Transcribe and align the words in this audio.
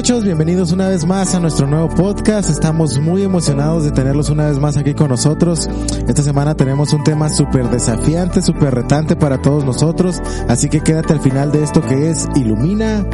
¿Qué 0.00 0.02
onda 0.02 0.12
muchachos? 0.12 0.24
Bienvenidos 0.24 0.72
una 0.72 0.88
vez 0.88 1.04
más 1.04 1.34
a 1.34 1.40
nuestro 1.40 1.66
nuevo 1.66 1.90
podcast. 1.90 2.48
Estamos 2.48 2.98
muy 2.98 3.22
emocionados 3.22 3.84
de 3.84 3.90
tenerlos 3.90 4.30
una 4.30 4.46
vez 4.46 4.58
más 4.58 4.78
aquí 4.78 4.94
con 4.94 5.10
nosotros. 5.10 5.68
Esta 6.08 6.22
semana 6.22 6.54
tenemos 6.54 6.94
un 6.94 7.04
tema 7.04 7.28
súper 7.28 7.68
desafiante, 7.68 8.40
súper 8.40 8.74
retante 8.74 9.14
para 9.14 9.42
todos 9.42 9.62
nosotros. 9.62 10.22
Así 10.48 10.70
que 10.70 10.80
quédate 10.80 11.12
al 11.12 11.20
final 11.20 11.52
de 11.52 11.62
esto 11.62 11.82
que 11.82 12.08
es 12.08 12.26
Ilumina 12.34 13.04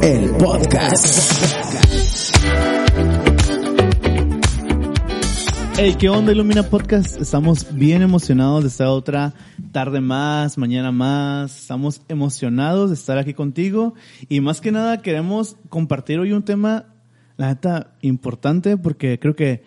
el 0.00 0.30
podcast. 0.30 1.73
Hey, 5.76 5.96
¿qué 5.98 6.08
onda 6.08 6.30
Ilumina 6.30 6.62
Podcast? 6.62 7.20
Estamos 7.20 7.74
bien 7.74 8.00
emocionados 8.00 8.62
de 8.62 8.68
estar 8.68 8.86
otra 8.86 9.34
tarde 9.72 10.00
más, 10.00 10.56
mañana 10.56 10.92
más. 10.92 11.62
Estamos 11.62 12.00
emocionados 12.06 12.90
de 12.90 12.94
estar 12.94 13.18
aquí 13.18 13.34
contigo 13.34 13.94
y 14.28 14.40
más 14.40 14.60
que 14.60 14.70
nada 14.70 15.02
queremos 15.02 15.56
compartir 15.68 16.20
hoy 16.20 16.30
un 16.30 16.44
tema, 16.44 16.94
la 17.36 17.48
neta, 17.48 17.96
importante 18.02 18.76
porque 18.76 19.18
creo 19.18 19.34
que 19.34 19.64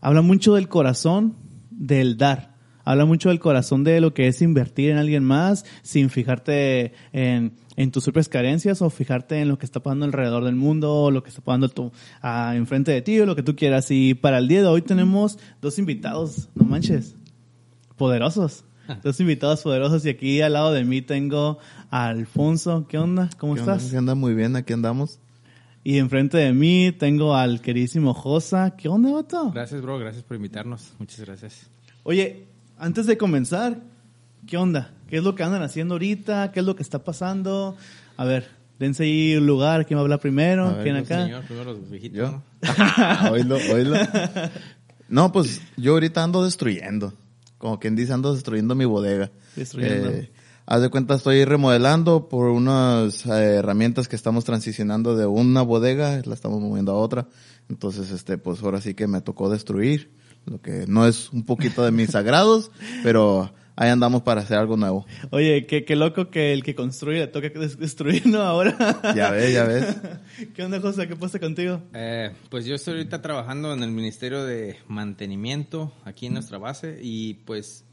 habla 0.00 0.22
mucho 0.22 0.54
del 0.54 0.68
corazón 0.68 1.34
del 1.70 2.16
dar. 2.16 2.47
Habla 2.88 3.04
mucho 3.04 3.28
del 3.28 3.38
corazón 3.38 3.84
de 3.84 4.00
lo 4.00 4.14
que 4.14 4.28
es 4.28 4.40
invertir 4.40 4.88
en 4.88 4.96
alguien 4.96 5.22
más 5.22 5.66
sin 5.82 6.08
fijarte 6.08 6.94
en, 7.12 7.52
en 7.76 7.90
tus 7.90 8.04
propias 8.04 8.30
carencias 8.30 8.80
o 8.80 8.88
fijarte 8.88 9.42
en 9.42 9.48
lo 9.48 9.58
que 9.58 9.66
está 9.66 9.80
pasando 9.80 10.06
alrededor 10.06 10.42
del 10.42 10.54
mundo 10.54 10.94
o 10.94 11.10
lo 11.10 11.22
que 11.22 11.28
está 11.28 11.42
pasando 11.42 11.68
tú, 11.68 11.92
ah, 12.22 12.54
enfrente 12.56 12.90
de 12.90 13.02
ti 13.02 13.20
o 13.20 13.26
lo 13.26 13.36
que 13.36 13.42
tú 13.42 13.54
quieras. 13.56 13.90
Y 13.90 14.14
para 14.14 14.38
el 14.38 14.48
día 14.48 14.62
de 14.62 14.68
hoy 14.68 14.80
tenemos 14.80 15.38
dos 15.60 15.78
invitados, 15.78 16.48
no 16.54 16.64
manches, 16.64 17.14
poderosos. 17.98 18.64
Dos 19.02 19.20
invitados 19.20 19.60
poderosos 19.60 20.06
y 20.06 20.08
aquí 20.08 20.40
al 20.40 20.54
lado 20.54 20.72
de 20.72 20.82
mí 20.86 21.02
tengo 21.02 21.58
a 21.90 22.08
Alfonso. 22.08 22.86
¿Qué 22.88 22.96
onda? 22.96 23.28
¿Cómo 23.36 23.54
estás? 23.54 23.90
¿Qué 23.90 23.98
onda? 23.98 24.14
Muy 24.14 24.32
bien, 24.32 24.56
aquí 24.56 24.72
andamos. 24.72 25.18
Y 25.84 25.98
enfrente 25.98 26.38
de 26.38 26.54
mí 26.54 26.92
tengo 26.98 27.34
al 27.36 27.60
queridísimo 27.60 28.14
Josa. 28.14 28.76
¿Qué 28.78 28.88
onda, 28.88 29.12
vato? 29.12 29.50
Gracias, 29.50 29.82
bro. 29.82 29.98
Gracias 29.98 30.24
por 30.24 30.38
invitarnos. 30.38 30.94
Muchas 30.98 31.20
gracias. 31.26 31.68
Oye, 32.02 32.46
antes 32.78 33.06
de 33.06 33.18
comenzar, 33.18 33.80
¿qué 34.46 34.56
onda? 34.56 34.94
¿Qué 35.08 35.18
es 35.18 35.24
lo 35.24 35.34
que 35.34 35.42
andan 35.42 35.62
haciendo 35.62 35.94
ahorita? 35.94 36.52
¿Qué 36.52 36.60
es 36.60 36.66
lo 36.66 36.76
que 36.76 36.82
está 36.82 37.02
pasando? 37.02 37.76
A 38.16 38.24
ver, 38.24 38.48
dense 38.78 39.04
ahí 39.04 39.36
un 39.36 39.46
lugar. 39.46 39.86
¿Quién 39.86 39.96
va 39.96 40.02
a 40.02 40.04
hablar 40.04 40.20
primero? 40.20 40.66
A 40.66 40.72
ver, 40.74 40.82
¿Quién 40.82 40.96
acá? 40.96 41.24
Señor, 41.24 41.44
primero 41.44 41.72
los 41.72 41.90
viejitos. 41.90 42.18
¿Yo? 42.18 42.30
¿no? 42.30 43.30
oílo, 43.32 43.56
oílo. 43.72 43.96
No, 45.10 45.32
pues 45.32 45.62
yo 45.78 45.92
ahorita 45.92 46.22
ando 46.22 46.44
destruyendo. 46.44 47.14
Como 47.56 47.80
quien 47.80 47.96
dice, 47.96 48.12
ando 48.12 48.34
destruyendo 48.34 48.74
mi 48.74 48.84
bodega. 48.84 49.30
Destruyendo. 49.56 50.10
Eh, 50.10 50.30
haz 50.66 50.82
de 50.82 50.90
cuenta, 50.90 51.14
estoy 51.14 51.46
remodelando 51.46 52.28
por 52.28 52.50
unas 52.50 53.24
eh, 53.24 53.54
herramientas 53.54 54.06
que 54.06 54.16
estamos 54.16 54.44
transicionando 54.44 55.16
de 55.16 55.24
una 55.24 55.62
bodega, 55.62 56.20
la 56.26 56.34
estamos 56.34 56.60
moviendo 56.60 56.92
a 56.92 56.96
otra. 56.96 57.26
Entonces, 57.70 58.10
este, 58.10 58.36
pues 58.36 58.62
ahora 58.62 58.82
sí 58.82 58.92
que 58.92 59.06
me 59.06 59.22
tocó 59.22 59.48
destruir. 59.48 60.10
Lo 60.48 60.60
que 60.60 60.84
no 60.86 61.06
es 61.06 61.30
un 61.32 61.44
poquito 61.44 61.84
de 61.84 61.90
mis 61.92 62.10
sagrados, 62.10 62.70
pero 63.02 63.52
ahí 63.76 63.90
andamos 63.90 64.22
para 64.22 64.40
hacer 64.40 64.58
algo 64.58 64.76
nuevo. 64.76 65.06
Oye, 65.30 65.66
qué, 65.66 65.84
qué 65.84 65.94
loco 65.94 66.30
que 66.30 66.52
el 66.52 66.62
que 66.64 66.74
construye 66.74 67.20
le 67.20 67.26
toca 67.28 67.48
des- 67.50 67.78
destruir, 67.78 68.26
¿no? 68.26 68.40
Ahora. 68.40 68.76
Ya 69.14 69.30
ves, 69.30 69.52
ya 69.54 69.64
ves. 69.64 69.96
¿Qué 70.54 70.64
onda, 70.64 70.80
Josa? 70.80 71.06
¿Qué 71.06 71.16
pasa 71.16 71.38
contigo? 71.38 71.82
Eh, 71.94 72.32
pues 72.50 72.64
yo 72.64 72.74
estoy 72.74 72.94
ahorita 72.94 73.22
trabajando 73.22 73.72
en 73.72 73.82
el 73.82 73.90
Ministerio 73.90 74.44
de 74.44 74.76
Mantenimiento 74.88 75.92
aquí 76.04 76.26
en 76.26 76.34
nuestra 76.34 76.58
base 76.58 76.98
y 77.02 77.34
pues 77.34 77.84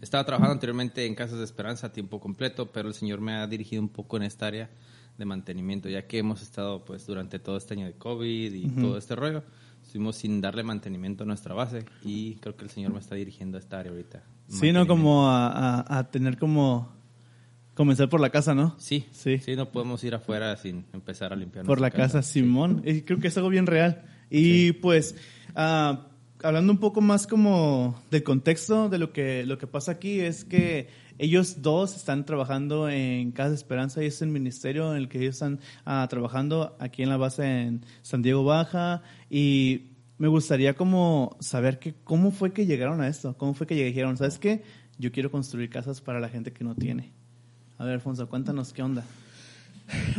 estaba 0.00 0.24
trabajando 0.24 0.52
anteriormente 0.54 1.06
en 1.06 1.14
Casas 1.14 1.38
de 1.38 1.44
Esperanza 1.44 1.88
a 1.88 1.92
tiempo 1.92 2.18
completo, 2.20 2.70
pero 2.72 2.88
el 2.88 2.94
Señor 2.94 3.20
me 3.20 3.34
ha 3.34 3.46
dirigido 3.46 3.80
un 3.82 3.88
poco 3.88 4.16
en 4.16 4.24
esta 4.24 4.46
área 4.48 4.68
de 5.18 5.24
mantenimiento, 5.24 5.88
ya 5.88 6.06
que 6.06 6.18
hemos 6.18 6.42
estado 6.42 6.84
pues 6.84 7.06
durante 7.06 7.38
todo 7.38 7.56
este 7.56 7.74
año 7.74 7.86
de 7.86 7.92
COVID 7.92 8.52
y 8.54 8.68
todo 8.70 8.96
este 8.98 9.14
rollo, 9.14 9.42
estuvimos 9.92 10.16
sin 10.16 10.40
darle 10.40 10.62
mantenimiento 10.62 11.24
a 11.24 11.26
nuestra 11.26 11.52
base 11.54 11.84
y 12.02 12.36
creo 12.36 12.56
que 12.56 12.64
el 12.64 12.70
Señor 12.70 12.94
me 12.94 12.98
está 12.98 13.14
dirigiendo 13.14 13.58
a 13.58 13.60
esta 13.60 13.78
área 13.78 13.92
ahorita. 13.92 14.22
Sí, 14.48 14.72
¿no? 14.72 14.86
Como 14.86 15.28
a, 15.28 15.48
a- 15.80 15.98
a 15.98 16.10
tener 16.10 16.38
como... 16.38 16.90
Comenzar 17.74 18.08
por 18.10 18.20
la 18.20 18.28
casa, 18.30 18.54
¿no? 18.54 18.74
Sí, 18.78 19.06
Sí. 19.12 19.38
sí, 19.38 19.54
no 19.56 19.70
podemos 19.70 20.02
ir 20.04 20.14
afuera 20.14 20.56
sin 20.56 20.84
empezar 20.94 21.32
a 21.32 21.36
limpiar 21.36 21.64
por 21.66 21.80
la 21.80 21.90
casa, 21.90 22.22
Simón. 22.22 22.82
Creo 23.06 23.18
que 23.18 23.28
es 23.28 23.36
algo 23.36 23.48
bien 23.50 23.66
real. 23.66 24.02
Y 24.30 24.72
pues, 24.72 25.14
ah, 25.54 26.06
hablando 26.42 26.72
un 26.72 26.78
poco 26.78 27.00
más 27.00 27.26
como 27.26 28.00
del 28.10 28.22
contexto 28.22 28.88
de 28.88 28.98
lo 28.98 29.12
que, 29.12 29.44
lo 29.46 29.58
que 29.58 29.66
pasa 29.66 29.92
aquí, 29.92 30.20
es 30.20 30.44
que 30.44 30.88
ellos 31.18 31.62
dos 31.62 31.96
están 31.96 32.24
trabajando 32.24 32.88
en 32.88 33.32
Casa 33.32 33.50
de 33.50 33.54
Esperanza 33.56 34.02
y 34.02 34.06
es 34.06 34.22
el 34.22 34.28
ministerio 34.28 34.92
en 34.92 34.98
el 34.98 35.08
que 35.08 35.18
ellos 35.18 35.34
están 35.34 35.60
ah, 35.84 36.06
trabajando 36.08 36.76
aquí 36.78 37.02
en 37.02 37.08
la 37.08 37.16
base 37.16 37.44
en 37.44 37.84
San 38.02 38.22
Diego 38.22 38.44
Baja. 38.44 39.02
Y 39.30 39.92
me 40.18 40.28
gustaría 40.28 40.74
como 40.74 41.36
saber 41.40 41.78
que, 41.78 41.94
cómo 42.04 42.30
fue 42.30 42.52
que 42.52 42.66
llegaron 42.66 43.00
a 43.00 43.08
esto, 43.08 43.36
cómo 43.36 43.54
fue 43.54 43.66
que 43.66 43.74
dijeron, 43.74 44.16
¿sabes 44.16 44.38
qué? 44.38 44.62
Yo 44.98 45.12
quiero 45.12 45.30
construir 45.30 45.70
casas 45.70 46.00
para 46.00 46.20
la 46.20 46.28
gente 46.28 46.52
que 46.52 46.64
no 46.64 46.74
tiene. 46.74 47.12
A 47.78 47.84
ver, 47.84 47.94
Alfonso, 47.94 48.28
cuéntanos 48.28 48.72
qué 48.72 48.82
onda. 48.82 49.04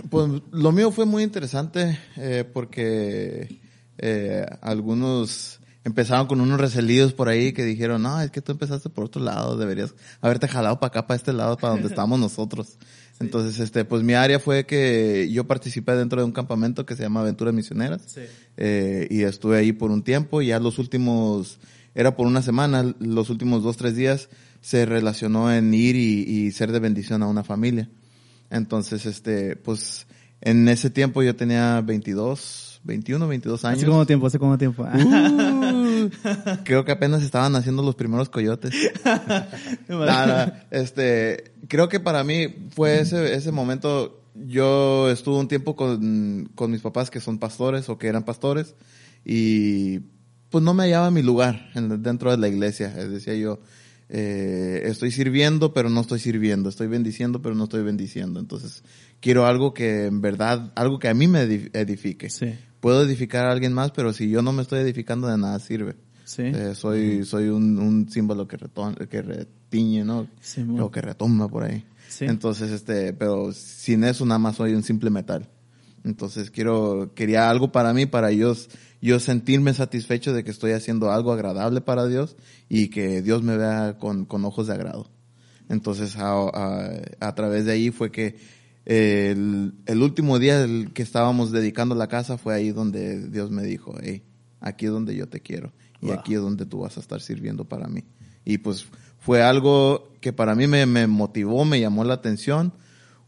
Pues 0.09 0.29
lo 0.51 0.71
mío 0.71 0.91
fue 0.91 1.05
muy 1.05 1.23
interesante 1.23 1.97
eh, 2.17 2.43
porque 2.51 3.59
eh, 3.97 4.45
algunos 4.61 5.59
empezaron 5.83 6.27
con 6.27 6.41
unos 6.41 6.59
recelidos 6.59 7.13
por 7.13 7.29
ahí 7.29 7.53
que 7.53 7.63
dijeron, 7.63 8.03
no, 8.03 8.21
es 8.21 8.31
que 8.31 8.41
tú 8.41 8.51
empezaste 8.51 8.89
por 8.89 9.05
otro 9.05 9.21
lado, 9.21 9.57
deberías 9.57 9.93
haberte 10.21 10.47
jalado 10.47 10.79
para 10.79 10.87
acá, 10.89 11.07
para 11.07 11.17
este 11.17 11.33
lado, 11.33 11.57
para 11.57 11.73
donde 11.73 11.87
estamos 11.89 12.19
nosotros. 12.19 12.77
Entonces, 13.19 13.59
este, 13.59 13.85
pues 13.85 14.03
mi 14.03 14.13
área 14.13 14.39
fue 14.39 14.65
que 14.65 15.29
yo 15.31 15.45
participé 15.45 15.93
dentro 15.95 16.19
de 16.19 16.25
un 16.25 16.31
campamento 16.31 16.85
que 16.85 16.95
se 16.95 17.03
llama 17.03 17.21
Aventuras 17.21 17.53
Misioneras. 17.53 18.01
Sí. 18.07 18.21
Eh, 18.57 19.07
y 19.09 19.23
estuve 19.23 19.57
ahí 19.57 19.71
por 19.71 19.91
un 19.91 20.03
tiempo 20.03 20.41
y 20.41 20.47
ya 20.47 20.59
los 20.59 20.79
últimos, 20.79 21.59
era 21.95 22.15
por 22.15 22.27
una 22.27 22.41
semana, 22.41 22.93
los 22.99 23.29
últimos 23.29 23.63
dos, 23.63 23.77
tres 23.77 23.95
días 23.95 24.29
se 24.61 24.85
relacionó 24.85 25.53
en 25.53 25.73
ir 25.73 25.95
y, 25.95 26.23
y 26.23 26.51
ser 26.51 26.71
de 26.71 26.79
bendición 26.79 27.23
a 27.23 27.27
una 27.27 27.43
familia. 27.43 27.89
Entonces, 28.49 29.05
este, 29.05 29.55
pues, 29.55 30.05
en 30.41 30.67
ese 30.67 30.89
tiempo 30.89 31.23
yo 31.23 31.35
tenía 31.35 31.81
22, 31.81 32.81
21, 32.83 33.27
22 33.27 33.65
años. 33.65 33.77
¿Hace 33.77 33.87
cuánto 33.87 34.05
tiempo? 34.05 34.27
¿Hace 34.27 34.39
cuánto 34.39 34.57
tiempo? 34.57 34.83
Uh, 34.83 35.62
creo 36.63 36.85
que 36.85 36.91
apenas 36.91 37.23
estaban 37.23 37.55
haciendo 37.55 37.83
los 37.83 37.95
primeros 37.95 38.29
coyotes. 38.29 38.73
Nada, 39.89 40.67
este, 40.71 41.53
creo 41.67 41.89
que 41.89 41.99
para 41.99 42.23
mí 42.23 42.47
fue 42.75 42.99
ese, 42.99 43.35
ese 43.35 43.51
momento, 43.51 44.21
yo 44.35 45.09
estuve 45.09 45.37
un 45.39 45.47
tiempo 45.47 45.75
con, 45.75 46.49
con 46.55 46.71
mis 46.71 46.81
papás 46.81 47.09
que 47.11 47.19
son 47.19 47.37
pastores 47.39 47.89
o 47.89 47.97
que 47.97 48.07
eran 48.07 48.23
pastores 48.23 48.75
y 49.25 49.99
pues 50.49 50.63
no 50.63 50.73
me 50.73 50.83
hallaba 50.83 51.11
mi 51.11 51.21
lugar 51.23 51.69
en- 51.75 52.01
dentro 52.03 52.31
de 52.31 52.37
la 52.37 52.47
iglesia. 52.47 52.89
Decía 52.89 53.35
yo, 53.35 53.59
eh, 54.09 54.83
estoy 54.85 55.11
sirviendo 55.11 55.73
pero 55.73 55.89
no 55.89 56.01
estoy 56.01 56.19
sirviendo, 56.19 56.69
estoy 56.69 56.87
bendiciendo 56.87 57.41
pero 57.41 57.55
no 57.55 57.63
estoy 57.65 57.83
bendiciendo. 57.83 58.39
Entonces 58.39 58.83
quiero 59.23 59.45
algo 59.47 59.73
que 59.73 60.07
en 60.07 60.19
verdad, 60.19 60.73
algo 60.75 60.99
que 60.99 61.07
a 61.07 61.13
mí 61.13 61.27
me 61.29 61.47
edif- 61.47 61.69
edifique. 61.73 62.29
Sí. 62.29 62.53
Puedo 62.81 63.03
edificar 63.03 63.45
a 63.45 63.51
alguien 63.53 63.71
más, 63.71 63.91
pero 63.91 64.11
si 64.11 64.29
yo 64.29 64.41
no 64.41 64.51
me 64.51 64.61
estoy 64.61 64.81
edificando 64.81 65.29
de 65.29 65.37
nada 65.37 65.57
sirve. 65.59 65.95
Sí. 66.25 66.41
Eh, 66.43 66.75
soy 66.75 67.23
soy 67.23 67.47
un, 67.47 67.79
un 67.79 68.09
símbolo 68.09 68.45
que 68.47 68.57
reton, 68.57 68.95
que 68.95 69.21
retiñe, 69.21 70.03
¿no? 70.03 70.27
Simón. 70.41 70.81
o 70.81 70.91
que 70.91 71.01
retumba 71.01 71.47
por 71.47 71.63
ahí. 71.63 71.85
Sí. 72.09 72.25
Entonces, 72.25 72.71
este, 72.71 73.13
pero 73.13 73.53
sin 73.53 74.03
eso 74.03 74.25
nada 74.25 74.39
más 74.39 74.57
soy 74.57 74.73
un 74.73 74.83
simple 74.83 75.09
metal. 75.09 75.49
Entonces 76.03 76.51
quiero 76.51 77.13
quería 77.15 77.49
algo 77.49 77.71
para 77.71 77.93
mí 77.93 78.05
para 78.05 78.31
yo 78.33 78.53
yo 79.01 79.19
sentirme 79.21 79.73
satisfecho 79.73 80.33
de 80.33 80.43
que 80.43 80.51
estoy 80.51 80.73
haciendo 80.73 81.11
algo 81.11 81.31
agradable 81.31 81.79
para 81.79 82.07
Dios 82.07 82.35
y 82.67 82.89
que 82.89 83.21
Dios 83.21 83.41
me 83.41 83.55
vea 83.55 83.97
con, 83.97 84.25
con 84.25 84.43
ojos 84.43 84.67
de 84.67 84.73
agrado. 84.73 85.09
Entonces 85.69 86.17
a, 86.17 86.33
a, 86.33 86.91
a 87.21 87.35
través 87.35 87.63
de 87.65 87.71
ahí 87.71 87.89
fue 87.91 88.11
que 88.11 88.35
eh, 88.85 89.31
el, 89.31 89.73
el 89.85 90.01
último 90.01 90.39
día 90.39 90.59
del 90.59 90.91
que 90.93 91.03
estábamos 91.03 91.51
dedicando 91.51 91.95
la 91.95 92.07
casa 92.07 92.37
fue 92.37 92.53
ahí 92.55 92.71
donde 92.71 93.27
Dios 93.29 93.51
me 93.51 93.63
dijo, 93.63 93.95
hey, 94.01 94.23
aquí 94.59 94.85
es 94.85 94.91
donde 94.91 95.15
yo 95.15 95.27
te 95.27 95.39
quiero 95.41 95.71
y 96.01 96.07
Wow. 96.07 96.15
aquí 96.19 96.33
es 96.35 96.41
donde 96.41 96.65
tú 96.65 96.79
vas 96.79 96.97
a 96.97 96.99
estar 96.99 97.21
sirviendo 97.21 97.63
para 97.65 97.87
mí. 97.87 98.03
Y 98.43 98.57
pues 98.57 98.87
fue 99.19 99.41
algo 99.41 100.11
que 100.19 100.33
para 100.33 100.53
mí 100.53 100.67
me, 100.67 100.85
me 100.85 101.07
motivó, 101.07 101.63
me 101.63 101.79
llamó 101.79 102.03
la 102.03 102.15
atención. 102.15 102.73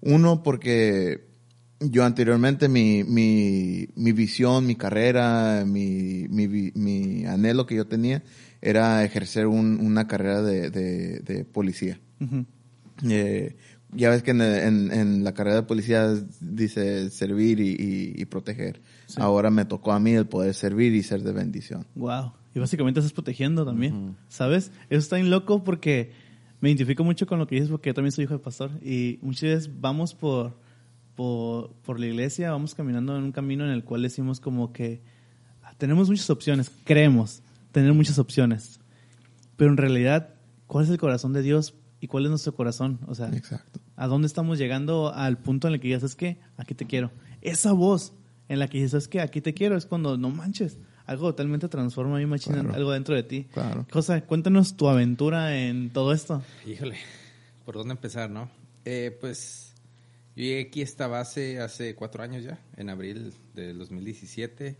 Uno, 0.02 0.44
porque 0.44 1.26
yo 1.80 2.04
anteriormente 2.04 2.68
mi, 2.68 3.06
mi, 3.06 3.88
mi 3.96 4.12
visión, 4.12 4.66
mi 4.66 4.76
carrera, 4.76 5.64
mi, 5.66 6.28
mi, 6.30 7.26
anhelo 7.26 7.66
que 7.66 7.76
yo 7.76 7.88
tenía 7.88 8.24
era 8.62 9.04
ejercer 9.06 9.48
un- 9.48 9.80
una 9.80 10.06
carrera 10.08 10.42
de, 10.42 10.70
de, 10.70 11.20
de 11.20 11.46
policía. 11.46 12.00
Eh, 13.04 13.56
ya 13.96 14.10
ves 14.10 14.24
que 14.24 14.32
en, 14.32 14.42
en- 14.42 14.92
en 14.92 15.24
la 15.24 15.34
carrera 15.34 15.58
de 15.58 15.64
policía 15.64 16.14
dice 16.42 17.10
servir 17.10 17.60
y, 17.60 17.70
y- 17.72 18.14
y 18.22 18.26
proteger. 18.26 18.82
Ahora 19.18 19.50
me 19.52 19.66
tocó 19.66 19.92
a 19.92 20.00
mí 20.00 20.12
el 20.14 20.26
poder 20.28 20.54
servir 20.54 20.94
y 20.96 21.04
ser 21.04 21.24
de 21.24 21.32
bendición. 21.32 21.86
Wow. 21.96 22.34
Y 22.54 22.60
básicamente 22.60 23.00
estás 23.00 23.14
protegiendo 23.14 23.66
también. 23.66 24.16
¿Sabes? 24.30 24.72
Eso 24.90 25.00
está 25.00 25.16
bien 25.18 25.30
loco 25.30 25.64
porque 25.64 26.12
me 26.62 26.70
identifico 26.70 27.04
mucho 27.04 27.28
con 27.28 27.38
lo 27.40 27.48
que 27.48 27.56
dices 27.56 27.70
porque 27.70 27.90
yo 27.90 27.94
también 27.94 28.12
soy 28.12 28.24
hijo 28.24 28.34
de 28.34 28.40
pastor 28.40 28.72
y 28.82 29.20
muchas 29.22 29.42
veces 29.44 29.70
vamos 29.82 30.14
por 30.14 30.54
por, 31.16 31.72
por 31.86 31.98
la 32.00 32.08
iglesia, 32.08 32.52
vamos 32.52 32.76
caminando 32.76 33.16
en 33.18 33.24
un 33.24 33.32
camino 33.32 33.64
en 33.64 33.72
el 33.72 33.84
cual 33.86 34.02
decimos 34.02 34.42
como 34.42 34.74
que 34.74 35.02
tenemos 35.78 36.10
muchas 36.10 36.30
opciones, 36.30 36.70
creemos 36.84 37.42
tener 37.72 37.94
muchas 37.94 38.20
opciones, 38.20 38.80
pero 39.56 39.72
en 39.72 39.78
realidad, 39.78 40.30
¿cuál 40.68 40.84
es 40.86 40.92
el 40.92 40.98
corazón 40.98 41.32
de 41.32 41.42
Dios 41.42 41.74
y 42.02 42.08
cuál 42.08 42.26
es 42.26 42.30
nuestro 42.32 42.54
corazón? 42.54 43.00
O 43.08 43.16
sea, 43.16 43.30
Exacto. 43.30 43.80
¿A 43.96 44.08
dónde 44.08 44.28
estamos 44.28 44.58
llegando 44.58 45.14
al 45.14 45.38
punto 45.38 45.68
en 45.68 45.76
el 45.76 45.80
que 45.80 45.90
ya 45.90 46.00
sabes 46.00 46.16
que 46.16 46.38
aquí 46.58 46.74
te 46.76 46.86
quiero? 46.86 47.12
Esa 47.42 47.72
voz 47.74 48.14
en 48.50 48.60
la 48.60 48.68
que 48.68 48.78
dices, 48.78 48.92
¿sabes 48.92 49.08
qué? 49.08 49.22
Aquí 49.22 49.42
te 49.42 49.54
quiero, 49.54 49.76
es 49.78 49.86
cuando 49.86 50.18
no 50.18 50.30
manches. 50.30 50.78
Algo 51.06 51.30
totalmente 51.30 51.68
transforma 51.70 52.18
mi 52.18 52.26
machina, 52.26 52.62
Claro. 52.62 52.74
algo 52.76 52.92
dentro 52.92 53.14
de 53.16 53.24
ti. 53.24 53.46
Claro. 53.54 53.86
Cosa, 53.92 54.22
cuéntanos 54.22 54.76
tu 54.76 54.88
aventura 54.90 55.56
en 55.60 55.92
todo 55.92 56.12
esto. 56.14 56.42
Híjole, 56.66 56.98
¿por 57.64 57.76
dónde 57.76 57.92
empezar, 57.94 58.30
no? 58.30 58.50
Eh, 58.86 59.16
pues 59.22 59.74
yo 60.36 60.44
llegué 60.44 60.62
aquí 60.62 60.82
a 60.82 60.84
esta 60.84 61.08
base 61.08 61.60
hace 61.60 61.94
cuatro 61.96 62.24
años 62.24 62.44
ya, 62.44 62.60
en 62.78 62.90
abril 62.90 63.34
del 63.54 63.78
2017. 63.78 64.76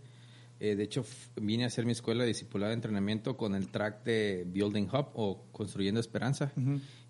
Eh, 0.58 0.74
de 0.74 0.84
hecho, 0.84 1.04
vine 1.36 1.64
a 1.64 1.66
hacer 1.66 1.84
mi 1.84 1.92
escuela 1.92 2.22
de 2.22 2.28
discipulado 2.28 2.70
de 2.70 2.74
entrenamiento 2.74 3.36
con 3.36 3.54
el 3.54 3.68
track 3.68 4.04
de 4.04 4.44
Building 4.46 4.84
Hub 4.84 5.08
o 5.14 5.44
Construyendo 5.52 6.00
Esperanza. 6.00 6.52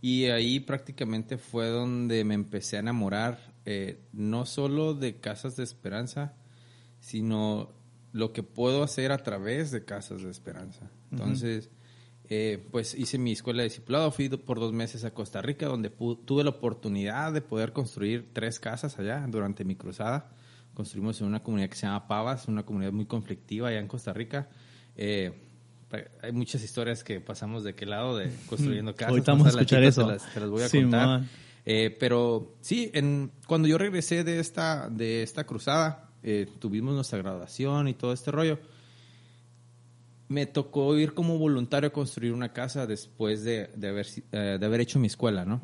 Y 0.01 0.25
ahí 0.27 0.61
prácticamente 0.61 1.39
fue 1.39 1.69
donde 1.69 2.25
me 2.25 2.35
empecé 2.35 2.77
a 2.77 2.81
enamorar, 2.81 3.55
eh, 3.65 4.01
no 4.13 4.47
solo 4.47 4.95
de 4.95 5.21
Casas 5.21 5.57
de 5.57 5.63
Esperanza, 5.63 6.35
sino 6.99 7.73
lo 8.13 8.33
que 8.33 8.43
puedo 8.43 8.83
hacer 8.83 9.13
a 9.13 9.19
través 9.19 9.71
de 9.71 9.85
Casas 9.85 10.23
de 10.23 10.31
Esperanza. 10.31 10.91
Entonces, 11.13 11.71
eh, 12.29 12.67
pues 12.73 12.95
hice 12.95 13.19
mi 13.19 13.33
escuela 13.33 13.63
de 13.63 13.69
discipulado, 13.69 14.11
fui 14.11 14.29
por 14.29 14.59
dos 14.59 14.73
meses 14.73 15.05
a 15.05 15.13
Costa 15.13 15.41
Rica, 15.41 15.67
donde 15.67 15.91
tuve 15.91 16.43
la 16.43 16.51
oportunidad 16.51 17.33
de 17.33 17.43
poder 17.43 17.73
construir 17.73 18.31
tres 18.33 18.59
casas 18.59 18.99
allá 18.99 19.25
durante 19.29 19.65
mi 19.65 19.77
cruzada. 19.77 20.33
Construimos 20.77 21.19
en 21.23 21.27
una 21.29 21.43
comunidad 21.43 21.71
que 21.71 21.77
se 21.77 21.87
llama 21.87 22.07
Pavas, 22.07 22.49
una 22.49 22.63
comunidad 22.65 22.93
muy 22.93 23.07
conflictiva 23.07 23.69
allá 23.69 23.81
en 23.81 23.89
Costa 23.89 24.13
Rica. 24.13 24.51
Eh, 24.95 25.33
hay 26.23 26.33
muchas 26.33 26.63
historias 26.63 27.03
que 27.03 27.19
pasamos 27.19 27.65
de 27.65 27.75
qué 27.75 27.87
lado, 27.87 28.19
de 28.19 28.31
construyendo 28.47 28.95
casas. 28.95 29.09
Ahorita 29.09 29.33
vamos 29.33 29.47
a 29.47 29.51
escuchar 29.51 29.83
eso. 29.85 30.05
Te 30.05 30.13
las, 30.13 30.35
te 30.35 30.41
las 30.41 30.51
voy 30.51 30.63
a 30.63 30.69
Sí, 30.69 30.83
contar. 30.83 31.23
Eh, 31.65 31.97
pero 31.99 32.57
sí, 32.61 32.91
en, 32.93 33.33
cuando 33.47 33.69
yo 33.69 33.79
regresé 33.79 34.23
de 34.23 34.39
esta, 34.39 34.91
de 34.91 35.23
esta 35.23 35.45
cruzada, 35.45 36.11
eh, 36.23 36.47
tuvimos 36.59 36.95
nuestra 36.95 37.19
graduación 37.21 37.89
y 37.89 37.95
todo 37.95 38.13
este 38.13 38.31
rollo. 38.31 38.59
Me 40.29 40.45
tocó 40.45 40.95
ir 40.99 41.15
como 41.15 41.39
voluntario 41.39 41.89
a 41.89 41.93
construir 41.93 42.33
una 42.35 42.53
casa 42.53 42.87
después 42.87 43.45
de, 43.45 43.71
de 43.75 43.89
haber, 43.89 44.07
eh, 44.33 44.59
de 44.61 44.67
haber 44.67 44.83
hecho 44.83 44.99
mi 44.99 45.07
escuela, 45.07 45.47
¿no? 45.47 45.61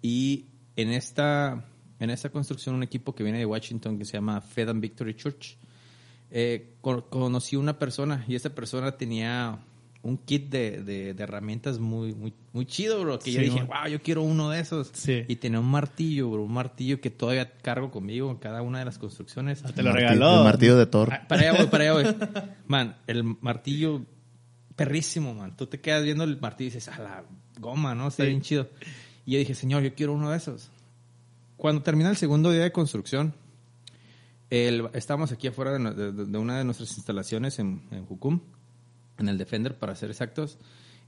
Y 0.00 0.46
en 0.76 0.90
esta, 0.90 1.66
en 2.00 2.10
esta 2.10 2.28
construcción, 2.30 2.74
un 2.74 2.82
equipo 2.82 3.14
que 3.14 3.22
viene 3.24 3.38
de 3.38 3.46
Washington 3.46 3.98
que 3.98 4.04
se 4.04 4.12
llama 4.14 4.40
Fed 4.40 4.68
and 4.68 4.80
Victory 4.80 5.14
Church, 5.14 5.56
eh, 6.30 6.74
con- 6.80 7.02
conocí 7.02 7.56
una 7.56 7.78
persona 7.78 8.24
y 8.28 8.34
esta 8.34 8.50
persona 8.50 8.92
tenía 8.96 9.58
un 10.02 10.16
kit 10.16 10.48
de, 10.48 10.82
de- 10.84 11.12
de 11.14 11.22
herramientas 11.22 11.78
muy, 11.80 12.14
muy, 12.14 12.32
muy 12.52 12.66
chido, 12.66 13.00
bro. 13.02 13.18
Que 13.18 13.32
yo 13.32 13.40
Sí, 13.40 13.46
dije, 13.46 13.58
man. 13.64 13.68
wow, 13.82 13.90
yo 13.92 14.00
quiero 14.00 14.22
uno 14.22 14.48
de 14.50 14.60
esos. 14.60 14.90
Sí. 14.92 15.24
Y 15.26 15.36
tenía 15.36 15.58
un 15.58 15.68
martillo, 15.70 16.30
bro. 16.30 16.44
Un 16.44 16.52
martillo 16.52 17.00
que 17.00 17.10
todavía 17.10 17.50
cargo 17.62 17.90
conmigo 17.90 18.30
en 18.30 18.36
cada 18.36 18.62
una 18.62 18.78
de 18.78 18.84
las 18.84 18.96
construcciones. 18.98 19.60
Te 19.62 19.82
lo 19.82 19.90
Marti- 19.90 19.98
regaló. 20.00 20.38
El 20.38 20.44
martillo 20.44 20.76
de 20.76 20.86
Thor. 20.86 21.12
Ah, 21.12 21.26
Para 21.26 21.42
allá 21.42 21.52
voy, 21.58 21.66
para 21.66 21.84
allá 21.84 21.92
voy. 21.94 22.04
Man, 22.68 22.96
el 23.08 23.24
martillo 23.40 24.04
perrísimo, 24.76 25.34
man. 25.34 25.56
Tú 25.56 25.66
te 25.66 25.80
quedas 25.80 26.04
viendo 26.04 26.22
el 26.24 26.40
martillo 26.40 26.68
y 26.70 26.74
dices, 26.74 26.88
a 26.88 26.98
la 27.00 27.24
goma, 27.58 27.94
¿no? 27.96 28.06
Está 28.08 28.22
Sí. 28.22 28.28
bien 28.28 28.42
chido. 28.42 28.68
Y 29.26 29.32
yo 29.32 29.38
dije, 29.40 29.54
señor, 29.54 29.82
yo 29.82 29.94
quiero 29.94 30.12
uno 30.12 30.30
de 30.30 30.36
esos. 30.36 30.70
Cuando 31.58 31.82
termina 31.82 32.08
el 32.08 32.16
segundo 32.16 32.50
día 32.50 32.62
de 32.62 32.72
construcción, 32.72 33.34
el, 34.48 34.88
estábamos 34.94 35.30
aquí 35.32 35.48
afuera 35.48 35.72
de, 35.76 36.12
de- 36.12 36.24
de 36.24 36.38
una 36.38 36.56
de 36.56 36.64
nuestras 36.64 36.96
instalaciones 36.96 37.58
en, 37.58 37.82
en 37.90 38.06
Jucum, 38.06 38.40
en 39.18 39.28
el 39.28 39.36
Defender, 39.36 39.76
para 39.76 39.94
ser 39.94 40.10
exactos, 40.10 40.56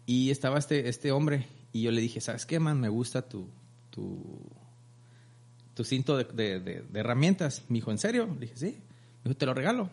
y 0.07 0.31
estaba 0.31 0.59
este, 0.59 0.89
este 0.89 1.13
hombre, 1.13 1.47
y 1.73 1.83
yo 1.83 1.91
le 1.93 2.01
dije, 2.03 2.21
¿sabes 2.21 2.45
qué, 2.45 2.59
man? 2.61 2.79
Me 2.81 2.89
gusta 2.89 3.23
tu, 3.23 3.49
tu, 3.91 4.41
tu 5.75 5.85
cinto 5.85 6.17
de- 6.19 6.61
de 6.61 6.85
herramientas. 7.01 7.63
Me 7.69 7.77
dijo, 7.77 7.91
¿en 7.93 7.99
serio? 7.99 8.27
Le 8.35 8.41
dije, 8.41 8.57
sí. 8.57 8.67
Me 9.23 9.29
dijo, 9.31 9.37
te 9.39 9.47
lo 9.47 9.55
regalo. 9.55 9.89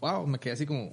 Wow, 0.00 0.26
me 0.26 0.38
quedé 0.38 0.54
así 0.54 0.64
como, 0.64 0.92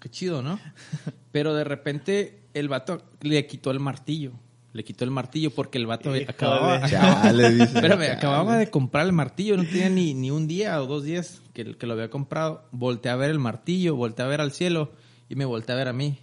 qué 0.00 0.08
chido, 0.10 0.42
¿no? 0.42 0.58
Pero 1.32 1.54
de 1.54 1.62
repente 1.64 2.40
el 2.54 2.68
vato 2.68 3.02
le 3.20 3.46
quitó 3.46 3.70
el 3.70 3.78
martillo. 3.78 4.32
Le 4.78 4.84
quitó 4.84 5.04
el 5.04 5.10
martillo 5.10 5.50
porque 5.50 5.76
el 5.76 5.86
vato 5.86 6.10
Híjole. 6.14 6.26
acababa, 6.30 6.80
Chale, 6.88 7.50
dice. 7.50 7.64
Espérame, 7.64 7.98
Chale. 8.02 8.12
acababa 8.12 8.56
de 8.58 8.70
comprar 8.70 9.06
el 9.06 9.12
martillo, 9.12 9.56
no 9.56 9.64
tenía 9.64 9.88
ni, 9.88 10.14
ni 10.14 10.30
un 10.30 10.46
día 10.46 10.80
o 10.80 10.86
dos 10.86 11.02
días 11.02 11.42
que, 11.52 11.74
que 11.76 11.84
lo 11.88 11.94
había 11.94 12.10
comprado. 12.10 12.62
Volteé 12.70 13.10
a 13.10 13.16
ver 13.16 13.30
el 13.30 13.40
martillo, 13.40 13.96
volteé 13.96 14.24
a 14.24 14.28
ver 14.28 14.40
al 14.40 14.52
cielo 14.52 14.92
y 15.28 15.34
me 15.34 15.44
volteé 15.46 15.74
a 15.74 15.78
ver 15.78 15.88
a 15.88 15.92
mí. 15.92 16.20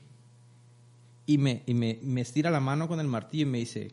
Y 1.25 1.37
me, 1.37 1.63
y 1.65 1.73
me, 1.73 1.99
me 2.01 2.21
estira 2.21 2.49
la 2.49 2.61
mano 2.61 2.87
con 2.87 3.01
el 3.01 3.07
martillo 3.07 3.43
y 3.45 3.49
me 3.49 3.57
dice, 3.57 3.91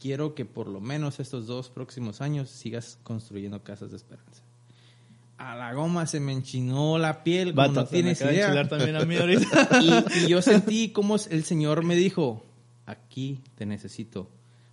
quiero 0.00 0.34
que 0.34 0.44
por 0.44 0.66
lo 0.66 0.80
menos 0.80 1.20
estos 1.20 1.46
dos 1.46 1.70
próximos 1.70 2.20
años 2.20 2.50
sigas 2.50 2.98
construyendo 3.04 3.62
casas 3.62 3.92
de 3.92 3.98
esperanza. 3.98 4.42
A 5.38 5.54
la 5.54 5.72
goma 5.74 6.06
se 6.06 6.18
me 6.18 6.32
enchinó 6.32 6.98
la 6.98 7.22
piel, 7.22 7.54
como 7.54 7.68
Vato, 7.68 7.82
no 7.82 7.86
tienes 7.86 8.20
idea. 8.20 8.68
también 8.68 8.96
a 8.96 9.04
mí 9.04 9.14
ahorita. 9.14 9.68
Y, 9.80 10.24
y 10.24 10.26
yo 10.26 10.42
sentí 10.42 10.88
como 10.88 11.14
el 11.30 11.44
Señor 11.44 11.84
me 11.84 11.94
dijo, 11.94 12.42
aquí 12.86 13.42
te 13.54 13.66
necesito. 13.66 14.30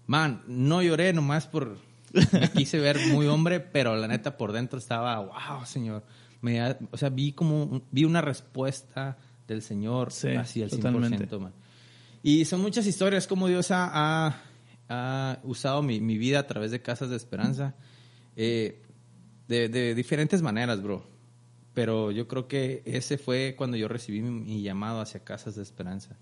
Man, 0.07 0.43
no 0.47 0.81
lloré 0.81 1.11
nomás 1.13 1.47
por... 1.47 1.77
Me 2.31 2.51
quise 2.51 2.79
ver 2.79 2.99
muy 3.11 3.25
hombre, 3.27 3.59
pero 3.59 3.95
la 3.95 4.07
neta 4.07 4.37
por 4.37 4.51
dentro 4.51 4.77
estaba, 4.79 5.19
wow, 5.19 5.65
Señor. 5.65 6.03
Me, 6.41 6.61
o 6.91 6.97
sea, 6.97 7.09
vi 7.09 7.31
como, 7.31 7.81
vi 7.91 8.05
una 8.05 8.21
respuesta 8.21 9.17
del 9.47 9.61
Señor 9.61 10.11
Sí, 10.11 10.29
así 10.29 10.61
al 10.61 10.69
100%, 10.69 10.75
totalmente. 10.75 11.37
man. 11.39 11.53
Y 12.21 12.45
son 12.45 12.61
muchas 12.61 12.85
historias 12.85 13.25
como 13.27 13.47
Dios 13.47 13.71
ha, 13.71 13.89
ha- 14.27 14.41
ha 14.89 15.39
usado 15.43 15.81
mi, 15.81 15.99
mi 16.01 16.17
vida 16.17 16.39
a 16.39 16.47
través 16.47 16.69
de 16.71 16.81
Casas 16.81 17.09
de 17.09 17.15
Esperanza. 17.15 17.75
Eh, 18.35 18.81
de, 19.47 19.69
de 19.69 19.95
diferentes 19.95 20.41
maneras, 20.41 20.81
bro. 20.83 21.05
Pero 21.73 22.11
yo 22.11 22.27
creo 22.27 22.47
que 22.47 22.83
ese 22.85 23.17
fue 23.17 23.55
cuando 23.57 23.75
yo 23.77 23.87
recibí 23.87 24.21
mi, 24.21 24.29
mi 24.29 24.61
llamado 24.61 25.01
hacia 25.01 25.23
Casas 25.23 25.55
de 25.55 25.63
Esperanza. 25.63 26.17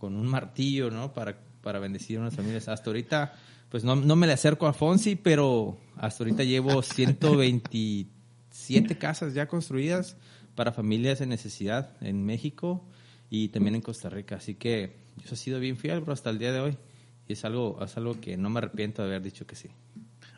Con 0.00 0.16
un 0.16 0.26
martillo, 0.26 0.90
¿no? 0.90 1.12
Para, 1.12 1.36
para 1.60 1.78
bendecir 1.78 2.16
a 2.16 2.22
unas 2.22 2.34
familias. 2.34 2.68
Hasta 2.68 2.88
ahorita, 2.88 3.34
pues 3.68 3.84
no, 3.84 3.96
no 3.96 4.16
me 4.16 4.26
le 4.26 4.32
acerco 4.32 4.66
a 4.66 4.72
Fonsi, 4.72 5.14
pero 5.14 5.76
hasta 5.96 6.24
ahorita 6.24 6.42
llevo 6.44 6.80
127 6.96 8.96
casas 8.96 9.34
ya 9.34 9.46
construidas 9.46 10.16
para 10.54 10.72
familias 10.72 11.20
en 11.20 11.28
necesidad 11.28 11.98
en 12.00 12.24
México 12.24 12.82
y 13.28 13.48
también 13.48 13.74
en 13.74 13.82
Costa 13.82 14.08
Rica. 14.08 14.36
Así 14.36 14.54
que 14.54 14.96
Dios 15.16 15.32
ha 15.32 15.36
sido 15.36 15.60
bien 15.60 15.76
fiel, 15.76 16.00
bro, 16.00 16.14
hasta 16.14 16.30
el 16.30 16.38
día 16.38 16.52
de 16.52 16.60
hoy. 16.60 16.78
Y 17.28 17.34
es 17.34 17.44
algo, 17.44 17.78
es 17.84 17.94
algo 17.98 18.18
que 18.20 18.38
no 18.38 18.48
me 18.48 18.56
arrepiento 18.58 19.02
de 19.02 19.08
haber 19.08 19.20
dicho 19.22 19.46
que 19.46 19.54
sí. 19.54 19.68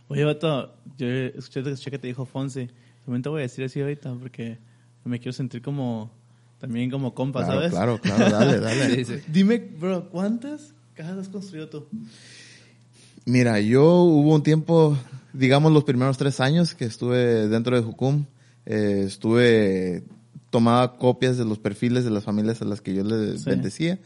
Oye, 0.08 0.24
vato, 0.24 0.74
yo 0.98 1.06
escuché, 1.06 1.60
escuché 1.60 1.92
que 1.92 2.00
te 2.00 2.08
dijo 2.08 2.26
Fonsi. 2.26 2.68
También 3.04 3.22
te 3.22 3.28
voy 3.28 3.38
a 3.38 3.42
decir 3.42 3.64
así 3.64 3.80
ahorita 3.80 4.12
porque 4.14 4.58
me 5.04 5.18
quiero 5.18 5.32
sentir 5.32 5.62
como, 5.62 6.10
también 6.62 6.90
como 6.92 7.12
compa, 7.12 7.40
Claro, 7.40 7.54
¿sabes? 7.58 7.70
claro, 7.72 8.00
claro, 8.00 8.30
dale, 8.30 8.60
dale. 8.60 8.94
Sí, 8.94 9.04
sí. 9.04 9.20
Dime, 9.26 9.58
bro, 9.58 10.08
¿cuántas 10.10 10.72
cajas 10.94 11.18
has 11.18 11.28
construido 11.28 11.68
tú? 11.68 11.88
Mira, 13.24 13.60
yo 13.60 13.84
hubo 14.04 14.32
un 14.34 14.44
tiempo, 14.44 14.96
digamos 15.32 15.72
los 15.72 15.82
primeros 15.82 16.18
tres 16.18 16.38
años 16.40 16.74
que 16.76 16.84
estuve 16.84 17.48
dentro 17.48 17.74
de 17.76 17.82
Jucum, 17.82 18.26
eh, 18.64 19.02
estuve, 19.06 20.04
tomaba 20.50 20.96
copias 20.98 21.36
de 21.36 21.44
los 21.44 21.58
perfiles 21.58 22.04
de 22.04 22.10
las 22.10 22.22
familias 22.22 22.62
a 22.62 22.64
las 22.64 22.80
que 22.80 22.94
yo 22.94 23.02
les 23.02 23.42
Sí. 23.42 23.50
bendecía 23.50 23.98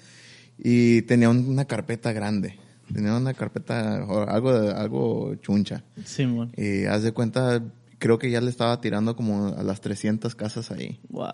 y 0.59 1.03
tenía 1.03 1.29
un- 1.29 1.47
una 1.49 1.67
carpeta 1.67 2.13
grande, 2.13 2.59
tenía 2.93 3.15
una 3.15 3.35
carpeta, 3.35 3.97
algo, 4.29 4.51
algo 4.51 5.35
chuncha. 5.37 5.85
Simón. 6.05 6.53
Y 6.57 6.85
haz 6.87 7.03
de 7.03 7.13
cuenta, 7.13 7.63
creo 7.99 8.19
que 8.19 8.31
ya 8.31 8.41
le 8.41 8.49
estaba 8.49 8.81
tirando 8.81 9.15
como 9.15 9.49
a 9.49 9.63
las 9.63 9.83
300 9.83 10.35
casas 10.35 10.71
ahí. 10.71 11.01
Wow. 11.11 11.33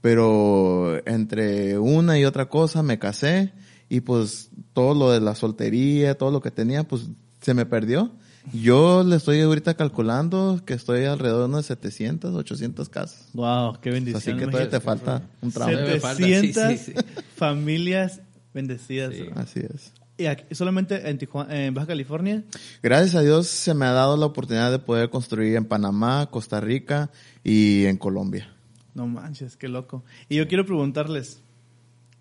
Pero 0.00 1.00
entre 1.06 1.78
una 1.78 2.18
y 2.18 2.24
otra 2.24 2.48
cosa 2.48 2.82
me 2.82 2.98
casé 2.98 3.52
y 3.88 4.00
pues 4.00 4.50
todo 4.72 4.94
lo 4.94 5.10
de 5.10 5.20
la 5.20 5.34
soltería, 5.34 6.16
todo 6.16 6.30
lo 6.30 6.40
que 6.40 6.50
tenía, 6.50 6.84
pues 6.84 7.08
se 7.40 7.54
me 7.54 7.66
perdió. 7.66 8.12
Yo 8.52 9.02
le 9.02 9.16
estoy 9.16 9.40
ahorita 9.40 9.74
calculando 9.74 10.60
que 10.64 10.74
estoy 10.74 11.04
alrededor 11.04 11.40
de 11.40 11.54
unas 11.54 11.66
700, 11.66 12.34
800 12.34 12.88
casas. 12.88 13.28
Wow, 13.32 13.78
qué 13.80 13.90
bendición. 13.90 14.18
Así 14.18 14.34
que 14.38 14.46
todavía 14.46 14.70
te 14.70 14.80
falta 14.80 15.22
un 15.42 15.50
trabajo. 15.50 15.72
Todavía 15.72 15.94
me 15.94 16.00
falta, 16.00 16.24
sí, 16.24 16.52
700 16.52 16.78
sí, 16.78 16.92
sí. 16.92 17.06
familias 17.34 18.20
bendecidas. 18.54 19.14
Así 19.34 19.60
es. 19.60 19.92
¿Y 20.18 20.26
aquí- 20.26 20.54
solamente 20.54 21.10
en, 21.10 21.18
Tijuana, 21.18 21.64
en 21.64 21.74
Baja 21.74 21.88
California? 21.88 22.44
Gracias 22.82 23.16
a 23.16 23.20
Dios 23.20 23.48
se 23.48 23.74
me 23.74 23.84
ha 23.84 23.92
dado 23.92 24.16
la 24.16 24.26
oportunidad 24.26 24.70
de 24.70 24.78
poder 24.78 25.10
construir 25.10 25.56
en 25.56 25.66
Panamá, 25.66 26.28
Costa 26.30 26.60
Rica 26.60 27.10
y 27.44 27.84
en 27.84 27.98
Colombia. 27.98 28.55
No 28.96 29.06
manches, 29.06 29.56
qué 29.58 29.68
loco. 29.68 30.04
Y 30.30 30.36
yo 30.36 30.48
quiero 30.48 30.64
preguntarles, 30.64 31.42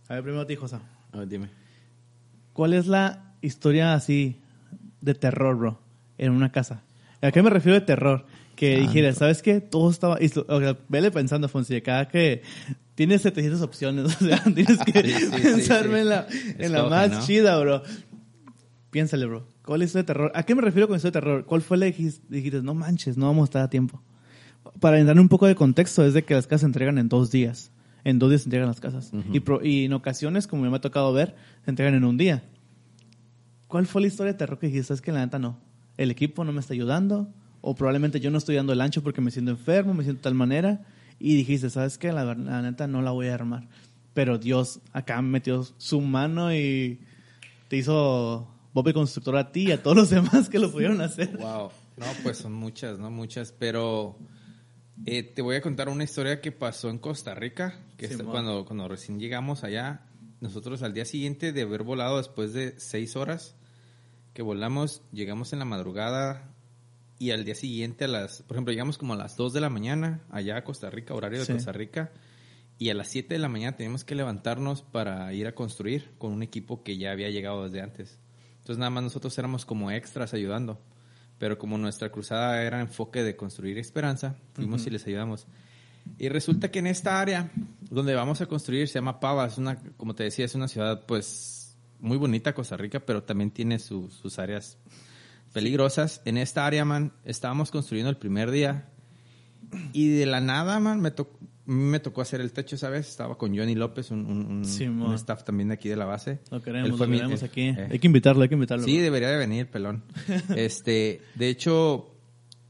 a 0.10 0.16
ver, 0.16 0.24
primero 0.24 0.42
a 0.42 0.46
ti, 0.46 0.58
Josa, 0.58 0.82
A 1.14 1.20
ver, 1.20 1.28
dime. 1.30 1.50
¿cuál 2.52 2.74
es 2.74 2.86
la 2.86 3.34
historia 3.42 3.94
así 3.94 4.42
de 5.00 5.16
terror, 5.16 5.56
bro, 5.56 5.80
en 6.18 6.34
una 6.34 6.52
casa? 6.52 6.84
¿A 7.22 7.32
qué 7.32 7.42
me 7.42 7.50
refiero 7.50 7.80
de 7.80 7.86
terror? 7.86 8.26
que 8.56 8.80
dijera, 8.80 9.14
¿sabes 9.14 9.42
qué? 9.42 9.60
Todo 9.60 9.90
estaba, 9.90 10.18
o 10.48 10.60
sea, 10.60 10.78
vele 10.88 11.12
pensando, 11.12 11.50
Fonseca, 11.50 12.08
que 12.08 12.42
tienes 12.96 13.22
700 13.22 13.62
opciones, 13.62 14.06
o 14.22 14.26
sea, 14.26 14.42
tienes 14.44 14.80
que 14.80 14.94
pensarme 15.44 16.02
en 16.02 16.10
la, 16.10 16.28
en 16.58 16.72
la 16.72 16.84
más 16.86 17.26
chida, 17.28 17.60
bro. 17.60 17.84
Piénsale, 18.92 19.26
bro. 19.26 19.48
¿Cuál 19.66 19.82
es 19.82 19.92
de 19.92 20.04
terror? 20.04 20.32
¿A 20.36 20.44
qué 20.44 20.56
me 20.56 20.62
refiero 20.62 20.88
con 20.88 20.96
eso 20.96 21.10
de 21.10 21.12
terror? 21.12 21.46
¿Cuál 21.46 21.62
fue 21.62 21.78
la 21.78 21.88
dijiste, 21.88 22.26
dijiste, 22.30 22.62
no 22.62 22.74
manches, 22.76 23.18
no 23.18 23.26
vamos 23.26 23.44
a 23.44 23.46
estar 23.46 23.64
a 23.64 23.70
tiempo? 23.70 24.02
Para 24.80 25.00
entrar 25.00 25.20
un 25.20 25.30
poco 25.30 25.48
de 25.48 25.56
contexto, 25.56 26.06
es 26.06 26.14
de 26.14 26.24
que 26.24 26.34
las 26.34 26.48
casas 26.48 26.62
se 26.62 26.68
entregan 26.68 26.98
en 26.98 27.10
dos 27.10 27.32
días. 27.32 27.72
En 28.04 28.20
dos 28.20 28.30
días 28.30 28.42
se 28.42 28.48
entregan 28.48 28.68
las 28.68 28.80
casas. 28.80 29.12
y, 29.32 29.42
y, 29.68 29.86
en 29.86 29.94
ocasiones, 29.94 30.48
como 30.48 30.70
me 30.70 30.76
ha 30.76 30.82
tocado 30.82 31.12
ver, 31.14 31.36
se 31.64 31.72
entregan 31.72 31.96
en 31.96 32.04
un 32.04 32.18
día. 32.18 32.44
¿Cuál 33.68 33.88
fue 33.88 34.02
la 34.02 34.08
historia 34.08 34.34
de 34.34 34.38
terror 34.38 34.60
que 34.60 34.68
dijiste? 34.68 34.94
Es 34.94 35.02
que 35.02 35.12
la 35.12 35.20
neta 35.20 35.40
no. 35.40 35.60
El 35.98 36.12
equipo 36.12 36.44
no 36.44 36.52
me 36.52 36.60
está 36.60 36.74
ayudando. 36.74 37.30
O 37.62 37.74
probablemente 37.74 38.20
yo 38.20 38.30
no 38.30 38.38
estoy 38.38 38.56
dando 38.56 38.74
el 38.74 38.82
ancho 38.82 39.02
porque 39.02 39.22
me 39.22 39.32
siento 39.32 39.52
enfermo, 39.52 39.94
me 39.94 40.04
siento 40.04 40.20
de 40.20 40.24
tal 40.24 40.36
manera. 40.36 40.86
Y 41.20 41.36
dijiste, 41.36 41.70
¿sabes 41.70 41.98
qué? 41.98 42.12
La, 42.12 42.26
la 42.26 42.62
neta 42.62 42.88
no 42.88 43.02
la 43.02 43.12
voy 43.12 43.28
a 43.28 43.34
armar. 43.34 43.68
Pero 44.14 44.38
Dios 44.38 44.82
acá 44.94 45.22
metió 45.22 45.66
su 45.78 46.00
mano 46.00 46.54
y 46.54 47.00
te 47.68 47.78
hizo 47.78 48.48
Bob 48.74 48.94
constructor 48.94 49.38
a 49.38 49.52
ti 49.52 49.70
y 49.70 49.72
a 49.72 49.82
todos 49.82 49.96
los 49.96 50.10
demás 50.12 50.50
que 50.50 50.60
lo 50.60 50.72
pudieron 50.72 51.02
hacer. 51.02 51.36
Wow. 51.38 51.72
No, 51.98 52.06
pues 52.24 52.38
son 52.38 52.54
muchas, 52.54 53.00
¿no? 53.00 53.10
Muchas, 53.10 53.54
pero 53.58 54.18
eh, 55.06 55.24
te 55.24 55.42
voy 55.42 55.58
a 55.58 55.62
contar 55.62 55.90
una 55.90 56.04
historia 56.04 56.40
que 56.40 56.52
pasó 56.52 56.90
en 56.90 57.00
Costa 57.00 57.36
Rica, 57.36 57.80
que 57.98 58.08
cuando, 58.18 58.66
cuando 58.66 58.88
recién 58.88 59.20
llegamos 59.20 59.64
allá, 59.64 60.08
nosotros 60.40 60.84
al 60.84 60.94
día 60.94 61.06
siguiente 61.06 61.52
de 61.52 61.64
haber 61.64 61.84
volado 61.84 62.18
después 62.18 62.54
de 62.54 62.80
seis 62.80 63.16
horas 63.16 63.56
que 64.34 64.42
volamos, 64.42 65.02
llegamos 65.12 65.54
en 65.54 65.60
la 65.60 65.66
madrugada 65.66 66.54
y 67.18 67.32
al 67.32 67.46
día 67.46 67.56
siguiente 67.56 68.06
a 68.06 68.08
las, 68.08 68.42
por 68.44 68.56
ejemplo, 68.58 68.72
llegamos 68.72 68.98
como 68.98 69.14
a 69.14 69.18
las 69.18 69.38
dos 69.38 69.54
de 69.54 69.62
la 69.62 69.70
mañana 69.70 70.22
allá 70.30 70.58
a 70.58 70.64
Costa 70.64 70.90
Rica, 70.90 71.14
horario 71.14 71.40
de 71.40 71.54
Costa 71.54 71.72
Rica, 71.72 72.12
y 72.78 72.90
a 72.90 72.94
las 72.94 73.08
siete 73.08 73.36
de 73.36 73.40
la 73.40 73.48
mañana 73.48 73.78
teníamos 73.78 74.04
que 74.04 74.16
levantarnos 74.16 74.82
para 74.82 75.32
ir 75.34 75.48
a 75.48 75.56
construir 75.56 76.12
con 76.18 76.34
un 76.34 76.44
equipo 76.44 76.84
que 76.84 76.98
ya 76.98 77.12
había 77.12 77.30
llegado 77.30 77.64
desde 77.64 77.82
antes. 77.82 78.20
Entonces 78.58 78.78
nada 78.78 78.90
más 78.90 79.04
nosotros 79.04 79.38
éramos 79.38 79.66
como 79.66 79.92
extras 79.92 80.34
ayudando. 80.34 80.82
Pero 81.38 81.58
como 81.58 81.78
nuestra 81.78 82.10
cruzada 82.12 82.62
era 82.64 82.80
enfoque 82.80 83.24
de 83.24 83.36
construir 83.36 83.78
esperanza, 83.78 84.36
fuimos 84.54 84.86
y 84.88 84.90
les 84.90 85.06
ayudamos. 85.06 85.48
Y 86.18 86.30
resulta 86.30 86.72
que 86.72 86.80
en 86.80 86.88
esta 86.88 87.20
área 87.20 87.52
donde 87.90 88.16
vamos 88.16 88.40
a 88.42 88.46
construir 88.46 88.88
se 88.88 88.96
llama 88.96 89.20
Pava, 89.20 89.48
es 89.48 89.58
una, 89.58 89.78
como 89.98 90.16
te 90.16 90.24
decía, 90.24 90.46
es 90.46 90.56
una 90.56 90.68
ciudad 90.68 91.06
pues 91.06 91.78
muy 92.00 92.18
bonita, 92.18 92.54
Costa 92.54 92.78
Rica, 92.78 93.00
pero 93.00 93.24
también 93.24 93.52
tiene 93.52 93.80
sus 93.80 94.40
áreas 94.40 94.78
peligrosas. 95.54 96.22
En 96.26 96.38
esta 96.38 96.66
área, 96.66 96.86
man, 96.86 97.14
estábamos 97.24 97.72
construyendo 97.72 98.10
el 98.10 98.18
primer 98.18 98.52
día 98.52 98.90
y 99.94 100.10
de 100.10 100.26
la 100.26 100.42
nada, 100.42 100.80
man, 100.80 101.02
me 101.02 101.12
tocó 101.12 101.40
me 101.66 102.00
tocó 102.00 102.22
hacer 102.22 102.42
el 102.42 102.52
techo 102.52 102.76
esa 102.76 102.90
vez. 102.90 103.10
Estaba 103.10 103.38
con 103.38 103.56
Johnny 103.56 103.76
López, 103.76 104.12
un, 104.12 104.26
un, 104.26 105.14
staff 105.16 105.44
también 105.44 105.70
de 105.70 105.76
aquí 105.76 105.90
de 105.90 105.96
la 105.96 106.06
base. 106.06 106.40
Lo 106.52 106.62
queremos, 106.62 107.00
lo 107.00 107.08
queremos 107.08 107.44
aquí. 107.44 107.70
Eh. 107.70 107.88
hay 107.92 108.00
que 108.00 108.08
invitarlo, 108.08 108.44
hay 108.44 108.50
que 108.50 108.56
invitarlo. 108.56 108.86
Sí, 108.86 108.98
debería 109.00 109.30
de 109.30 109.38
venir, 109.38 109.68
pelón. 109.68 110.04
este, 110.56 111.22
de 111.36 111.50
hecho, 111.50 112.12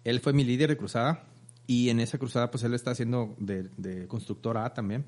él 0.04 0.20
fue 0.20 0.34
mi 0.34 0.44
líder 0.44 0.70
de 0.70 0.78
cruzada. 0.78 1.24
Y 1.68 1.90
en 1.90 2.00
esa 2.00 2.20
cruzada, 2.20 2.52
pues 2.52 2.64
él 2.64 2.76
está 2.76 2.92
haciendo 2.92 3.36
de, 3.40 3.70
de 3.78 4.08
constructora 4.08 4.66
A 4.66 4.74
también. 4.74 5.06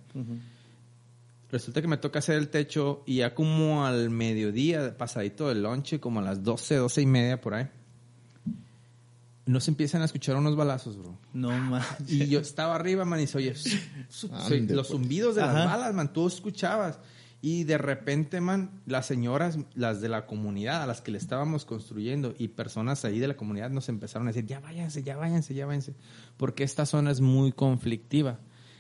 Resulta 1.52 1.82
que 1.82 1.88
me 1.88 1.98
toca 1.98 2.20
hacer 2.20 2.38
el 2.38 2.50
techo 2.50 3.04
y 3.06 3.18
ya 3.18 3.36
como 3.36 3.86
al 3.86 4.10
mediodía, 4.10 4.98
pasadito 4.98 5.50
del 5.50 5.62
lonche, 5.62 6.00
como 6.00 6.20
a 6.20 6.24
las 6.24 6.44
12, 6.44 6.76
12 6.78 7.02
y 7.04 7.06
media 7.06 7.40
por 7.40 7.54
ahí 7.54 7.68
nos 9.48 9.68
empiezan 9.68 10.02
a 10.02 10.06
escuchar 10.06 10.36
unos 10.36 10.56
balazos, 10.56 10.98
bro. 10.98 11.18
No 11.34 11.50
man. 11.58 11.82
Y 12.08 12.28
yo 12.28 12.40
estaba 12.40 12.76
arriba, 12.76 13.06
man, 13.06 13.20
y 13.20 13.28
se 13.28 13.38
oye 13.38 13.54
los 14.70 14.88
zumbidos 14.90 15.36
de 15.36 15.42
las 15.42 15.54
balas, 15.54 15.94
man, 15.94 16.14
tú 16.14 16.28
escuchabas. 16.28 17.00
Y 17.42 17.64
de 17.64 17.78
repente, 17.78 18.42
man, 18.42 18.82
las 18.86 19.06
señoras, 19.06 19.60
las 19.76 20.02
de 20.02 20.10
la 20.10 20.26
comunidad 20.26 20.84
a 20.84 20.88
las 20.88 21.02
que 21.02 21.12
le 21.12 21.18
estábamos 21.18 21.66
construyendo 21.66 22.34
y 22.38 22.50
personas 22.50 23.06
ahí 23.06 23.20
de 23.20 23.28
la 23.28 23.38
comunidad 23.38 23.70
nos 23.70 23.90
empezaron 23.90 24.28
a 24.28 24.32
decir, 24.32 24.46
ya 24.46 24.60
váyanse, 24.60 25.04
ya 25.04 25.16
váyanse, 25.16 25.54
ya 25.54 25.66
váyanse, 25.66 25.94
porque 26.36 26.64
esta 26.64 26.86
zona 26.86 27.12
es 27.12 27.22
muy 27.22 27.52
conflictiva. 27.52 28.40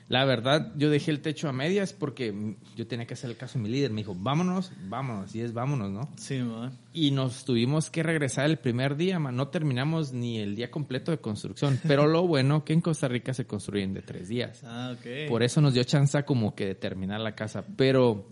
La 0.09 0.23
verdad, 0.23 0.71
yo 0.77 0.89
dejé 0.89 1.11
el 1.11 1.21
techo 1.21 1.49
a 1.49 1.51
medias 1.51 1.91
porque 1.91 2.55
yo 2.77 2.87
tenía 2.87 3.05
que 3.05 3.13
hacer 3.13 3.29
el 3.29 3.35
caso 3.35 3.59
de 3.59 3.63
mi 3.63 3.69
líder. 3.69 3.91
Me 3.91 4.01
dijo, 4.01 4.15
vámonos, 4.17 4.71
vámonos. 4.87 5.35
Y 5.35 5.41
es 5.41 5.53
vámonos, 5.53 5.91
¿no? 5.91 6.09
Sí, 6.15 6.39
man. 6.39 6.71
Y 6.93 7.11
nos 7.11 7.43
tuvimos 7.43 7.89
que 7.89 8.03
regresar 8.03 8.45
el 8.45 8.57
primer 8.57 8.95
día, 8.95 9.19
man. 9.19 9.35
No 9.35 9.49
terminamos 9.49 10.13
ni 10.13 10.39
el 10.39 10.55
día 10.55 10.71
completo 10.71 11.11
de 11.11 11.17
construcción. 11.17 11.77
Pero 11.87 12.07
lo 12.07 12.25
bueno 12.25 12.63
que 12.63 12.71
en 12.71 12.79
Costa 12.79 13.09
Rica 13.09 13.33
se 13.33 13.45
construyen 13.45 13.93
de 13.93 14.01
tres 14.01 14.29
días. 14.29 14.63
Ah, 14.63 14.95
ok. 14.97 15.29
Por 15.29 15.43
eso 15.43 15.59
nos 15.59 15.73
dio 15.73 15.83
chance 15.83 16.23
como 16.23 16.55
que 16.55 16.67
de 16.67 16.75
terminar 16.75 17.19
la 17.19 17.35
casa. 17.35 17.65
Pero 17.75 18.29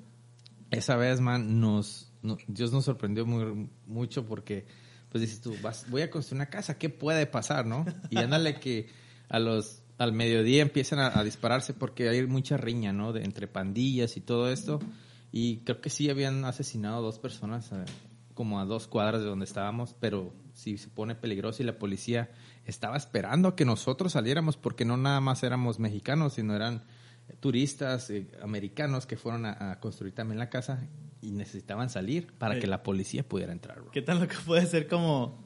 esa 0.72 0.96
vez, 0.96 1.20
man, 1.20 1.60
nos, 1.60 2.10
Dios 2.48 2.72
nos 2.72 2.86
sorprendió 2.86 3.26
muy, 3.26 3.70
mucho 3.86 4.26
porque, 4.26 4.66
pues 5.10 5.22
dices 5.22 5.42
tú, 5.42 5.54
vas, 5.62 5.90
voy 5.90 6.04
a 6.04 6.10
construir 6.10 6.38
una 6.38 6.50
casa, 6.50 6.78
¿qué 6.78 6.90
puede 6.90 7.26
pasar, 7.26 7.66
no? 7.66 7.86
Y 8.10 8.18
ándale 8.18 8.62
que 8.62 8.88
a 9.28 9.40
los 9.40 9.82
al 9.98 10.12
mediodía 10.12 10.62
empiezan 10.62 11.00
a, 11.00 11.24
dispararse 11.24 11.74
porque 11.74 12.10
hay 12.10 12.26
mucha 12.28 12.58
riña, 12.58 12.92
¿no? 12.92 13.14
De, 13.14 13.24
entre 13.24 13.48
pandillas 13.48 14.18
y 14.18 14.22
todo 14.22 14.52
esto. 14.52 14.80
Y 15.32 15.58
creo 15.60 15.82
que 15.82 15.90
sí 15.90 16.10
habían 16.10 16.44
asesinado 16.46 16.98
a 16.98 17.02
dos 17.02 17.20
personas, 17.20 17.72
eh, 17.72 17.86
como 18.34 18.60
a 18.60 18.66
dos 18.66 18.88
cuadras 18.88 19.22
de 19.22 19.28
donde 19.28 19.46
estábamos, 19.46 19.96
pero 20.00 20.34
sí 20.54 20.78
se 20.78 20.90
pone 20.90 21.16
peligroso 21.16 21.64
y 21.64 21.66
la 21.66 21.78
policía 21.78 22.30
estaba 22.66 22.98
esperando 22.98 23.50
a 23.50 23.56
que 23.56 23.66
nosotros 23.66 24.14
saliéramos 24.14 24.58
porque 24.58 24.86
no 24.86 24.98
nada 24.98 25.22
más 25.22 25.44
éramos 25.44 25.80
mexicanos, 25.80 26.34
sino 26.34 26.56
eran 26.56 26.84
turistas 27.40 28.10
eh, 28.10 28.28
americanos 28.42 29.06
que 29.06 29.18
fueron 29.18 29.46
a, 29.46 29.80
construir 29.80 30.14
también 30.14 30.40
la 30.40 30.50
casa 30.50 30.88
y 31.22 31.32
necesitaban 31.32 31.90
salir 31.90 32.34
para 32.38 32.60
que 32.60 32.68
la 32.68 32.84
policía 32.84 33.28
pudiera 33.28 33.52
entrar. 33.52 33.82
¿Qué 33.92 34.02
tal 34.02 34.20
lo 34.20 34.28
que 34.28 34.36
puede 34.46 34.66
ser 34.66 34.88
como 34.88 35.46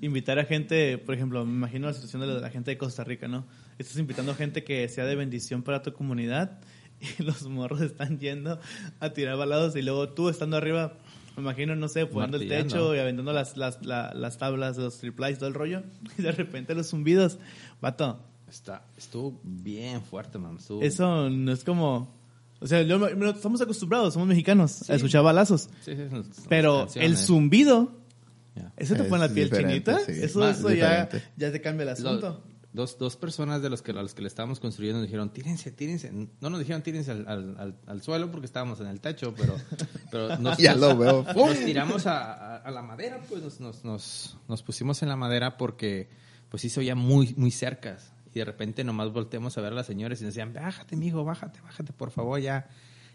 invitar 0.00 0.38
a 0.38 0.44
gente, 0.44 0.98
por 0.98 1.14
ejemplo, 1.14 1.44
me 1.44 1.52
imagino 1.52 1.86
la 1.86 1.92
situación 1.92 2.22
de 2.22 2.40
la 2.40 2.50
gente 2.50 2.70
de 2.70 2.78
Costa 2.78 3.04
Rica, 3.04 3.28
¿no? 3.28 3.46
Estás 3.80 3.96
invitando 3.96 4.32
a 4.32 4.34
gente 4.34 4.62
que 4.62 4.86
sea 4.90 5.06
de 5.06 5.16
bendición 5.16 5.62
para 5.62 5.80
tu 5.80 5.94
comunidad 5.94 6.58
y 7.18 7.22
los 7.22 7.48
morros 7.48 7.80
están 7.80 8.18
yendo 8.18 8.60
a 9.00 9.12
tirar 9.14 9.38
balados 9.38 9.74
y 9.74 9.80
luego 9.80 10.10
tú 10.10 10.28
estando 10.28 10.58
arriba, 10.58 10.98
me 11.34 11.42
imagino, 11.44 11.74
no 11.74 11.88
sé, 11.88 12.04
poniendo 12.04 12.36
el 12.36 12.46
techo 12.46 12.94
y 12.94 12.98
aventando 12.98 13.32
las, 13.32 13.56
las, 13.56 13.78
las, 13.82 14.36
tablas, 14.36 14.76
los 14.76 14.98
triplies, 14.98 15.38
todo 15.38 15.48
el 15.48 15.54
rollo, 15.54 15.82
y 16.18 16.20
de 16.20 16.30
repente 16.30 16.74
los 16.74 16.90
zumbidos, 16.90 17.38
vato. 17.80 18.22
Está, 18.50 18.84
estuvo 18.98 19.40
bien 19.42 20.02
fuerte, 20.02 20.38
man. 20.38 20.58
Eso 20.82 21.30
no 21.30 21.50
es 21.50 21.64
como... 21.64 22.20
O 22.58 22.66
sea, 22.66 22.82
estamos 22.82 23.62
acostumbrados, 23.62 24.12
somos 24.12 24.28
mexicanos, 24.28 24.90
a 24.90 24.96
escuchar 24.96 25.22
balazos. 25.22 25.70
Sí, 25.80 25.96
sí, 25.96 26.46
pero 26.50 26.86
el 26.96 27.16
zumbido 27.16 27.98
¿Eso 28.76 28.94
te 28.94 29.04
pone 29.04 29.26
la 29.26 29.32
piel 29.32 29.50
chinita? 29.50 30.00
Eso, 30.06 30.46
eso 30.46 30.70
ya, 30.70 31.08
ya 31.36 31.52
te 31.52 31.60
cambia 31.62 31.84
el 31.84 31.88
asunto. 31.90 32.42
Dos, 32.72 32.98
dos 32.98 33.16
personas 33.16 33.62
de 33.62 33.70
los 33.70 33.82
que, 33.82 33.90
a 33.92 33.94
los 33.94 34.14
que 34.14 34.22
le 34.22 34.28
estábamos 34.28 34.60
construyendo 34.60 35.00
nos 35.00 35.06
dijeron, 35.06 35.30
tírense, 35.30 35.70
tírense. 35.72 36.10
No 36.12 36.50
nos 36.50 36.60
dijeron 36.60 36.82
tírense 36.82 37.10
al, 37.10 37.26
al, 37.26 37.76
al, 37.86 38.02
suelo 38.02 38.30
porque 38.30 38.46
estábamos 38.46 38.80
en 38.80 38.86
el 38.86 39.00
techo, 39.00 39.34
pero, 39.36 39.56
pero 40.10 40.36
nos, 40.38 40.58
ya 40.58 40.74
lo 40.74 40.96
veo. 40.96 41.24
nos 41.34 41.58
tiramos 41.64 42.06
a, 42.06 42.56
a, 42.56 42.70
la 42.70 42.82
madera, 42.82 43.20
pues 43.28 43.42
nos, 43.42 43.84
nos, 43.84 44.36
nos, 44.48 44.62
pusimos 44.62 45.02
en 45.02 45.08
la 45.08 45.16
madera 45.16 45.56
porque 45.56 46.08
pues 46.48 46.64
hizo 46.64 46.82
ya 46.82 46.94
muy, 46.94 47.34
muy 47.36 47.50
cerca. 47.50 47.98
Y 48.32 48.38
de 48.38 48.44
repente 48.44 48.84
nomás 48.84 49.12
volteamos 49.12 49.58
a 49.58 49.60
ver 49.60 49.72
a 49.72 49.76
las 49.76 49.86
señoras 49.86 50.20
y 50.20 50.24
nos 50.24 50.34
decían, 50.34 50.52
bájate, 50.52 50.96
mijo, 50.96 51.24
bájate, 51.24 51.60
bájate, 51.62 51.92
por 51.92 52.12
favor, 52.12 52.40
ya, 52.40 52.68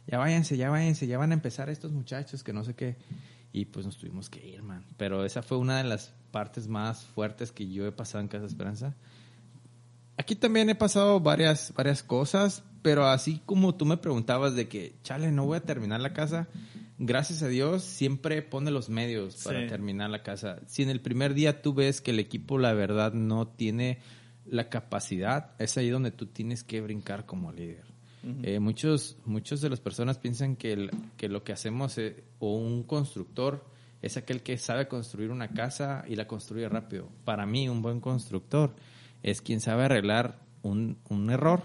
ya 0.07 0.17
váyanse, 0.17 0.57
ya 0.57 0.69
váyanse, 0.69 1.07
ya 1.07 1.17
van 1.17 1.31
a 1.31 1.35
empezar 1.35 1.69
estos 1.69 1.93
muchachos 1.93 2.43
que 2.43 2.51
no 2.51 2.63
sé 2.65 2.75
qué 2.75 2.97
y 3.55 3.63
pues 3.63 3.85
nos 3.85 3.97
tuvimos 3.97 4.29
que 4.29 4.45
ir, 4.45 4.61
man. 4.63 4.83
Pero 4.97 5.23
esa 5.23 5.41
fue 5.41 5.57
una 5.57 5.77
de 5.77 5.85
las 5.85 6.13
partes 6.31 6.67
más 6.67 7.05
fuertes 7.05 7.53
que 7.53 7.69
yo 7.69 7.87
he 7.87 7.91
pasado 7.93 8.21
en 8.21 8.27
Casa 8.27 8.45
Esperanza. 8.45 8.97
Aquí 10.17 10.35
también 10.35 10.69
he 10.69 10.75
pasado 10.75 11.19
varias, 11.19 11.73
varias 11.75 12.01
cosas, 12.01 12.63
pero 12.81 13.05
así 13.05 13.41
como 13.45 13.75
tú 13.75 13.85
me 13.85 13.97
preguntabas 13.97 14.55
de 14.55 14.67
que, 14.67 14.95
chale, 15.03 15.31
no 15.31 15.45
voy 15.45 15.57
a 15.57 15.63
terminar 15.63 15.99
la 15.99 16.13
casa, 16.13 16.47
gracias 16.97 17.43
a 17.43 17.47
Dios 17.47 17.83
siempre 17.83 18.41
pone 18.41 18.71
los 18.71 18.89
medios 18.89 19.43
para 19.43 19.67
terminar 19.67 20.09
la 20.09 20.23
casa. 20.23 20.59
Si 20.67 20.83
en 20.83 20.89
el 20.89 21.01
primer 21.01 21.33
día 21.33 21.61
tú 21.61 21.73
ves 21.73 21.99
que 21.99 22.11
el 22.11 22.19
equipo, 22.19 22.57
la 22.57 22.73
verdad, 22.73 23.13
no 23.13 23.47
tiene 23.47 23.99
la 24.45 24.69
capacidad, 24.69 25.51
es 25.59 25.77
ahí 25.77 25.89
donde 25.89 26.11
tú 26.11 26.27
tienes 26.27 26.63
que 26.63 26.81
brincar 26.81 27.25
como 27.25 27.51
líder. 27.51 27.83
Eh, 28.41 28.59
muchos, 28.59 29.17
muchos 29.25 29.61
de 29.61 29.69
las 29.69 29.79
personas 29.79 30.17
piensan 30.17 30.55
que, 30.55 30.89
que 31.15 31.29
lo 31.29 31.43
que 31.43 31.53
hacemos 31.53 31.95
eh, 31.99 32.23
o 32.39 32.55
un 32.55 32.81
constructor 32.81 33.63
es 34.01 34.17
aquel 34.17 34.41
que 34.41 34.57
sabe 34.57 34.87
construir 34.87 35.29
una 35.29 35.49
casa 35.49 36.03
y 36.07 36.15
la 36.15 36.27
construye 36.27 36.67
rápido. 36.67 37.07
Para 37.23 37.45
mí, 37.45 37.69
un 37.69 37.83
buen 37.83 37.99
constructor 37.99 38.75
es 39.25 39.41
quien 39.41 39.59
sabe 39.59 39.85
arreglar 39.85 40.39
un, 40.61 40.99
un 41.09 41.31
error 41.31 41.63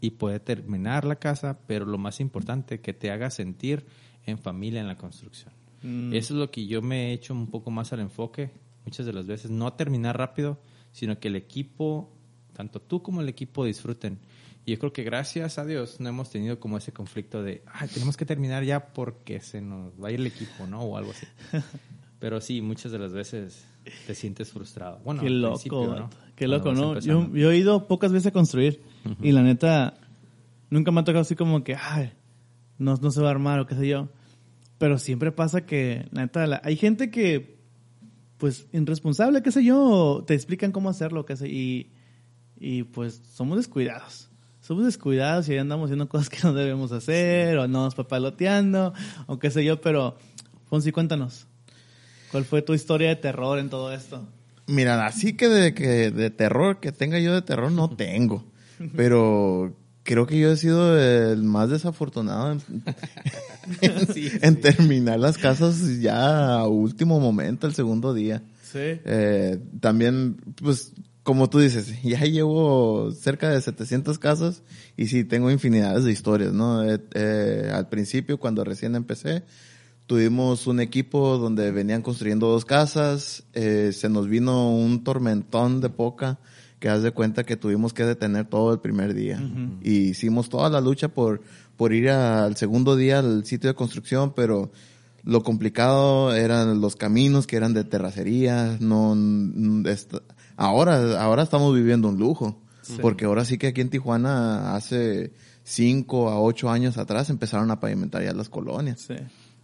y 0.00 0.10
puede 0.10 0.40
terminar 0.40 1.04
la 1.04 1.16
casa, 1.16 1.60
pero 1.68 1.86
lo 1.86 1.98
más 1.98 2.18
importante, 2.18 2.80
que 2.80 2.92
te 2.92 3.12
haga 3.12 3.30
sentir 3.30 3.86
en 4.24 4.38
familia 4.38 4.80
en 4.80 4.88
la 4.88 4.98
construcción. 4.98 5.52
Mm. 5.82 6.12
Eso 6.12 6.34
es 6.34 6.40
lo 6.40 6.50
que 6.50 6.66
yo 6.66 6.82
me 6.82 7.10
he 7.10 7.12
hecho 7.12 7.32
un 7.32 7.46
poco 7.46 7.70
más 7.70 7.92
al 7.92 8.00
enfoque, 8.00 8.50
muchas 8.84 9.06
de 9.06 9.12
las 9.12 9.24
veces, 9.24 9.52
no 9.52 9.72
terminar 9.74 10.18
rápido, 10.18 10.58
sino 10.90 11.20
que 11.20 11.28
el 11.28 11.36
equipo 11.36 12.12
tanto 12.56 12.80
tú 12.80 13.02
como 13.02 13.20
el 13.20 13.28
equipo 13.28 13.64
disfruten. 13.64 14.18
Y 14.64 14.72
yo 14.72 14.78
creo 14.80 14.92
que 14.92 15.04
gracias 15.04 15.58
a 15.58 15.64
Dios 15.64 16.00
no 16.00 16.08
hemos 16.08 16.30
tenido 16.30 16.58
como 16.58 16.76
ese 16.76 16.90
conflicto 16.90 17.40
de, 17.42 17.62
ah, 17.66 17.86
tenemos 17.86 18.16
que 18.16 18.24
terminar 18.24 18.64
ya 18.64 18.88
porque 18.92 19.40
se 19.40 19.60
nos 19.60 19.92
va 20.02 20.08
a 20.08 20.10
ir 20.10 20.18
el 20.18 20.26
equipo, 20.26 20.66
¿no? 20.66 20.80
O 20.80 20.96
algo 20.96 21.12
así. 21.12 21.26
Pero 22.18 22.40
sí, 22.40 22.62
muchas 22.62 22.92
de 22.92 22.98
las 22.98 23.12
veces 23.12 23.66
te 24.06 24.14
sientes 24.14 24.50
frustrado. 24.50 25.00
Bueno, 25.04 25.22
qué 25.22 25.30
loco, 25.30 25.86
¿no? 25.86 26.10
Qué 26.34 26.48
loco, 26.48 26.72
¿no? 26.72 26.98
Yo, 27.00 27.32
yo, 27.34 27.50
he 27.50 27.58
ido 27.58 27.86
pocas 27.86 28.12
veces 28.12 28.28
a 28.28 28.30
construir 28.30 28.82
y 29.22 29.32
la 29.32 29.42
neta, 29.42 29.94
nunca 30.70 30.90
me 30.90 31.00
ha 31.00 31.04
tocado 31.04 31.22
así 31.22 31.34
como 31.34 31.62
que, 31.62 31.74
ay, 31.74 32.12
no, 32.78 32.96
no 32.96 33.10
se 33.10 33.20
va 33.20 33.28
a 33.28 33.30
armar 33.30 33.60
o 33.60 33.66
qué 33.66 33.74
sé 33.74 33.88
yo. 33.88 34.08
Pero 34.78 34.98
siempre 34.98 35.32
pasa 35.32 35.64
que, 35.64 36.08
la 36.12 36.22
neta, 36.22 36.60
hay 36.62 36.76
gente 36.76 37.10
que, 37.10 37.58
pues, 38.38 38.66
irresponsable, 38.72 39.42
qué 39.42 39.52
sé 39.52 39.64
yo, 39.64 40.24
te 40.26 40.34
explican 40.34 40.72
cómo 40.72 40.90
hacerlo, 40.90 41.24
qué 41.24 41.36
sé, 41.36 41.48
y, 41.48 41.92
y 42.58 42.82
pues 42.82 43.22
somos 43.32 43.56
descuidados. 43.56 44.30
Somos 44.60 44.84
descuidados 44.84 45.48
y 45.48 45.52
ahí 45.52 45.58
andamos 45.58 45.86
haciendo 45.86 46.08
cosas 46.08 46.28
que 46.28 46.38
no 46.42 46.52
debemos 46.52 46.92
hacer, 46.92 47.56
o 47.56 47.62
andamos 47.62 47.94
papaloteando, 47.94 48.92
o 49.26 49.38
qué 49.38 49.50
sé 49.50 49.64
yo, 49.64 49.80
pero, 49.80 50.18
Fonsi, 50.66 50.92
cuéntanos. 50.92 51.46
¿Cuál 52.30 52.44
fue 52.44 52.62
tu 52.62 52.74
historia 52.74 53.08
de 53.08 53.16
terror 53.16 53.58
en 53.58 53.70
todo 53.70 53.92
esto? 53.92 54.26
Mira, 54.66 55.06
así 55.06 55.34
que 55.34 55.48
de, 55.48 55.74
que 55.74 56.10
de 56.10 56.30
terror, 56.30 56.80
que 56.80 56.92
tenga 56.92 57.18
yo 57.18 57.32
de 57.34 57.42
terror, 57.42 57.70
no 57.70 57.90
tengo. 57.90 58.44
Pero 58.94 59.74
creo 60.02 60.26
que 60.26 60.38
yo 60.38 60.50
he 60.52 60.56
sido 60.56 60.98
el 60.98 61.42
más 61.42 61.70
desafortunado 61.70 62.58
en, 64.40 64.56
terminar 64.60 65.18
las 65.18 65.38
casas 65.38 66.00
ya 66.00 66.54
a 66.54 66.66
último 66.66 67.20
momento, 67.20 67.66
el 67.66 67.74
segundo 67.74 68.14
día. 68.14 68.42
Sí. 68.62 68.78
Eh, 69.04 69.58
también, 69.80 70.36
pues, 70.62 70.92
como 71.22 71.50
tú 71.50 71.58
dices, 71.58 72.02
ya 72.02 72.20
llevo 72.20 73.10
cerca 73.12 73.50
de 73.50 73.60
700 73.60 74.18
casas 74.18 74.62
y 74.96 75.06
sí, 75.08 75.24
tengo 75.24 75.50
infinidades 75.50 76.04
de 76.04 76.12
historias, 76.12 76.52
¿no? 76.52 76.88
Eh, 76.88 77.00
eh, 77.14 77.70
al 77.72 77.88
principio, 77.88 78.38
cuando 78.38 78.64
recién 78.64 78.94
empecé, 78.94 79.42
tuvimos 80.06 80.66
un 80.66 80.80
equipo 80.80 81.38
donde 81.38 81.70
venían 81.72 82.02
construyendo 82.02 82.48
dos 82.48 82.64
casas, 82.64 83.44
se 83.52 84.08
nos 84.08 84.28
vino 84.28 84.70
un 84.70 85.04
tormentón 85.04 85.80
de 85.80 85.90
poca 85.90 86.38
que 86.78 86.88
haz 86.88 87.02
de 87.02 87.10
cuenta 87.10 87.44
que 87.44 87.56
tuvimos 87.56 87.92
que 87.92 88.04
detener 88.04 88.46
todo 88.46 88.72
el 88.72 88.80
primer 88.80 89.14
día. 89.14 89.40
Y 89.82 90.10
hicimos 90.10 90.48
toda 90.48 90.70
la 90.70 90.80
lucha 90.80 91.08
por, 91.08 91.42
por 91.76 91.92
ir 91.92 92.10
al 92.10 92.56
segundo 92.56 92.96
día 92.96 93.18
al 93.18 93.44
sitio 93.44 93.68
de 93.68 93.74
construcción, 93.74 94.32
pero 94.34 94.70
lo 95.24 95.42
complicado 95.42 96.34
eran 96.34 96.80
los 96.80 96.94
caminos 96.94 97.46
que 97.46 97.56
eran 97.56 97.74
de 97.74 97.82
terracería, 97.82 98.76
no, 98.80 99.16
ahora, 100.56 101.20
ahora 101.20 101.42
estamos 101.42 101.74
viviendo 101.74 102.08
un 102.08 102.18
lujo. 102.18 102.62
Porque 103.02 103.24
ahora 103.24 103.44
sí 103.44 103.58
que 103.58 103.66
aquí 103.66 103.80
en 103.80 103.90
Tijuana 103.90 104.76
hace 104.76 105.32
cinco 105.64 106.28
a 106.28 106.40
ocho 106.40 106.70
años 106.70 106.98
atrás 106.98 107.30
empezaron 107.30 107.68
a 107.72 107.80
pavimentar 107.80 108.22
ya 108.22 108.32
las 108.32 108.48
colonias. 108.48 109.00
Sí. 109.00 109.16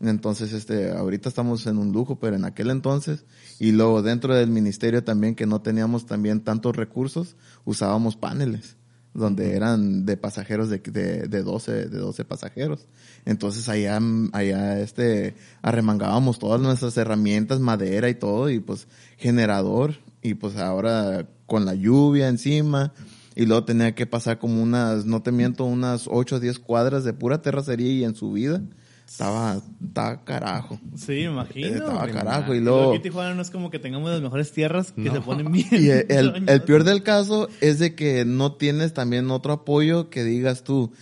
Entonces, 0.03 0.53
este, 0.53 0.91
ahorita 0.91 1.29
estamos 1.29 1.65
en 1.69 1.79
un 1.79 1.93
lujo, 1.93 2.19
pero 2.19 2.35
en 2.35 2.45
aquel 2.45 2.71
entonces, 2.71 3.25
y 3.61 3.71
luego 3.71 4.03
dentro 4.03 4.35
del 4.35 4.51
ministerio 4.51 5.05
también, 5.05 5.37
que 5.37 5.47
no 5.47 5.63
teníamos 5.63 6.07
también 6.07 6.41
tantos 6.41 6.75
recursos, 6.75 7.37
usábamos 7.65 8.17
paneles, 8.17 8.77
donde 9.15 9.55
eran 9.55 10.05
de 10.05 10.17
pasajeros 10.17 10.71
de, 10.71 10.79
de, 10.79 11.29
de 11.29 11.43
12, 11.45 11.89
de 11.89 11.99
12 11.99 12.25
pasajeros. 12.25 12.89
Entonces 13.25 13.69
allá, 13.69 14.01
allá, 14.33 14.81
este, 14.81 15.37
arremangábamos 15.63 16.41
todas 16.41 16.61
nuestras 16.61 16.97
herramientas, 16.97 17.61
madera 17.61 18.09
y 18.09 18.17
todo, 18.17 18.51
y 18.51 18.59
pues 18.59 18.89
generador, 19.19 19.95
y 20.21 20.35
pues 20.35 20.57
ahora 20.57 21.29
con 21.47 21.65
la 21.65 21.75
lluvia 21.75 22.27
encima, 22.27 22.93
y 23.37 23.47
luego 23.47 23.65
tenía 23.65 23.95
que 23.95 24.07
pasar 24.07 24.41
como 24.41 24.61
unas, 24.61 25.07
no 25.07 25.23
te 25.23 25.31
miento, 25.31 25.65
unas 25.65 26.09
8 26.11 26.37
o 26.37 26.41
10 26.41 26.59
cuadras 26.59 27.05
de 27.05 27.13
pura 27.13 27.41
terracería 27.41 27.93
y 27.93 28.05
en 28.05 28.17
subida 28.17 28.63
estaba, 29.07 29.61
estaba 29.85 30.25
carajo. 30.25 30.81
Sí, 30.97 31.21
imagino. 31.21 31.69
Estaba 31.69 32.09
carajo. 32.09 32.55
Y 32.55 32.61
luego. 32.61 32.93
Aquí 32.93 33.03
Tijuana 33.03 33.35
no 33.35 33.43
es 33.43 33.51
como 33.51 33.71
que 33.71 33.79
tengamos 33.79 34.11
las 34.11 34.21
mejores 34.21 34.53
tierras 34.53 34.93
que 34.93 35.11
se 35.11 35.21
ponen 35.21 35.53
bien. 35.53 35.69
Y 35.71 35.89
el, 35.89 36.49
el, 36.49 36.63
peor 36.67 36.85
del 36.85 37.03
caso 37.03 37.49
es 37.61 37.79
de 37.79 37.95
que 37.95 38.25
no 38.25 38.53
tienes 38.55 38.95
también 38.95 39.31
otro 39.31 39.53
apoyo 39.53 40.11
que 40.11 40.25
digas 40.25 40.65
tú, 40.65 40.93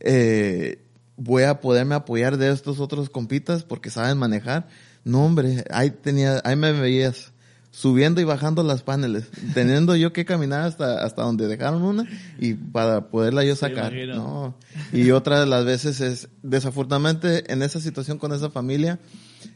eh, 0.00 0.82
voy 1.16 1.44
a 1.44 1.60
poderme 1.60 1.94
apoyar 1.94 2.36
de 2.36 2.52
estos 2.52 2.80
otros 2.80 3.10
compitas 3.10 3.64
porque 3.64 3.90
saben 3.90 4.18
manejar. 4.18 4.68
No, 5.04 5.24
hombre, 5.24 5.64
ahí 5.70 5.90
tenía, 5.90 6.40
ahí 6.44 6.56
me 6.56 6.72
veías 6.72 7.32
subiendo 7.76 8.22
y 8.22 8.24
bajando 8.24 8.62
las 8.62 8.82
paneles, 8.82 9.28
teniendo 9.54 9.94
yo 9.96 10.10
que 10.14 10.24
caminar 10.24 10.62
hasta, 10.62 11.04
hasta 11.04 11.22
donde 11.22 11.46
dejaron 11.46 11.82
una 11.82 12.08
y 12.38 12.54
para 12.54 13.10
poderla 13.10 13.44
yo 13.44 13.54
sacar. 13.54 13.92
no. 13.92 14.54
Y 14.94 15.10
otra 15.10 15.40
de 15.40 15.46
las 15.46 15.66
veces 15.66 16.00
es, 16.00 16.30
desafortunadamente, 16.42 17.52
en 17.52 17.60
esa 17.60 17.78
situación 17.78 18.16
con 18.16 18.32
esa 18.32 18.48
familia, 18.48 18.98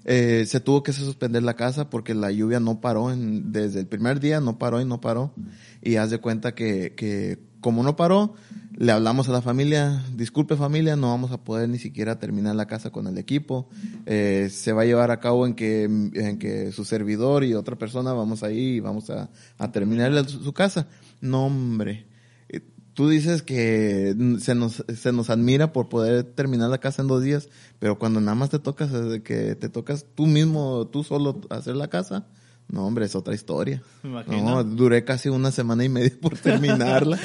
eh, 0.05 0.45
se 0.47 0.61
tuvo 0.61 0.83
que 0.83 0.93
suspender 0.93 1.43
la 1.43 1.57
casa 1.57 1.89
porque 1.89 2.15
la 2.15 2.31
lluvia 2.31 2.61
no 2.61 2.83
paró 2.83 3.11
en, 3.11 3.53
desde 3.53 3.81
el 3.81 3.87
primer 3.87 4.21
día, 4.21 4.39
no 4.41 4.59
paró 4.59 4.83
y 4.83 4.85
no 4.85 5.01
paró. 5.01 5.33
Y 5.81 5.97
haz 5.97 6.11
de 6.11 6.19
cuenta 6.19 6.55
que, 6.55 6.95
que 6.95 7.39
como 7.63 7.83
no 7.83 7.97
paró, 7.97 8.35
le 8.77 8.93
hablamos 8.93 9.29
a 9.29 9.33
la 9.33 9.43
familia, 9.43 10.03
disculpe 10.15 10.57
familia, 10.57 10.97
no 10.97 11.09
vamos 11.09 11.33
a 11.33 11.43
poder 11.43 11.69
ni 11.69 11.79
siquiera 11.79 12.19
terminar 12.19 12.55
la 12.55 12.67
casa 12.67 12.91
con 12.91 13.07
el 13.07 13.19
equipo. 13.19 13.69
Eh, 14.07 14.49
se 14.51 14.73
va 14.73 14.83
a 14.83 14.85
llevar 14.85 15.11
a 15.11 15.21
cabo 15.21 15.47
en 15.47 15.55
que, 15.55 15.85
en 15.85 16.39
que 16.39 16.71
su 16.73 16.85
servidor 16.85 17.45
y 17.45 17.55
otra 17.55 17.77
persona 17.77 18.13
vamos 18.13 18.43
ahí 18.43 18.77
y 18.77 18.81
vamos 18.81 19.11
a, 19.11 19.31
a 19.59 19.73
terminar 19.73 20.13
su, 20.29 20.53
casa. 20.53 20.87
No, 21.21 21.47
hombre. 21.47 22.07
Eh, 22.49 22.61
tú 22.95 23.09
dices 23.09 23.43
que 23.43 24.15
se 24.39 24.55
nos, 24.55 24.85
se 24.97 25.13
nos 25.13 25.31
admira 25.31 25.73
por 25.73 25.89
poder 25.89 26.23
terminar 26.23 26.71
la 26.71 26.79
casa 26.79 27.03
en 27.03 27.09
dos 27.09 27.23
días, 27.23 27.49
pero 27.81 27.99
cuando 27.99 28.21
nada 28.21 28.37
más 28.37 28.51
te 28.51 28.61
tocas, 28.61 28.91
que 29.25 29.57
te 29.57 29.69
tocas 29.69 30.07
tú 30.15 30.27
mismo, 30.27 30.87
tú 30.87 31.03
solo 31.03 31.41
hacer 31.51 31.75
la 31.75 31.89
casa, 31.89 32.29
no, 32.71 32.87
hombre, 32.87 33.07
es 33.07 33.17
otra 33.17 33.35
historia. 33.35 33.83
No, 34.03 34.63
duré 34.63 35.05
casi 35.05 35.29
una 35.29 35.51
semana 35.51 35.85
y 35.85 35.89
media 35.89 36.13
por 36.21 36.39
terminarla. 36.39 37.19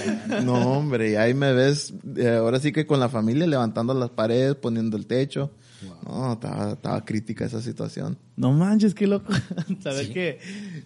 no, 0.43 0.77
hombre, 0.77 1.11
y 1.11 1.15
ahí 1.15 1.33
me 1.33 1.53
ves, 1.53 1.93
eh, 2.17 2.35
ahora 2.35 2.59
sí 2.59 2.71
que 2.71 2.87
con 2.87 2.99
la 2.99 3.09
familia 3.09 3.45
levantando 3.45 3.93
las 3.93 4.09
paredes, 4.09 4.55
poniendo 4.55 4.97
el 4.97 5.05
techo. 5.05 5.51
No, 6.03 6.33
estaba, 6.33 6.71
estaba, 6.71 7.05
crítica 7.05 7.45
esa 7.45 7.61
situación. 7.61 8.17
No 8.37 8.53
manches, 8.53 8.95
qué 8.95 9.05
loco. 9.05 9.31
Saber 9.83 10.11
que 10.11 10.39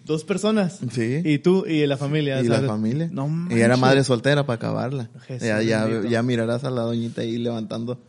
dos 0.03 0.25
personas. 0.25 0.79
Sí. 0.91 1.21
Y 1.23 1.39
tú 1.39 1.65
y 1.65 1.85
la 1.87 1.95
familia. 1.95 2.41
Y 2.41 2.47
la 2.47 2.61
familia. 2.61 3.09
No 3.11 3.29
manches. 3.29 3.57
Y 3.57 3.61
era 3.61 3.77
madre 3.77 4.03
soltera 4.03 4.45
para 4.45 4.55
acabarla. 4.55 5.09
ya, 5.39 5.61
ya, 5.61 6.23
mirarás 6.23 6.65
a 6.65 6.69
la 6.69 6.81
doñita 6.81 7.21
ahí 7.21 7.37
levantando, 7.37 8.03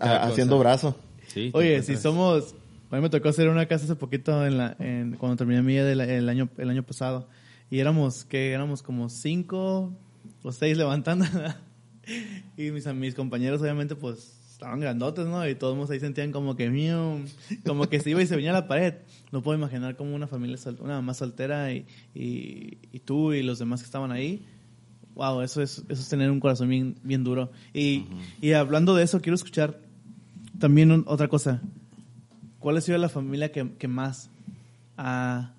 haciendo 0.00 0.58
brazo. 0.58 0.96
Sí, 1.28 1.50
Oye, 1.52 1.82
si 1.82 1.96
somos 1.96 2.54
a 2.90 2.96
mí 2.96 3.02
me 3.02 3.10
tocó 3.10 3.28
hacer 3.28 3.48
una 3.48 3.66
casa 3.66 3.84
hace 3.84 3.96
poquito 3.96 4.46
en 4.46 4.56
la, 4.56 4.76
en, 4.78 5.16
cuando 5.16 5.36
terminé 5.36 5.62
mi 5.62 5.74
vida 5.74 5.90
el 5.92 6.28
año, 6.28 6.48
el 6.56 6.70
año 6.70 6.82
pasado. 6.82 7.28
Y 7.70 7.80
éramos, 7.80 8.24
que 8.24 8.52
éramos 8.52 8.82
como 8.82 9.08
cinco 9.08 9.92
o 10.42 10.52
seis 10.52 10.76
levantando. 10.76 11.26
y 12.56 12.70
mis, 12.70 12.86
mis 12.94 13.14
compañeros 13.14 13.60
obviamente 13.60 13.94
pues 13.94 14.38
estaban 14.58 14.80
grandotes, 14.80 15.26
¿no? 15.26 15.48
Y 15.48 15.54
todos 15.54 15.88
ahí 15.90 16.00
sentían 16.00 16.32
como 16.32 16.56
que 16.56 16.68
mío, 16.70 17.20
como 17.64 17.88
que 17.88 18.00
se 18.00 18.10
iba 18.10 18.22
y 18.22 18.26
se 18.26 18.34
venía 18.34 18.50
a 18.50 18.54
la 18.54 18.66
pared. 18.66 18.94
No 19.30 19.42
puedo 19.42 19.56
imaginar 19.56 19.94
como 19.94 20.14
una 20.16 20.26
familia, 20.26 20.58
una 20.80 20.94
mamá 20.94 21.14
soltera 21.14 21.72
y, 21.72 21.86
y, 22.14 22.78
y, 22.90 22.98
tú 23.00 23.32
y 23.32 23.42
los 23.42 23.58
demás 23.58 23.80
que 23.80 23.86
estaban 23.86 24.10
ahí. 24.10 24.44
Wow, 25.14 25.42
eso 25.42 25.62
es, 25.62 25.84
eso 25.88 26.02
es 26.02 26.08
tener 26.08 26.30
un 26.30 26.40
corazón 26.40 26.68
bien, 26.68 26.96
bien 27.02 27.22
duro. 27.22 27.52
Y, 27.72 28.06
y 28.40 28.52
hablando 28.52 28.94
de 28.96 29.04
eso, 29.04 29.20
quiero 29.20 29.34
escuchar 29.34 29.80
también 30.58 31.04
otra 31.06 31.28
cosa. 31.28 31.62
¿Cuál 32.58 32.76
ha 32.76 32.80
sido 32.80 32.98
la 32.98 33.08
familia 33.08 33.52
que, 33.52 33.72
que 33.76 33.88
más 33.88 34.30
ha, 34.96 35.52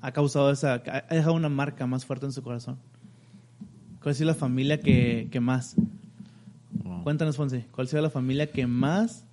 ha, 0.00 0.12
causado 0.12 0.50
esa, 0.50 0.74
ha 0.74 1.14
dejado 1.14 1.34
una 1.34 1.48
marca 1.48 1.86
más 1.86 2.04
fuerte 2.04 2.26
en 2.26 2.32
su 2.32 2.42
corazón? 2.42 2.78
¿Cuál 4.02 4.12
ha 4.12 4.14
sido 4.14 4.28
la 4.28 4.34
familia 4.34 4.80
que, 4.80 5.28
que 5.30 5.40
más? 5.40 5.76
Cuéntanos, 7.02 7.36
Fonsi, 7.36 7.64
¿cuál 7.72 7.86
ha 7.86 7.90
sido 7.90 8.02
la 8.02 8.10
familia 8.10 8.50
que 8.50 8.66
más 8.66 9.24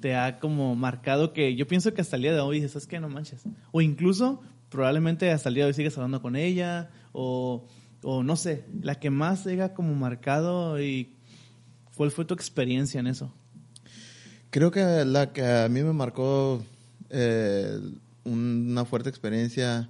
te 0.00 0.14
ha 0.14 0.38
como 0.38 0.74
marcado 0.76 1.32
que 1.32 1.54
yo 1.56 1.66
pienso 1.66 1.94
que 1.94 2.00
hasta 2.00 2.16
el 2.16 2.22
día 2.22 2.32
de 2.32 2.40
hoy 2.40 2.60
dices, 2.60 2.76
es 2.76 2.86
que 2.86 3.00
no 3.00 3.08
manches? 3.08 3.44
O 3.72 3.80
incluso 3.80 4.40
probablemente 4.68 5.30
hasta 5.30 5.48
el 5.48 5.56
día 5.56 5.64
de 5.64 5.68
hoy 5.68 5.74
sigues 5.74 5.96
hablando 5.96 6.22
con 6.22 6.36
ella 6.36 6.90
o, 7.12 7.66
o 8.02 8.22
no 8.22 8.36
sé, 8.36 8.64
la 8.80 8.96
que 8.96 9.10
más 9.10 9.46
haya 9.46 9.74
como 9.74 9.94
marcado 9.94 10.80
y 10.80 11.14
¿cuál 11.96 12.10
fue 12.10 12.24
tu 12.24 12.34
experiencia 12.34 13.00
en 13.00 13.06
eso? 13.06 13.32
Creo 14.52 14.70
que 14.70 15.06
la 15.06 15.32
que 15.32 15.46
a 15.46 15.66
mí 15.70 15.82
me 15.82 15.94
marcó 15.94 16.62
eh, 17.08 17.80
una 18.24 18.84
fuerte 18.84 19.08
experiencia, 19.08 19.88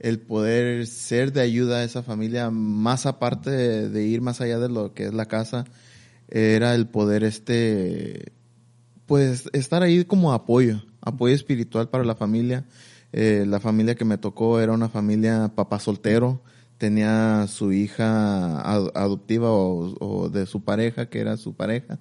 el 0.00 0.18
poder 0.18 0.88
ser 0.88 1.32
de 1.32 1.40
ayuda 1.40 1.76
a 1.76 1.84
esa 1.84 2.02
familia, 2.02 2.50
más 2.50 3.06
aparte 3.06 3.52
de, 3.52 4.04
ir 4.04 4.20
más 4.20 4.40
allá 4.40 4.58
de 4.58 4.68
lo 4.68 4.92
que 4.92 5.04
es 5.04 5.14
la 5.14 5.26
casa, 5.26 5.66
era 6.28 6.74
el 6.74 6.88
poder 6.88 7.22
este, 7.22 8.32
pues 9.06 9.48
estar 9.52 9.84
ahí 9.84 10.04
como 10.04 10.32
apoyo, 10.32 10.82
apoyo 11.00 11.32
espiritual 11.36 11.88
para 11.88 12.02
la 12.02 12.16
familia. 12.16 12.64
Eh, 13.12 13.44
la 13.46 13.60
familia 13.60 13.94
que 13.94 14.04
me 14.04 14.18
tocó 14.18 14.58
era 14.58 14.72
una 14.72 14.88
familia 14.88 15.52
papá 15.54 15.78
soltero, 15.78 16.42
tenía 16.76 17.46
su 17.46 17.72
hija 17.72 18.62
adoptiva 18.62 19.52
o, 19.52 20.28
de 20.28 20.46
su 20.46 20.64
pareja, 20.64 21.06
que 21.08 21.20
era 21.20 21.36
su 21.36 21.54
pareja, 21.54 22.00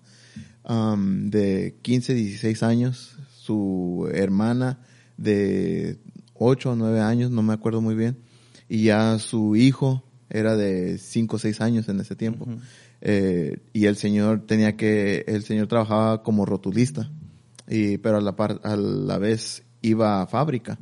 um, 0.64 1.30
de 1.30 1.78
15, 1.82 2.14
16 2.14 2.64
años, 2.64 3.18
su 3.36 4.10
hermana 4.14 4.80
de 5.18 5.98
8 6.34 6.72
o 6.72 6.76
9 6.76 7.00
años, 7.00 7.32
no 7.32 7.44
me 7.44 7.54
acuerdo 7.54 7.82
muy 7.82 7.96
bien, 7.96 8.18
y 8.68 8.84
ya 8.86 9.20
su 9.20 9.56
hijo 9.56 10.04
era 10.30 10.56
de 10.56 10.98
5 10.98 11.36
o 11.36 11.40
6 11.40 11.62
años 11.62 11.90
en 11.90 12.00
ese 12.00 12.16
tiempo. 12.16 12.48
Eh, 13.02 13.58
y 13.74 13.86
el 13.86 13.96
señor 13.96 14.46
tenía 14.46 14.78
que, 14.78 15.26
el 15.28 15.44
señor 15.44 15.68
trabajaba 15.68 16.24
como 16.24 16.46
rotulista, 16.46 17.12
y, 17.68 17.98
pero 17.98 18.18
a 18.18 18.22
la, 18.22 18.36
par, 18.36 18.60
a 18.64 18.76
la 18.76 19.18
vez 19.18 19.64
iba 19.82 20.22
a 20.22 20.28
fábrica. 20.28 20.80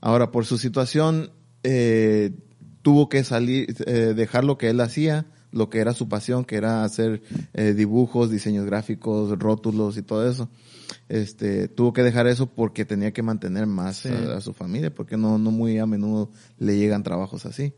Ahora, 0.00 0.30
por 0.30 0.46
su 0.46 0.58
situación, 0.58 1.30
eh, 1.62 2.32
tuvo 2.82 3.08
que 3.08 3.24
salir, 3.24 3.74
eh, 3.86 4.14
dejar 4.16 4.44
lo 4.44 4.56
que 4.58 4.70
él 4.70 4.80
hacía, 4.80 5.26
lo 5.52 5.70
que 5.70 5.78
era 5.78 5.94
su 5.94 6.08
pasión, 6.08 6.44
que 6.44 6.56
era 6.56 6.84
hacer 6.84 7.22
eh, 7.54 7.72
dibujos, 7.74 8.30
diseños 8.30 8.66
gráficos, 8.66 9.38
rótulos 9.38 9.96
y 9.96 10.02
todo 10.02 10.28
eso. 10.28 10.48
Este, 11.08 11.68
tuvo 11.68 11.92
que 11.92 12.02
dejar 12.02 12.26
eso 12.26 12.46
porque 12.46 12.84
tenía 12.84 13.12
que 13.12 13.22
mantener 13.22 13.66
más 13.66 14.06
a, 14.06 14.40
su 14.40 14.52
familia, 14.52 14.94
porque 14.94 15.16
no, 15.16 15.38
no 15.38 15.50
muy 15.50 15.78
a 15.78 15.86
menudo 15.86 16.30
le 16.58 16.76
llegan 16.76 17.02
trabajos 17.02 17.46
así. 17.46 17.74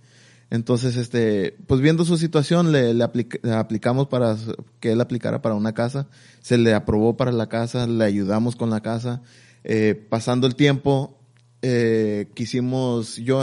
Entonces, 0.51 0.97
este, 0.97 1.57
pues 1.69 1.81
viendo 1.81 2.05
su 2.05 2.17
situación, 2.19 2.73
le, 2.73 2.93
le, 2.93 3.05
aplicamos 3.05 4.09
para 4.09 4.37
que 4.81 4.93
él 4.93 5.01
aplicara 5.01 5.43
para 5.43 5.55
una 5.55 5.75
casa, 5.75 6.09
se 6.41 6.59
le 6.59 6.75
aprobó 6.75 7.17
para 7.17 7.31
la 7.31 7.49
casa, 7.49 7.87
le 7.87 8.05
ayudamos 8.05 8.57
con 8.57 8.69
la 8.69 8.81
casa, 8.81 9.23
eh, 9.63 9.95
pasando 10.09 10.49
el 10.49 10.57
tiempo, 10.57 11.20
eh, 11.63 12.31
quisimos, 12.35 13.17
yo 13.17 13.43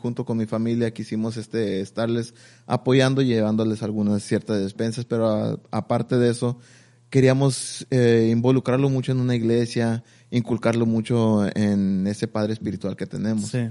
junto 0.00 0.24
con 0.24 0.38
mi 0.38 0.46
familia, 0.46 0.92
quisimos 0.92 1.36
este, 1.36 1.80
estarles 1.80 2.34
apoyando, 2.66 3.22
llevándoles 3.22 3.82
algunas 3.82 4.22
ciertas 4.22 4.60
despensas, 4.60 5.04
pero 5.04 5.60
aparte 5.70 6.16
de 6.16 6.30
eso, 6.30 6.58
queríamos 7.10 7.86
eh, 7.90 8.28
involucrarlo 8.32 8.88
mucho 8.88 9.12
en 9.12 9.20
una 9.20 9.36
iglesia, 9.36 10.02
inculcarlo 10.30 10.84
mucho 10.86 11.46
en 11.56 12.06
ese 12.06 12.28
padre 12.28 12.52
espiritual 12.52 12.96
que 12.96 13.06
tenemos. 13.06 13.50
Sí. 13.50 13.68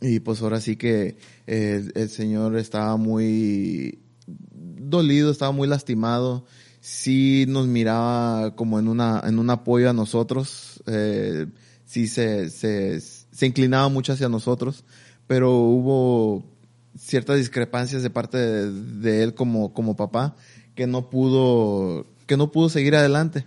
Y 0.00 0.20
pues 0.20 0.42
ahora 0.42 0.60
sí 0.60 0.76
que 0.76 1.16
eh, 1.46 1.88
el 1.94 2.08
Señor 2.10 2.56
estaba 2.56 2.96
muy 2.96 4.00
dolido, 4.26 5.30
estaba 5.30 5.52
muy 5.52 5.68
lastimado. 5.68 6.44
Sí 6.80 7.46
nos 7.48 7.66
miraba 7.66 8.54
como 8.56 8.78
en 8.78 8.88
una 8.88 9.22
en 9.24 9.38
un 9.38 9.48
apoyo 9.48 9.88
a 9.88 9.94
nosotros. 9.94 10.82
Eh, 10.86 11.46
sí 11.84 12.06
se, 12.08 12.50
se, 12.50 13.00
se 13.00 13.46
inclinaba 13.46 13.88
mucho 13.88 14.12
hacia 14.12 14.28
nosotros, 14.28 14.84
pero 15.26 15.52
hubo 15.52 16.44
ciertas 16.98 17.38
discrepancias 17.38 18.02
de 18.02 18.10
parte 18.10 18.38
de, 18.38 18.70
de, 18.72 19.22
él 19.22 19.34
como, 19.34 19.72
como 19.72 19.96
papá 19.96 20.36
que 20.74 20.86
no 20.86 21.10
pudo 21.10 22.06
que 22.26 22.36
no 22.36 22.52
pudo 22.52 22.68
seguir 22.68 22.94
adelante 22.94 23.46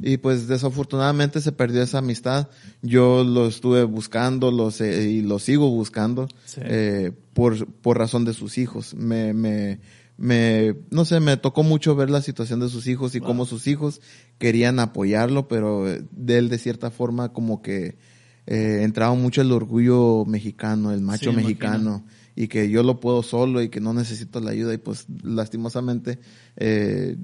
y 0.00 0.16
pues 0.16 0.48
desafortunadamente 0.48 1.40
se 1.40 1.52
perdió 1.52 1.82
esa 1.82 1.98
amistad. 1.98 2.48
Yo 2.82 3.24
lo 3.24 3.46
estuve 3.46 3.84
buscando 3.84 4.50
y 4.80 5.22
lo 5.22 5.38
sigo 5.38 5.70
buscando 5.70 6.28
eh, 6.56 7.12
por, 7.32 7.66
por 7.66 7.98
razón 7.98 8.24
de 8.24 8.32
sus 8.32 8.58
hijos. 8.58 8.94
Me, 8.94 9.32
me, 9.32 9.78
me, 10.16 10.76
no 10.90 11.04
sé, 11.04 11.20
me 11.20 11.36
tocó 11.36 11.62
mucho 11.62 11.96
ver 11.96 12.10
la 12.10 12.22
situación 12.22 12.60
de 12.60 12.68
sus 12.68 12.86
hijos 12.86 13.14
y 13.14 13.20
cómo 13.20 13.46
sus 13.46 13.66
hijos 13.66 14.00
querían 14.38 14.78
apoyarlo, 14.78 15.48
pero 15.48 15.84
de 15.84 16.38
él 16.38 16.48
de 16.48 16.58
cierta 16.58 16.90
forma 16.90 17.32
como 17.32 17.62
que 17.62 17.98
eh, 18.46 18.80
entraba 18.82 19.14
mucho 19.14 19.40
el 19.40 19.52
orgullo 19.52 20.24
mexicano, 20.26 20.92
el 20.92 21.00
macho 21.00 21.32
mexicano 21.32 22.04
y 22.36 22.48
que 22.48 22.68
yo 22.68 22.82
lo 22.82 23.00
puedo 23.00 23.22
solo 23.22 23.62
y 23.62 23.68
que 23.68 23.80
no 23.80 23.94
necesito 23.94 24.40
la 24.40 24.50
ayuda 24.50 24.74
y 24.74 24.78
pues 24.78 25.06
lastimosamente 25.22 26.18
eh, 26.56 27.16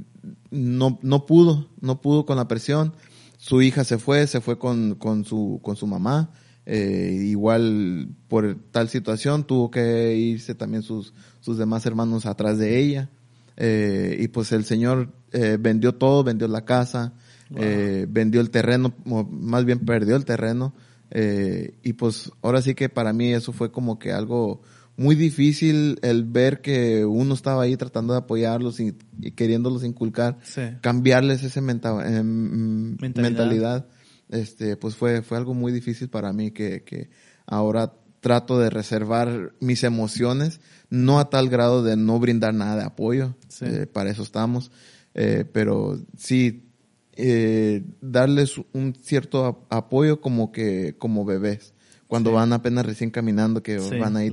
no, 0.51 0.99
no 1.03 1.27
pudo, 1.27 1.69
no 1.81 2.01
pudo 2.01 2.25
con 2.27 2.37
la 2.37 2.49
presión. 2.49 2.95
Su 3.39 3.63
hija 3.63 3.85
se 3.85 3.99
fue, 3.99 4.27
se 4.27 4.41
fue 4.41 4.59
con, 4.59 4.95
con, 4.97 5.25
su, 5.25 5.61
con 5.63 5.77
su 5.77 5.87
mamá. 5.87 6.31
Eh, 6.67 7.19
igual 7.25 8.11
por 8.29 8.57
tal 8.71 8.89
situación 8.89 9.45
tuvo 9.45 9.71
que 9.71 10.15
irse 10.15 10.55
también 10.55 10.83
sus, 10.83 11.15
sus 11.41 11.59
demás 11.59 11.87
hermanos 11.87 12.27
atrás 12.27 12.59
de 12.59 12.79
ella. 12.79 13.09
Eh, 13.57 14.17
y 14.21 14.29
pues 14.29 14.53
el 14.53 14.65
señor 14.65 15.13
eh, 15.33 15.59
vendió 15.61 15.95
todo, 15.95 16.25
vendió 16.25 16.49
la 16.49 16.65
casa, 16.65 17.13
eh, 17.57 18.07
vendió 18.09 18.41
el 18.41 18.51
terreno, 18.51 18.95
más 19.05 19.65
bien 19.65 19.81
perdió 19.81 20.17
el 20.17 20.25
terreno. 20.25 20.75
Eh, 21.11 21.75
y 21.83 21.93
pues 21.95 22.31
ahora 22.43 22.63
sí 22.63 22.75
que 22.75 22.89
para 22.89 23.13
mí 23.13 23.33
eso 23.33 23.53
fue 23.53 23.73
como 23.73 23.99
que 23.99 24.13
algo 24.13 24.63
muy 24.97 25.17
difícil 25.17 25.99
el 26.03 26.25
ver 26.25 26.61
que 26.61 27.05
uno 27.05 27.35
estaba 27.35 27.63
ahí 27.63 27.77
tratando 27.77 28.13
de 28.13 28.21
apoyarlos 28.21 28.81
y, 28.81 28.93
queriéndolos 29.35 29.83
inculcar, 29.83 30.39
cambiarles 30.81 31.43
esa 31.43 31.61
em, 31.61 32.97
mentalidad. 32.97 33.87
Este, 34.29 34.77
pues 34.77 34.95
fue, 34.95 35.23
fue 35.23 35.39
algo 35.39 35.55
muy 35.55 35.73
difícil 35.73 36.09
para 36.09 36.33
mí 36.33 36.53
que, 36.53 36.85
que 36.85 37.11
ahora 37.47 37.93
trato 38.21 38.59
de 38.59 38.71
reservar 38.71 39.53
mis 39.61 39.85
emociones, 39.85 40.61
no 40.91 41.19
a 41.19 41.31
tal 41.31 41.49
grado 41.49 41.83
de 41.83 41.97
no 41.97 42.19
brindar 42.19 42.55
nada 42.55 42.77
de 42.77 42.85
apoyo, 42.85 43.35
eh, 43.61 43.87
para 43.87 44.11
eso 44.11 44.23
estamos, 44.23 44.71
eh, 45.15 45.45
pero 45.53 45.99
sí 46.17 46.71
eh, 47.13 47.85
darles 48.01 48.61
un 48.73 48.95
cierto 48.95 49.67
apoyo 49.71 50.21
como 50.21 50.53
que 50.53 50.97
como 50.99 51.25
bebés 51.25 51.75
cuando 52.11 52.33
van 52.33 52.53
apenas 52.53 52.85
recién 52.85 53.11
caminando, 53.11 53.63
que 53.63 53.79
van 53.79 54.17
ahí 54.17 54.33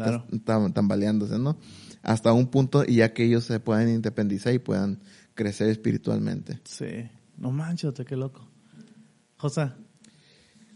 tambaleándose, 0.73 1.38
¿no? 1.38 1.60
Hasta 2.02 2.34
un 2.34 2.47
punto 2.47 2.84
y 2.84 2.95
ya 2.95 3.13
que 3.13 3.23
ellos 3.23 3.43
se 3.43 3.60
puedan 3.60 3.88
independizar 3.88 4.52
y 4.52 4.58
puedan 4.58 5.00
crecer 5.36 5.69
espiritualmente. 5.69 6.60
Sí. 6.65 7.08
No 7.38 7.52
manches, 7.52 7.93
qué 8.08 8.15
loco. 8.15 8.50
José. 9.38 9.71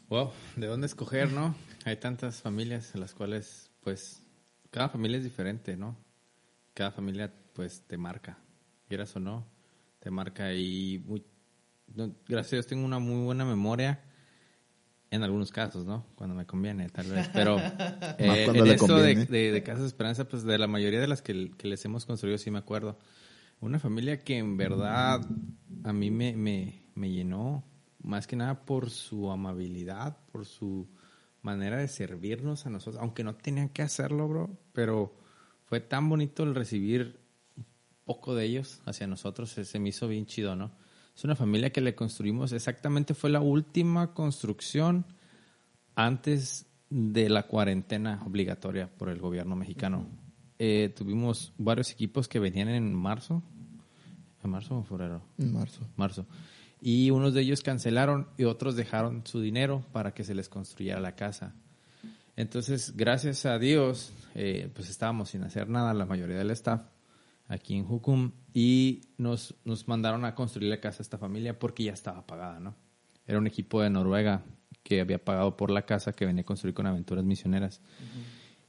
Wow, 0.09 0.29
¿de 0.55 0.67
dónde 0.67 0.85
escoger, 0.85 1.31
no? 1.31 1.55
Hay 1.85 1.97
tantas 1.97 2.41
familias 2.41 2.93
en 2.93 3.01
las 3.01 3.13
cuales, 3.13 3.71
pues, 3.81 4.23
cada 4.69 4.89
familia 4.89 5.17
es 5.17 5.23
diferente, 5.23 5.75
¿no? 5.75 5.97
Cada 6.73 6.91
familia, 6.91 7.33
pues, 7.53 7.81
te 7.87 7.97
marca, 7.97 8.37
quieras 8.87 9.15
o 9.15 9.19
no, 9.19 9.47
te 9.99 10.11
marca 10.11 10.53
y 10.53 10.99
muy, 11.05 11.23
gracias 12.27 12.53
a 12.53 12.55
Dios 12.57 12.67
tengo 12.67 12.85
una 12.85 12.99
muy 12.99 13.23
buena 13.25 13.45
memoria 13.45 13.99
en 15.09 15.23
algunos 15.23 15.51
casos, 15.51 15.85
¿no? 15.85 16.05
Cuando 16.15 16.35
me 16.35 16.45
conviene, 16.45 16.89
tal 16.89 17.07
vez. 17.07 17.29
Pero 17.33 17.57
eh, 18.17 18.47
en 18.53 18.67
esto 18.67 18.97
de, 18.97 19.25
de, 19.25 19.63
Casa 19.63 19.85
Esperanza, 19.85 20.27
pues 20.27 20.43
de 20.43 20.57
la 20.57 20.67
mayoría 20.67 21.01
de 21.01 21.07
las 21.07 21.21
que, 21.21 21.51
les 21.61 21.85
hemos 21.85 22.05
construido, 22.05 22.37
sí 22.37 22.49
me 22.49 22.59
acuerdo. 22.59 22.97
Una 23.59 23.77
familia 23.77 24.23
que 24.23 24.37
en 24.37 24.55
verdad 24.55 25.21
a 25.83 25.93
mí 25.93 26.09
me, 26.09 26.35
me, 26.35 26.81
me 26.95 27.11
llenó, 27.11 27.63
más 28.01 28.25
que 28.25 28.35
nada 28.35 28.65
por 28.65 28.89
su 28.89 29.29
amabilidad, 29.29 30.17
por 30.31 30.45
su 30.45 30.87
manera 31.41 31.77
de 31.77 31.87
servirnos 31.87 32.65
a 32.65 32.69
nosotros, 32.69 33.01
aunque 33.01 33.23
no 33.23 33.35
tenían 33.35 33.69
que 33.69 33.81
hacerlo, 33.81 34.27
bro, 34.27 34.49
pero 34.73 35.15
fue 35.65 35.79
tan 35.79 36.09
bonito 36.09 36.43
el 36.43 36.55
recibir 36.55 37.19
un 37.57 37.65
poco 38.05 38.35
de 38.35 38.45
ellos 38.45 38.81
hacia 38.85 39.07
nosotros, 39.07 39.49
se 39.49 39.79
me 39.79 39.89
hizo 39.89 40.07
bien 40.07 40.25
chido, 40.25 40.55
¿no? 40.55 40.71
Es 41.15 41.23
una 41.23 41.35
familia 41.35 41.71
que 41.71 41.81
le 41.81 41.95
construimos, 41.95 42.51
exactamente 42.51 43.13
fue 43.13 43.29
la 43.29 43.41
última 43.41 44.13
construcción 44.13 45.05
antes 45.95 46.67
de 46.89 47.29
la 47.29 47.43
cuarentena 47.43 48.21
obligatoria 48.25 48.89
por 48.89 49.09
el 49.09 49.19
gobierno 49.19 49.55
mexicano. 49.55 50.07
Eh, 50.59 50.93
tuvimos 50.95 51.53
varios 51.57 51.91
equipos 51.91 52.27
que 52.27 52.39
venían 52.39 52.69
en 52.69 52.93
marzo. 52.93 53.41
¿En 54.43 54.49
marzo 54.49 54.77
o 54.77 54.83
febrero? 54.83 55.21
En 55.37 55.53
marzo. 55.53 55.81
Marzo. 55.95 56.25
Y 56.81 57.11
unos 57.11 57.33
de 57.33 57.41
ellos 57.41 57.61
cancelaron 57.61 58.27
y 58.37 58.45
otros 58.45 58.75
dejaron 58.75 59.21
su 59.25 59.39
dinero 59.39 59.85
para 59.91 60.13
que 60.13 60.23
se 60.23 60.33
les 60.33 60.49
construyera 60.49 60.99
la 60.99 61.15
casa. 61.15 61.53
Entonces, 62.35 62.97
gracias 62.97 63.45
a 63.45 63.59
Dios, 63.59 64.13
eh, 64.33 64.69
pues 64.73 64.89
estábamos 64.89 65.29
sin 65.29 65.43
hacer 65.43 65.69
nada, 65.69 65.93
la 65.93 66.05
mayoría 66.05 66.37
del 66.37 66.51
staff 66.51 66.81
aquí 67.47 67.75
en 67.75 67.85
Jucum 67.85 68.31
y 68.53 69.01
nos, 69.17 69.55
nos 69.65 69.87
mandaron 69.87 70.23
a 70.25 70.33
construir 70.33 70.69
la 70.69 70.79
casa 70.79 71.01
a 71.01 71.03
esta 71.03 71.17
familia 71.17 71.59
porque 71.59 71.83
ya 71.83 71.91
estaba 71.91 72.25
pagada, 72.25 72.59
¿no? 72.59 72.75
Era 73.27 73.37
un 73.37 73.45
equipo 73.45 73.81
de 73.81 73.89
Noruega 73.89 74.43
que 74.83 75.01
había 75.01 75.23
pagado 75.23 75.55
por 75.57 75.69
la 75.69 75.85
casa 75.85 76.13
que 76.13 76.25
venía 76.25 76.41
a 76.41 76.45
construir 76.45 76.73
con 76.73 76.87
aventuras 76.87 77.23
misioneras. 77.23 77.81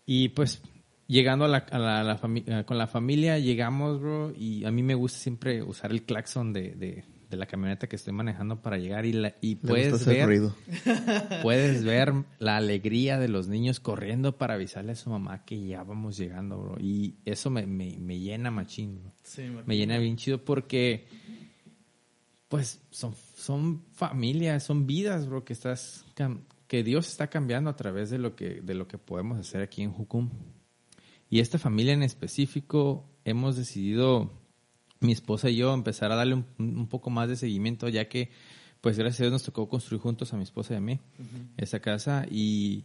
Y 0.05 0.31
pues 0.31 0.62
llegando 1.07 1.44
a 1.44 1.48
la, 1.48 1.59
a 1.59 2.03
la, 2.03 2.18
familia, 2.18 2.66
con 2.66 2.77
la 2.77 2.87
familia 2.87 3.38
llegamos, 3.38 4.01
bro, 4.01 4.33
y 4.37 4.64
a 4.64 4.70
mí 4.70 4.83
me 4.83 4.94
gusta 4.94 5.18
siempre 5.18 5.62
usar 5.62 5.92
el 5.92 6.03
claxon 6.03 6.53
de, 6.53 6.75
de 6.75 7.05
la 7.37 7.47
camioneta 7.47 7.88
que 7.88 7.97
estoy 7.97 8.12
manejando 8.12 8.62
para 8.62 8.79
llegar 8.79 9.07
y, 9.07 9.12
la, 9.12 9.35
y 9.40 9.57
puedes 9.57 10.05
ver 10.07 10.51
puedes 11.42 11.85
ver 11.85 12.12
la 12.38 12.57
alegría 12.57 13.18
de 13.18 13.29
los 13.29 13.49
niños 13.49 13.81
corriendo 13.81 14.38
para 14.38 14.55
avisarle 14.55 14.92
a 14.92 14.97
su 14.97 15.11
mamá 15.11 15.45
que 15.45 15.66
ya 15.66 15.83
vamos 15.83 16.16
llegando, 16.16 16.59
bro. 16.59 16.77
Y 16.81 17.16
eso 17.25 17.51
me, 17.51 17.66
me, 17.66 18.18
llena 18.18 18.51
machín, 18.51 19.01
bro. 19.01 19.12
me 19.66 19.77
llena 19.77 19.99
bien 19.99 20.16
chido 20.16 20.45
porque 20.45 21.07
pues 22.49 22.83
son, 22.90 23.14
son 23.37 23.83
familias, 23.92 24.62
son 24.62 24.87
vidas, 24.87 25.27
bro, 25.27 25.45
que 25.45 25.53
estás 25.53 26.05
que 26.66 26.83
Dios 26.83 27.09
está 27.09 27.29
cambiando 27.29 27.71
a 27.71 27.77
través 27.77 28.11
de 28.11 28.18
lo 28.18 28.35
que 28.37 28.61
de 28.61 28.75
lo 28.75 28.88
que 28.88 28.99
podemos 28.99 29.38
hacer 29.38 29.62
aquí 29.62 29.83
en 29.83 29.92
Jucum. 29.92 30.31
Y 31.29 31.40
esta 31.40 31.59
familia 31.59 31.95
en 31.95 32.03
específico 32.03 33.09
hemos 33.25 33.57
decidido, 33.57 34.33
mi 35.02 35.12
esposa 35.12 35.50
y 35.50 35.56
yo, 35.56 35.74
empezar 35.74 36.12
a 36.12 36.16
darle 36.16 36.34
un, 36.34 36.46
un 36.58 36.88
poco 36.88 37.10
más 37.10 37.28
de 37.28 37.36
seguimiento, 37.36 37.88
ya 37.88 38.08
que, 38.08 38.30
pues 38.80 38.98
gracias 38.98 39.20
a 39.20 39.22
Dios 39.24 39.32
nos 39.32 39.42
tocó 39.44 39.68
construir 39.68 40.02
juntos 40.02 40.32
a 40.32 40.36
mi 40.36 40.42
esposa 40.42 40.74
y 40.74 40.76
a 40.76 40.80
mí 40.80 41.00
esa 41.56 41.80
casa 41.80 42.26
y, 42.28 42.84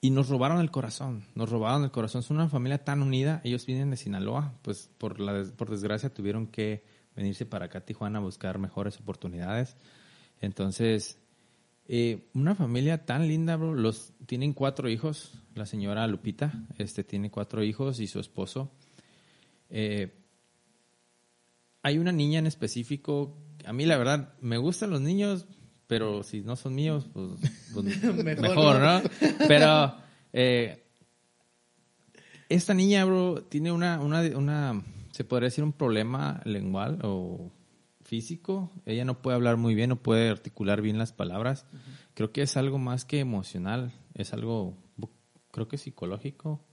y 0.00 0.10
nos 0.10 0.28
robaron 0.28 0.60
el 0.60 0.72
corazón, 0.72 1.24
nos 1.36 1.48
robaron 1.48 1.84
el 1.84 1.92
corazón. 1.92 2.20
Es 2.22 2.30
una 2.30 2.48
familia 2.48 2.84
tan 2.84 3.02
unida, 3.02 3.40
ellos 3.44 3.64
vienen 3.64 3.90
de 3.90 3.96
Sinaloa, 3.96 4.58
pues 4.62 4.90
por, 4.98 5.20
la, 5.20 5.44
por 5.56 5.70
desgracia 5.70 6.12
tuvieron 6.12 6.48
que 6.48 6.84
venirse 7.14 7.46
para 7.46 7.66
acá 7.66 7.78
a 7.78 7.84
Tijuana 7.84 8.18
a 8.18 8.22
buscar 8.22 8.58
mejores 8.58 8.98
oportunidades. 8.98 9.76
Entonces, 10.40 11.18
eh, 11.86 12.28
una 12.34 12.56
familia 12.56 13.04
tan 13.04 13.28
linda, 13.28 13.56
bro. 13.56 13.74
Los, 13.74 14.12
tienen 14.26 14.54
cuatro 14.54 14.88
hijos. 14.88 15.34
La 15.54 15.66
señora 15.66 16.06
Lupita 16.08 16.52
este, 16.78 17.04
tiene 17.04 17.30
cuatro 17.30 17.62
hijos 17.62 18.00
y 18.00 18.08
su 18.08 18.18
esposo. 18.18 18.72
Eh, 19.70 20.12
hay 21.82 21.98
una 21.98 22.12
niña 22.12 22.38
en 22.38 22.46
específico. 22.46 23.36
A 23.64 23.72
mí, 23.72 23.84
la 23.84 23.98
verdad, 23.98 24.34
me 24.40 24.56
gustan 24.56 24.90
los 24.90 25.00
niños, 25.00 25.46
pero 25.86 26.22
si 26.22 26.40
no 26.40 26.56
son 26.56 26.74
míos, 26.74 27.08
pues, 27.12 27.30
pues 27.74 28.14
mejor, 28.40 28.80
¿no? 28.80 29.02
Pero 29.46 29.94
eh, 30.32 30.84
esta 32.48 32.74
niña, 32.74 33.04
bro, 33.04 33.42
tiene 33.48 33.72
una, 33.72 34.00
una, 34.00 34.22
una, 34.36 34.82
se 35.10 35.24
podría 35.24 35.46
decir 35.46 35.64
un 35.64 35.72
problema 35.72 36.40
lengual 36.44 36.98
o 37.02 37.50
físico. 38.02 38.70
Ella 38.86 39.04
no 39.04 39.22
puede 39.22 39.36
hablar 39.36 39.56
muy 39.56 39.74
bien, 39.74 39.88
no 39.90 39.96
puede 39.96 40.28
articular 40.28 40.82
bien 40.82 40.98
las 40.98 41.12
palabras. 41.12 41.66
Creo 42.14 42.32
que 42.32 42.42
es 42.42 42.56
algo 42.56 42.78
más 42.78 43.04
que 43.04 43.20
emocional, 43.20 43.92
es 44.14 44.32
algo, 44.32 44.76
creo 45.50 45.68
que 45.68 45.78
psicológico, 45.78 46.64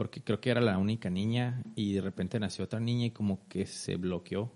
porque 0.00 0.24
creo 0.24 0.40
que 0.40 0.48
era 0.48 0.62
la 0.62 0.78
única 0.78 1.10
niña 1.10 1.62
y 1.76 1.92
de 1.92 2.00
repente 2.00 2.40
nació 2.40 2.64
otra 2.64 2.80
niña 2.80 3.04
y 3.04 3.10
como 3.10 3.46
que 3.48 3.66
se 3.66 3.96
bloqueó. 3.96 4.50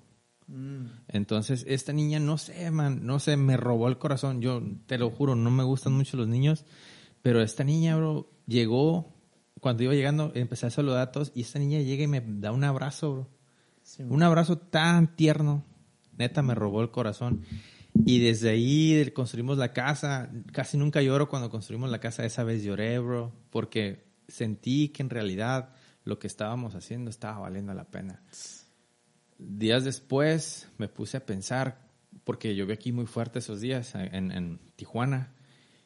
Mm. 0.46 0.86
Entonces, 1.08 1.66
esta 1.68 1.92
niña, 1.92 2.18
no 2.18 2.38
sé, 2.38 2.70
man, 2.70 3.04
no 3.04 3.18
sé, 3.18 3.36
me 3.36 3.58
robó 3.58 3.88
el 3.88 3.98
corazón. 3.98 4.40
Yo 4.40 4.62
te 4.86 4.96
lo 4.96 5.10
juro, 5.10 5.34
no 5.34 5.50
me 5.50 5.62
gustan 5.62 5.92
mucho 5.92 6.16
los 6.16 6.28
niños, 6.28 6.64
pero 7.20 7.42
esta 7.42 7.62
niña, 7.62 7.94
bro, 7.94 8.30
llegó, 8.46 9.12
cuando 9.60 9.82
iba 9.82 9.92
llegando, 9.92 10.32
empecé 10.34 10.64
a 10.64 10.70
saludar 10.70 11.00
a 11.00 11.12
todos 11.12 11.30
y 11.34 11.42
esta 11.42 11.58
niña 11.58 11.78
llega 11.80 12.04
y 12.04 12.08
me 12.08 12.22
da 12.26 12.50
un 12.50 12.64
abrazo, 12.64 13.12
bro. 13.12 13.28
un 14.08 14.22
abrazo 14.22 14.56
tan 14.56 15.14
tierno, 15.14 15.62
neta 16.16 16.40
me 16.40 16.54
robó 16.54 16.80
el 16.80 16.90
corazón. 16.90 17.42
Y 18.06 18.18
desde 18.18 18.48
ahí 18.48 19.10
construimos 19.14 19.58
la 19.58 19.74
casa. 19.74 20.30
Casi 20.52 20.78
nunca 20.78 21.02
lloro 21.02 21.28
cuando 21.28 21.50
construimos 21.50 21.90
la 21.90 22.00
casa. 22.00 22.24
Esa 22.24 22.44
vez 22.44 22.64
lloré, 22.64 22.98
bro, 22.98 23.30
porque 23.50 24.13
sentí 24.28 24.88
que 24.88 25.02
en 25.02 25.10
realidad 25.10 25.74
lo 26.04 26.18
que 26.18 26.26
estábamos 26.26 26.74
haciendo 26.74 27.10
estaba 27.10 27.40
valiendo 27.40 27.74
la 27.74 27.84
pena. 27.84 28.22
Días 29.38 29.84
después 29.84 30.68
me 30.78 30.88
puse 30.88 31.16
a 31.16 31.26
pensar, 31.26 31.88
porque 32.24 32.54
yo 32.54 32.66
vi 32.66 32.72
aquí 32.72 32.92
muy 32.92 33.06
fuerte 33.06 33.38
esos 33.38 33.60
días 33.60 33.94
en, 33.94 34.32
en 34.32 34.60
Tijuana, 34.76 35.32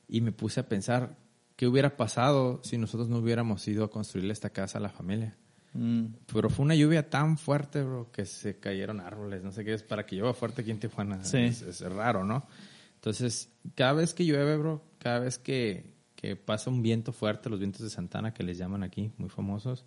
y 0.09 0.21
me 0.21 0.33
puse 0.33 0.61
a 0.61 0.69
pensar 0.69 1.17
qué 1.57 1.67
hubiera 1.67 1.97
pasado 1.97 2.61
si 2.65 2.79
nosotros 2.79 3.09
no 3.09 3.19
hubiéramos 3.19 3.67
ido 3.69 3.85
a 3.85 3.91
construirle 3.91 4.33
esta 4.33 4.51
casa 4.51 4.79
a 4.79 4.81
la 4.81 4.91
familia. 4.91 5.37
Mm. 5.75 6.07
Pero 6.33 6.51
fue 6.51 6.65
una 6.65 6.75
lluvia 6.75 7.11
tan 7.11 7.37
fuerte, 7.37 7.83
bro, 7.83 8.11
que 8.11 8.25
se 8.25 8.59
cayeron 8.59 9.01
árboles. 9.01 9.43
No 9.43 9.53
sé 9.53 9.65
qué 9.65 9.75
es 9.75 9.83
para 9.83 10.07
que 10.07 10.17
llueva 10.17 10.35
fuerte 10.35 10.63
aquí 10.63 10.71
en 10.71 10.81
Tijuana. 10.81 11.21
Es, 11.23 11.81
raro, 11.81 12.25
¿no? 12.25 12.47
Entonces, 12.95 13.51
cada 13.75 13.93
vez 13.93 14.15
que 14.15 14.25
llueve, 14.25 14.57
bro, 14.57 14.85
cada 14.99 15.21
vez 15.21 15.39
que, 15.39 15.95
que 16.19 16.35
pasa 16.35 16.69
un 16.69 16.83
viento 16.83 17.13
fuerte, 17.13 17.49
los 17.49 17.61
vientos 17.61 17.83
de 17.83 17.91
Santana 17.91 18.35
que 18.35 18.43
les 18.43 18.59
llaman 18.59 18.83
aquí, 18.83 19.13
muy 19.19 19.29
famosos, 19.29 19.85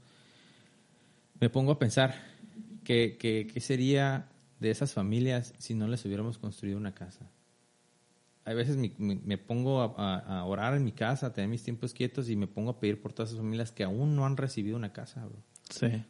me 1.42 1.50
pongo 1.50 1.74
a 1.74 1.80
pensar 1.80 2.16
qué 2.86 3.18
que, 3.20 3.60
sería 3.60 4.30
de 4.62 4.72
esas 4.72 4.94
familias 4.94 5.54
si 5.58 5.74
no 5.74 5.90
les 5.90 6.06
hubiéramos 6.06 6.38
construido 6.38 6.78
una 6.78 6.94
casa. 6.94 7.30
A 8.46 8.54
veces 8.54 8.78
me, 8.78 9.38
pongo 9.38 9.82
a, 9.82 10.20
a, 10.20 10.46
orar 10.46 10.74
en 10.76 10.86
mi 10.86 10.94
casa, 10.94 11.28
a 11.28 11.34
tener 11.34 11.50
mis 11.50 11.64
tiempos 11.64 11.94
quietos 11.94 12.30
y 12.30 12.38
me 12.38 12.48
pongo 12.48 12.72
a 12.72 12.80
pedir 12.80 13.02
por 13.02 13.12
todas 13.12 13.32
esas 13.32 13.42
familias 13.42 13.74
que 13.74 13.84
aún 13.84 14.16
no 14.16 14.26
han 14.26 14.38
recibido 14.38 14.78
una 14.78 14.94
casa, 14.94 15.26
bro 15.26 15.44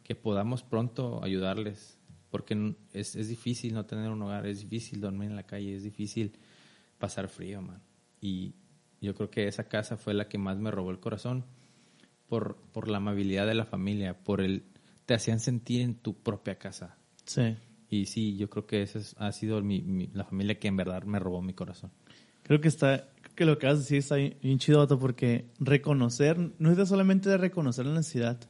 que 0.02 0.14
podamos 0.14 0.62
pronto 0.62 1.22
ayudarles, 1.22 1.98
porque 2.30 2.74
es, 2.92 3.14
es, 3.14 3.28
difícil 3.28 3.74
no 3.74 3.86
tener 3.86 4.10
un 4.10 4.22
hogar, 4.22 4.46
es 4.46 4.60
difícil 4.60 5.00
dormir 5.00 5.30
en 5.30 5.36
la 5.36 5.44
calle, 5.44 5.76
es 5.76 5.82
difícil 5.82 6.32
pasar 6.98 7.28
frío, 7.28 7.62
man. 7.62 7.82
Y 8.20 8.54
yo 9.02 9.14
creo 9.14 9.30
que 9.30 9.48
esa 9.48 9.64
casa 9.64 9.96
fue 9.96 10.14
la 10.14 10.28
que 10.28 10.38
más 10.38 10.58
me 10.58 10.70
robó 10.70 10.90
el 10.90 11.00
corazón 11.00 11.44
por, 12.28 12.56
por 12.72 12.88
la 12.88 12.98
amabilidad 12.98 13.46
de 13.46 13.54
la 13.54 13.64
familia, 13.64 14.16
por 14.16 14.40
el 14.40 14.64
te 15.06 15.14
hacían 15.14 15.40
sentir 15.40 15.82
en 15.82 15.94
tu 15.94 16.14
propia 16.14 16.58
casa. 16.58 16.96
Sí. 17.24 17.56
Y 17.90 18.06
sí, 18.06 18.36
yo 18.36 18.48
creo 18.48 18.66
que 18.66 18.82
esa 18.82 19.00
ha 19.18 19.32
sido 19.32 19.60
mi, 19.60 20.08
la 20.14 20.24
familia 20.24 20.58
que 20.58 20.68
en 20.68 20.76
verdad 20.76 21.02
me 21.02 21.18
robó 21.18 21.42
mi 21.42 21.52
corazón. 21.52 21.90
Creo 22.42 22.60
que 22.60 22.68
está, 22.68 23.08
que 23.34 23.44
lo 23.44 23.58
que 23.58 23.66
vas 23.66 23.76
a 23.76 23.78
decir 23.80 23.98
está 23.98 24.14
bien 24.16 24.58
chido, 24.58 24.86
porque 24.98 25.50
reconocer, 25.58 26.38
no 26.58 26.72
es 26.72 26.88
solamente 26.88 27.28
de 27.28 27.36
reconocer 27.36 27.86
la 27.86 27.94
necesidad, 27.94 28.40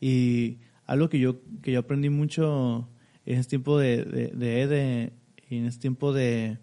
y 0.00 0.58
algo 0.86 1.08
que 1.08 1.18
yo, 1.18 1.40
que 1.62 1.72
yo 1.72 1.80
aprendí 1.80 2.10
mucho 2.10 2.88
en 3.24 3.38
este 3.38 3.50
tiempo 3.50 3.78
de, 3.78 4.04
de, 4.04 5.12
y 5.48 5.56
en 5.58 5.66
este 5.66 5.82
tiempo 5.82 6.12
de, 6.12 6.58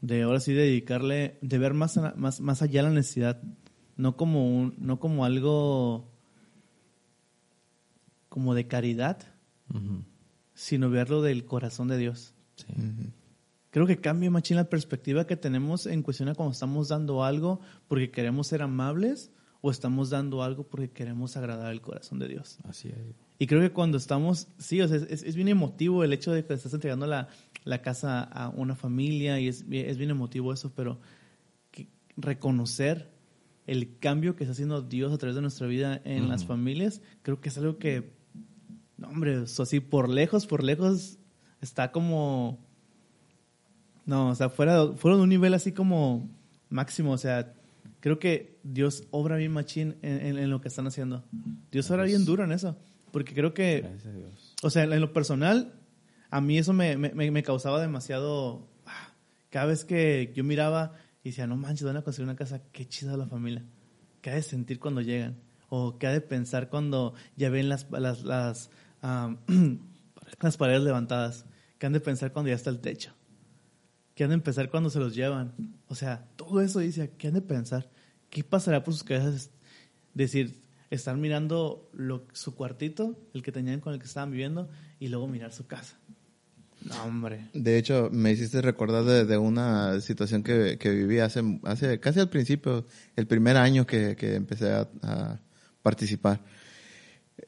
de 0.00 0.22
ahora 0.22 0.40
sí 0.40 0.52
dedicarle, 0.52 1.38
de 1.40 1.58
ver 1.58 1.74
más, 1.74 1.98
más, 2.16 2.40
más 2.40 2.62
allá 2.62 2.82
la 2.82 2.90
necesidad, 2.90 3.42
no 3.96 4.16
como, 4.16 4.48
un, 4.48 4.74
no 4.78 5.00
como 5.00 5.24
algo 5.24 6.08
como 8.28 8.54
de 8.54 8.66
caridad, 8.66 9.18
sino 10.54 10.90
verlo 10.90 11.22
del 11.22 11.44
corazón 11.44 11.88
de 11.88 11.98
Dios. 11.98 12.34
Creo 13.70 13.86
que 13.86 14.00
cambia 14.00 14.30
machín 14.30 14.56
la 14.56 14.68
perspectiva 14.68 15.26
que 15.26 15.36
tenemos 15.36 15.86
en 15.86 16.02
cuestión 16.02 16.28
a 16.28 16.34
cuando 16.34 16.52
estamos 16.52 16.88
dando 16.88 17.24
algo 17.24 17.60
porque 17.86 18.10
queremos 18.10 18.46
ser 18.46 18.62
amables 18.62 19.30
o 19.60 19.70
estamos 19.70 20.10
dando 20.10 20.42
algo 20.42 20.66
porque 20.68 20.90
queremos 20.90 21.36
agradar 21.36 21.72
el 21.72 21.80
corazón 21.80 22.18
de 22.18 22.28
Dios. 22.28 22.58
Así 22.64 22.88
es. 22.88 23.27
Y 23.38 23.46
creo 23.46 23.60
que 23.60 23.70
cuando 23.70 23.98
estamos, 23.98 24.48
sí, 24.58 24.80
o 24.80 24.88
sea, 24.88 24.96
es, 24.96 25.22
es, 25.22 25.36
bien 25.36 25.48
emotivo 25.48 26.02
el 26.02 26.12
hecho 26.12 26.32
de 26.32 26.44
que 26.44 26.54
estás 26.54 26.74
entregando 26.74 27.06
la, 27.06 27.28
la 27.64 27.82
casa 27.82 28.22
a 28.22 28.48
una 28.48 28.74
familia 28.74 29.38
y 29.38 29.48
es, 29.48 29.64
es 29.70 29.96
bien 29.96 30.10
emotivo 30.10 30.52
eso, 30.52 30.72
pero 30.74 30.98
reconocer 32.16 33.10
el 33.66 33.98
cambio 33.98 34.34
que 34.34 34.44
está 34.44 34.52
haciendo 34.52 34.82
Dios 34.82 35.12
a 35.12 35.18
través 35.18 35.36
de 35.36 35.42
nuestra 35.42 35.66
vida 35.66 36.00
en 36.04 36.28
las 36.28 36.46
familias, 36.46 37.02
creo 37.22 37.40
que 37.40 37.50
es 37.50 37.58
algo 37.58 37.78
que, 37.78 38.10
no, 38.96 39.08
hombre, 39.08 39.42
eso 39.42 39.62
así 39.62 39.78
por 39.80 40.08
lejos, 40.08 40.46
por 40.46 40.64
lejos, 40.64 41.18
está 41.60 41.92
como, 41.92 42.58
no, 44.06 44.30
o 44.30 44.34
sea, 44.34 44.48
fuera, 44.48 44.92
fuera 44.94 45.18
de 45.18 45.22
un 45.22 45.28
nivel 45.28 45.52
así 45.52 45.72
como 45.72 46.28
máximo, 46.70 47.12
o 47.12 47.18
sea, 47.18 47.52
creo 48.00 48.18
que 48.18 48.58
Dios 48.62 49.04
obra 49.10 49.36
bien 49.36 49.52
machín 49.52 49.96
en, 50.02 50.50
lo 50.50 50.60
que 50.60 50.68
están 50.68 50.86
haciendo. 50.86 51.24
Dios 51.70 51.90
obra 51.90 52.04
bien 52.04 52.24
duro 52.24 52.44
en 52.44 52.52
eso. 52.52 52.76
Porque 53.12 53.34
creo 53.34 53.54
que, 53.54 53.88
o 54.62 54.70
sea, 54.70 54.84
en 54.84 55.00
lo 55.00 55.12
personal, 55.12 55.74
a 56.30 56.40
mí 56.40 56.58
eso 56.58 56.72
me, 56.72 56.96
me, 56.96 57.42
causaba 57.42 57.80
demasiado... 57.80 58.68
Ah, 58.86 59.14
cada 59.50 59.66
vez 59.66 59.84
que 59.84 60.32
yo 60.34 60.44
miraba 60.44 60.92
y 61.22 61.30
decía, 61.30 61.46
no 61.46 61.56
manches, 61.56 61.86
van 61.86 61.96
a 61.96 62.02
construir 62.02 62.28
una 62.28 62.36
casa, 62.36 62.62
qué 62.72 62.86
chida 62.86 63.16
la 63.16 63.26
familia. 63.26 63.64
¿Qué 64.20 64.30
ha 64.30 64.34
de 64.34 64.42
sentir 64.42 64.78
cuando 64.78 65.00
llegan? 65.00 65.38
O 65.68 65.98
qué 65.98 66.06
ha 66.06 66.12
de 66.12 66.20
pensar 66.20 66.68
cuando 66.68 67.14
ya 67.36 67.50
ven 67.50 67.68
las, 67.68 67.90
las, 67.90 68.24
las, 68.24 68.70
las 70.40 70.56
paredes 70.56 70.82
levantadas. 70.82 71.46
¿Qué 71.78 71.86
han 71.86 71.92
de 71.92 72.00
pensar 72.00 72.32
cuando 72.32 72.50
ya 72.50 72.56
está 72.56 72.70
el 72.70 72.80
techo? 72.80 73.14
¿Qué 74.14 74.24
han 74.24 74.30
de 74.30 74.38
pensar 74.38 74.68
cuando 74.70 74.90
se 74.90 74.98
los 74.98 75.14
llevan? 75.14 75.54
O 75.86 75.94
sea, 75.94 76.26
todo 76.36 76.60
eso 76.60 76.80
dice, 76.80 77.12
¿qué 77.16 77.28
han 77.28 77.34
de 77.34 77.40
pensar? 77.40 77.88
¿Qué 78.30 78.42
pasará 78.42 78.82
por 78.82 78.92
sus 78.92 79.04
cabezas? 79.04 79.50
Decir, 80.12 80.60
estar 80.90 81.16
mirando 81.16 81.88
lo, 81.92 82.26
su 82.32 82.54
cuartito, 82.54 83.18
el 83.34 83.42
que 83.42 83.52
tenían 83.52 83.80
con 83.80 83.92
el 83.92 83.98
que 83.98 84.06
estaban 84.06 84.30
viviendo, 84.30 84.68
y 84.98 85.08
luego 85.08 85.28
mirar 85.28 85.52
su 85.52 85.66
casa. 85.66 85.98
No, 86.84 87.02
hombre. 87.04 87.48
De 87.54 87.76
hecho, 87.76 88.08
me 88.12 88.30
hiciste 88.30 88.62
recordar 88.62 89.04
de, 89.04 89.36
una 89.36 90.00
situación 90.00 90.42
que, 90.42 90.78
que, 90.78 90.90
viví 90.90 91.18
hace, 91.18 91.42
hace 91.64 91.98
casi 91.98 92.20
al 92.20 92.30
principio, 92.30 92.86
el 93.16 93.26
primer 93.26 93.56
año 93.56 93.86
que, 93.86 94.14
que 94.16 94.36
empecé 94.36 94.70
a, 94.70 94.88
a 95.02 95.40
participar. 95.82 96.40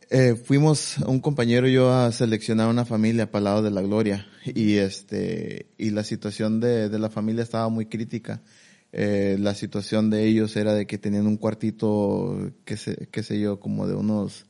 Eh, 0.08 0.34
fuimos 0.34 0.98
un 0.98 1.20
compañero 1.20 1.68
y 1.68 1.74
yo 1.74 1.92
a 1.92 2.10
seleccionar 2.12 2.68
una 2.68 2.84
familia 2.84 3.30
para 3.30 3.38
el 3.38 3.44
lado 3.44 3.62
de 3.62 3.70
la 3.70 3.82
gloria 3.82 4.26
y 4.44 4.74
este 4.74 5.70
y 5.78 5.90
la 5.90 6.04
situación 6.04 6.60
de, 6.60 6.88
de 6.88 6.98
la 6.98 7.10
familia 7.10 7.42
estaba 7.42 7.68
muy 7.68 7.86
crítica. 7.86 8.42
Eh, 8.92 9.36
la 9.38 9.54
situación 9.54 10.10
de 10.10 10.26
ellos 10.26 10.56
era 10.56 10.74
de 10.74 10.86
que 10.86 10.98
tenían 10.98 11.26
un 11.26 11.36
cuartito, 11.36 12.52
que 12.64 12.76
sé, 12.76 13.08
qué 13.10 13.22
sé 13.22 13.38
yo, 13.38 13.60
como 13.60 13.86
de 13.86 13.94
unos 13.94 14.46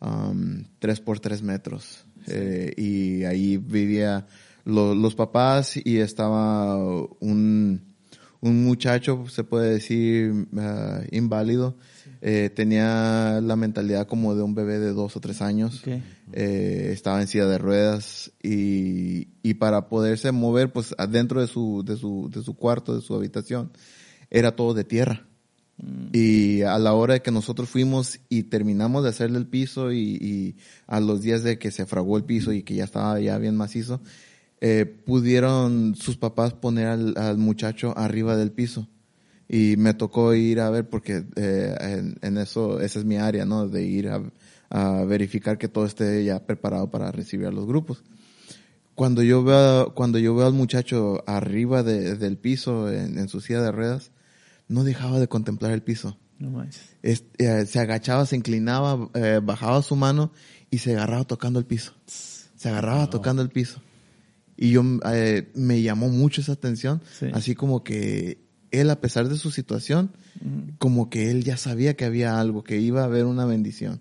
um, 0.00 0.64
tres 0.78 1.00
por 1.00 1.20
tres 1.20 1.42
metros. 1.42 2.04
Eh, 2.26 2.72
y 2.76 3.24
ahí 3.24 3.56
vivía 3.56 4.26
los 4.64 5.14
papás 5.14 5.76
y 5.76 5.98
estaba 5.98 6.76
un, 7.20 7.80
un 8.40 8.64
muchacho, 8.64 9.26
se 9.28 9.44
puede 9.44 9.74
decir, 9.74 10.32
uh, 10.32 11.04
inválido, 11.10 11.76
Eh, 12.22 12.50
tenía 12.50 13.40
la 13.42 13.56
mentalidad 13.56 14.08
como 14.08 14.34
de 14.34 14.42
un 14.42 14.54
bebé 14.54 14.78
de 14.78 14.92
dos 14.92 15.16
o 15.16 15.20
tres 15.20 15.42
años. 15.42 15.82
Eh, 16.32 16.90
estaba 16.92 17.20
en 17.20 17.28
silla 17.28 17.46
de 17.46 17.58
ruedas 17.58 18.32
y, 18.42 19.28
y 19.42 19.54
para 19.54 19.88
poderse 19.88 20.32
mover, 20.32 20.72
pues 20.72 20.94
adentro 20.98 21.40
de 21.40 21.46
su, 21.46 21.82
de 21.84 21.96
su, 21.96 22.30
de 22.32 22.42
su 22.42 22.54
cuarto, 22.54 22.94
de 22.96 23.02
su 23.02 23.14
habitación, 23.14 23.70
era 24.30 24.56
todo 24.56 24.74
de 24.74 24.84
tierra. 24.84 25.26
Y 26.12 26.62
a 26.62 26.78
la 26.78 26.94
hora 26.94 27.14
de 27.14 27.22
que 27.22 27.30
nosotros 27.30 27.68
fuimos 27.68 28.18
y 28.30 28.44
terminamos 28.44 29.02
de 29.02 29.10
hacerle 29.10 29.38
el 29.38 29.46
piso 29.46 29.92
y, 29.92 30.16
y 30.20 30.56
a 30.86 31.00
los 31.00 31.20
días 31.20 31.42
de 31.42 31.58
que 31.58 31.70
se 31.70 31.84
fragó 31.84 32.16
el 32.16 32.24
piso 32.24 32.52
y 32.52 32.62
que 32.62 32.74
ya 32.74 32.84
estaba 32.84 33.20
ya 33.20 33.36
bien 33.36 33.56
macizo, 33.56 34.00
eh, 34.62 34.86
pudieron 34.86 35.94
sus 35.94 36.16
papás 36.16 36.54
poner 36.54 36.86
al, 36.86 37.14
al 37.18 37.36
muchacho 37.36 37.92
arriba 37.96 38.36
del 38.36 38.52
piso. 38.52 38.88
Y 39.48 39.76
me 39.76 39.94
tocó 39.94 40.34
ir 40.34 40.58
a 40.60 40.70
ver 40.70 40.88
porque 40.88 41.24
eh, 41.36 41.74
en, 41.80 42.18
en 42.22 42.36
eso, 42.38 42.80
esa 42.80 42.98
es 42.98 43.04
mi 43.04 43.16
área, 43.16 43.44
¿no? 43.44 43.68
De 43.68 43.82
ir 43.84 44.08
a, 44.08 44.20
a 44.70 45.04
verificar 45.04 45.56
que 45.58 45.68
todo 45.68 45.86
esté 45.86 46.24
ya 46.24 46.44
preparado 46.44 46.90
para 46.90 47.12
recibir 47.12 47.46
a 47.46 47.52
los 47.52 47.66
grupos. 47.66 48.02
Cuando 48.94 49.22
yo 49.22 49.44
veo, 49.44 49.94
cuando 49.94 50.18
yo 50.18 50.34
veo 50.34 50.46
al 50.46 50.52
muchacho 50.54 51.22
arriba 51.28 51.82
de- 51.82 52.16
del 52.16 52.38
piso 52.38 52.90
en, 52.90 53.18
en 53.18 53.28
su 53.28 53.40
silla 53.40 53.60
de 53.62 53.70
ruedas, 53.72 54.10
no 54.68 54.84
dejaba 54.84 55.20
de 55.20 55.28
contemplar 55.28 55.72
el 55.72 55.82
piso. 55.82 56.18
No 56.38 56.50
manches. 56.50 56.82
Es- 57.02 57.24
eh, 57.38 57.66
se 57.66 57.78
agachaba, 57.78 58.26
se 58.26 58.36
inclinaba, 58.36 59.10
eh, 59.14 59.40
bajaba 59.42 59.82
su 59.82 59.96
mano 59.96 60.32
y 60.70 60.78
se 60.78 60.92
agarraba 60.96 61.24
tocando 61.24 61.58
el 61.58 61.66
piso. 61.66 61.92
Se 62.06 62.68
agarraba 62.68 63.08
tocando 63.10 63.42
el 63.42 63.50
piso. 63.50 63.80
Y 64.56 64.70
yo 64.70 64.82
eh, 65.12 65.50
me 65.54 65.82
llamó 65.82 66.08
mucho 66.08 66.40
esa 66.40 66.52
atención, 66.52 67.02
Sí. 67.18 67.26
así 67.32 67.54
como 67.54 67.84
que 67.84 68.38
él, 68.80 68.90
a 68.90 69.00
pesar 69.00 69.28
de 69.28 69.36
su 69.36 69.50
situación, 69.50 70.10
como 70.78 71.08
que 71.10 71.30
él 71.30 71.44
ya 71.44 71.56
sabía 71.56 71.94
que 71.94 72.04
había 72.04 72.38
algo, 72.40 72.62
que 72.64 72.80
iba 72.80 73.02
a 73.02 73.04
haber 73.06 73.24
una 73.24 73.44
bendición. 73.46 74.00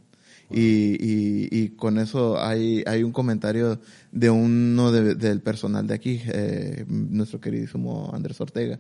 Y, 0.52 0.96
y, 1.04 1.50
y 1.52 1.70
con 1.70 1.98
eso 1.98 2.40
hay, 2.40 2.84
hay 2.86 3.02
un 3.04 3.12
comentario 3.12 3.80
de 4.12 4.30
uno 4.30 4.92
de- 4.92 5.16
del 5.16 5.42
personal 5.42 5.88
de 5.88 5.94
aquí, 5.96 6.22
eh, 6.28 6.86
nuestro 6.88 7.40
queridísimo 7.42 8.12
Andrés 8.14 8.40
Ortega. 8.42 8.80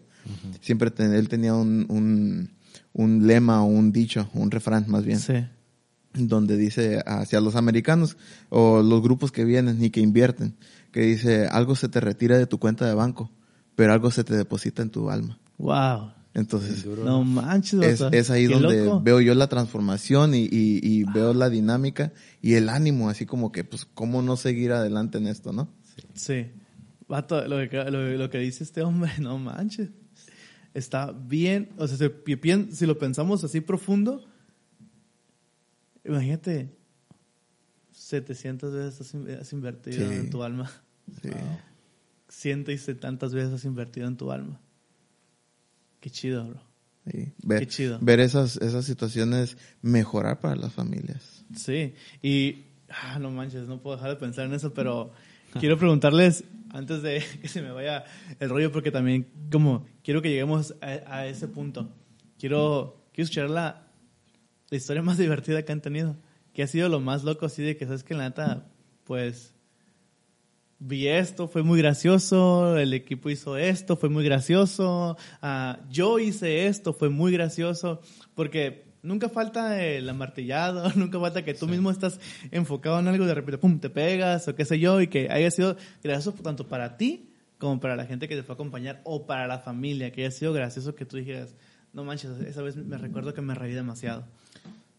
Siempre 0.61 0.91
ten- 0.91 1.13
él 1.13 1.27
tenía 1.27 1.55
un, 1.55 1.85
un, 1.89 2.51
un 2.93 3.25
lema 3.25 3.63
o 3.63 3.65
un 3.65 3.91
dicho, 3.91 4.29
un 4.35 4.51
refrán 4.51 4.85
más 4.87 5.05
bien, 5.05 5.19
Sí. 5.19 5.33
donde 6.13 6.55
dice 6.55 7.01
hacia 7.05 7.41
los 7.41 7.55
americanos 7.55 8.15
o 8.49 8.83
los 8.83 9.01
grupos 9.01 9.31
que 9.31 9.43
vienen 9.43 9.83
y 9.83 9.89
que 9.89 10.01
invierten, 10.01 10.55
que 10.91 11.01
dice 11.01 11.47
algo 11.47 11.75
se 11.75 11.89
te 11.89 11.99
retira 11.99 12.37
de 12.37 12.45
tu 12.45 12.59
cuenta 12.59 12.85
de 12.85 12.93
banco, 12.93 13.31
pero 13.75 13.91
algo 13.91 14.11
se 14.11 14.23
te 14.23 14.35
deposita 14.35 14.83
en 14.83 14.91
tu 14.91 15.09
alma. 15.09 15.39
Wow. 15.57 16.11
Entonces, 16.33 16.85
No 16.85 17.23
manches, 17.23 18.01
es, 18.11 18.29
ahí 18.29 18.45
donde 18.45 18.83
loco. 18.85 18.99
veo 19.01 19.21
yo 19.21 19.33
la 19.35 19.47
transformación 19.47 20.35
y, 20.35 20.41
y, 20.43 20.79
y 20.83 21.03
veo 21.05 21.33
la 21.33 21.49
dinámica 21.49 22.11
y 22.41 22.55
el 22.55 22.67
ánimo, 22.67 23.09
así 23.09 23.25
como 23.25 23.53
que, 23.53 23.63
pues, 23.63 23.85
¿cómo 23.85 24.21
no 24.21 24.35
seguir 24.35 24.73
adelante 24.73 25.17
en 25.17 25.27
esto, 25.27 25.53
no? 25.53 25.69
Sí. 26.13 26.47
Vato, 27.07 27.47
lo 27.47 27.69
que, 27.69 27.77
lo, 27.89 28.17
lo 28.17 28.29
que 28.29 28.39
dice 28.39 28.65
este 28.65 28.81
hombre, 28.81 29.11
no 29.19 29.37
manches. 29.37 29.89
Está 30.73 31.13
bien, 31.13 31.69
o 31.77 31.87
sea, 31.87 31.97
si, 31.97 32.85
lo 32.85 32.99
pensamos 32.99 33.45
así 33.45 33.61
profundo, 33.61 34.25
imagínate, 36.03 36.69
700 37.93 38.73
veces 38.73 38.99
has, 39.01 39.13
in- 39.13 39.29
has 39.39 39.53
invertido 39.53 39.97
Sí. 40.09 40.15
en 40.15 40.29
tu 40.29 40.43
alma. 40.43 40.69
Sí. 41.21 41.29
Ciento 42.27 42.71
y 42.73 42.77
tantas 42.95 43.33
veces 43.33 43.53
has 43.53 43.63
invertido 43.65 44.07
en 44.07 44.17
tu 44.17 44.31
alma. 44.33 44.59
Qué 46.05 46.11
chido, 46.11 46.47
bro. 46.47 46.61
Sí. 47.11 47.33
Ver, 47.41 47.61
Qué 47.61 47.65
chido. 47.67 47.97
ver 47.99 48.19
esas, 48.19 48.57
esas 48.57 48.85
situaciones 48.85 49.57
mejorar 49.81 50.39
para 50.39 50.55
las 50.55 50.71
familias. 50.71 51.43
Sí, 51.55 51.95
y 52.21 52.65
ah, 52.89 53.17
no 53.17 53.31
manches, 53.31 53.67
no 53.67 53.81
puedo 53.81 53.95
dejar 53.95 54.11
de 54.11 54.17
pensar 54.17 54.45
en 54.45 54.53
eso, 54.53 54.71
pero 54.71 55.11
quiero 55.59 55.79
preguntarles 55.79 56.43
antes 56.69 57.01
de 57.01 57.23
que 57.41 57.47
se 57.47 57.63
me 57.63 57.71
vaya 57.71 58.03
el 58.39 58.49
rollo, 58.51 58.71
porque 58.71 58.91
también 58.91 59.25
como 59.51 59.87
quiero 60.03 60.21
que 60.21 60.29
lleguemos 60.29 60.75
a, 60.79 60.85
a 61.11 61.25
ese 61.25 61.47
punto. 61.47 61.89
Quiero, 62.37 63.07
quiero 63.11 63.23
escuchar 63.23 63.49
la, 63.49 63.87
la 64.69 64.77
historia 64.77 65.01
más 65.01 65.17
divertida 65.25 65.63
que 65.65 65.71
han 65.71 65.81
tenido, 65.81 66.17
que 66.53 66.61
ha 66.61 66.67
sido 66.67 66.87
lo 66.87 66.99
más 66.99 67.23
loco 67.23 67.47
así 67.47 67.63
de 67.63 67.77
que 67.77 67.85
sabes 67.87 68.03
que 68.03 68.13
la 68.13 68.25
neta, 68.25 68.67
pues 69.05 69.54
vi 70.79 71.07
esto, 71.07 71.47
fue 71.47 71.63
muy 71.63 71.79
gracioso, 71.79 72.77
el 72.77 72.93
equipo 72.93 73.29
hizo 73.29 73.57
esto, 73.57 73.95
fue 73.95 74.09
muy 74.09 74.23
gracioso, 74.23 75.17
ah, 75.41 75.79
yo 75.89 76.19
hice 76.19 76.67
esto, 76.67 76.93
fue 76.93 77.09
muy 77.09 77.31
gracioso, 77.31 78.01
porque 78.33 78.85
nunca 79.01 79.29
falta 79.29 79.81
el 79.83 80.09
amartillado, 80.09 80.91
nunca 80.95 81.19
falta 81.19 81.45
que 81.45 81.53
tú 81.53 81.67
mismo 81.67 81.91
estás 81.91 82.19
enfocado 82.51 82.99
en 82.99 83.07
algo, 83.07 83.25
de 83.25 83.35
repente, 83.35 83.57
pum, 83.57 83.79
te 83.79 83.89
pegas, 83.89 84.47
o 84.47 84.55
qué 84.55 84.65
sé 84.65 84.79
yo, 84.79 84.99
y 85.01 85.07
que 85.07 85.29
haya 85.29 85.49
sido 85.51 85.77
gracioso 86.03 86.41
tanto 86.43 86.67
para 86.67 86.97
ti 86.97 87.29
como 87.57 87.79
para 87.79 87.95
la 87.95 88.05
gente 88.05 88.27
que 88.27 88.35
te 88.35 88.43
fue 88.43 88.53
a 88.53 88.55
acompañar, 88.55 89.01
o 89.05 89.25
para 89.25 89.47
la 89.47 89.59
familia, 89.59 90.11
que 90.11 90.21
haya 90.21 90.31
sido 90.31 90.51
gracioso 90.51 90.93
que 90.93 91.05
tú 91.05 91.17
dijeras, 91.17 91.55
no 91.93 92.03
manches, 92.03 92.31
esa 92.41 92.61
vez 92.61 92.75
me 92.75 92.97
recuerdo 92.97 93.33
que 93.33 93.41
me 93.41 93.55
reí 93.55 93.73
demasiado. 93.73 94.25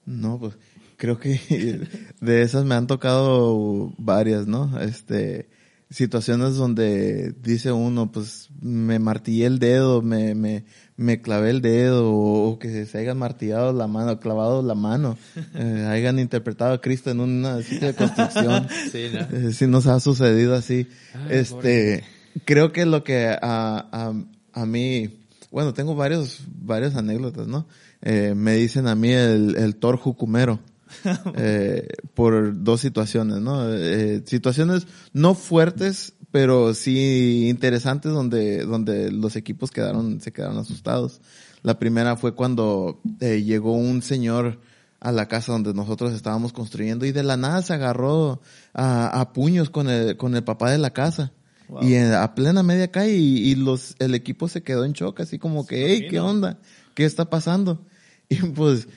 No, 0.07 0.39
pues 0.39 0.57
creo 0.97 1.19
que 1.19 1.39
de 2.21 2.43
esas 2.43 2.65
me 2.65 2.75
han 2.75 2.87
tocado 2.87 3.93
varias, 3.99 4.47
¿no? 4.47 4.81
Este, 4.81 5.49
situaciones 5.91 6.57
donde 6.57 7.33
dice 7.43 7.71
uno, 7.73 8.11
pues 8.11 8.49
me 8.61 8.99
martillé 8.99 9.47
el 9.47 9.59
dedo, 9.59 10.03
me, 10.03 10.35
me, 10.35 10.65
me 10.97 11.21
clavé 11.21 11.51
el 11.51 11.61
dedo, 11.61 12.13
o, 12.13 12.59
que 12.59 12.87
se 12.87 12.99
hayan 12.99 13.19
martillado 13.19 13.73
la 13.73 13.87
mano, 13.87 14.19
clavado 14.19 14.63
la 14.63 14.75
mano, 14.75 15.17
eh, 15.55 15.87
hayan 15.89 16.19
interpretado 16.19 16.75
a 16.75 16.81
Cristo 16.81 17.11
en 17.11 17.21
una 17.21 17.63
sitio 17.63 17.89
de 17.89 17.95
construcción. 17.95 18.67
Sí, 18.93 19.11
¿no? 19.13 19.21
Eh, 19.21 19.53
sí 19.53 19.67
nos 19.67 19.87
ha 19.87 20.01
sucedido 20.01 20.55
así. 20.55 20.89
Ay, 21.15 21.39
este, 21.39 22.05
creo 22.45 22.73
que 22.73 22.87
lo 22.87 23.05
que 23.05 23.29
a, 23.29 23.39
a, 23.41 24.13
a 24.53 24.67
mí, 24.67 25.21
bueno, 25.51 25.73
tengo 25.75 25.95
varios, 25.95 26.41
varias 26.49 26.97
anécdotas, 26.97 27.47
¿no? 27.47 27.67
Eh, 28.03 28.35
me 28.37 28.55
dicen 28.55 28.87
a 28.87 28.95
mí 28.95 29.11
el, 29.13 29.57
el 29.57 29.77
Thor 29.77 29.97
Jucumero. 29.97 30.61
eh, 31.37 31.89
por 32.15 32.63
dos 32.63 32.81
situaciones, 32.81 33.41
¿no? 33.41 33.73
Eh, 33.73 34.23
situaciones 34.27 34.87
no 35.13 35.35
fuertes, 35.35 36.15
pero 36.31 36.75
sí 36.75 37.49
interesantes 37.49 38.13
donde, 38.13 38.65
donde 38.65 39.11
los 39.11 39.37
equipos 39.37 39.71
quedaron, 39.71 40.21
se 40.21 40.33
quedaron 40.33 40.59
asustados. 40.59 41.21
La 41.63 41.79
primera 41.79 42.17
fue 42.17 42.35
cuando 42.35 43.01
eh, 43.21 43.43
llegó 43.43 43.73
un 43.73 44.03
señor 44.03 44.61
a 45.01 45.13
la 45.13 45.29
casa 45.29 45.53
donde 45.53 45.75
nosotros 45.75 46.13
estábamos 46.13 46.53
construyendo 46.53 47.05
y 47.07 47.13
de 47.13 47.23
la 47.23 47.37
nada 47.37 47.63
se 47.63 47.75
agarró 47.75 48.41
a, 48.73 49.21
a 49.21 49.33
puños 49.33 49.71
con 49.71 49.89
el, 49.89 50.17
con 50.17 50.35
el 50.37 50.45
papá 50.45 50.71
de 50.71 50.79
la 50.79 50.91
casa. 50.91 51.33
Wow. 51.69 51.83
Y 51.83 51.95
en- 51.95 52.13
a 52.15 52.35
plena 52.35 52.63
media 52.63 52.91
calle 52.91 53.17
y, 53.17 53.39
y 53.51 53.55
los, 53.57 53.97
el 53.99 54.15
equipo 54.15 54.49
se 54.49 54.63
quedó 54.63 54.85
en 54.85 54.93
shock, 54.93 55.21
así 55.21 55.39
como 55.39 55.67
que, 55.67 55.87
hey, 55.89 56.07
¿qué 56.09 56.21
onda? 56.21 56.59
¿Qué 56.95 57.05
está 57.05 57.29
pasando? 57.29 57.85
Y 58.29 58.37
pues, 58.37 58.89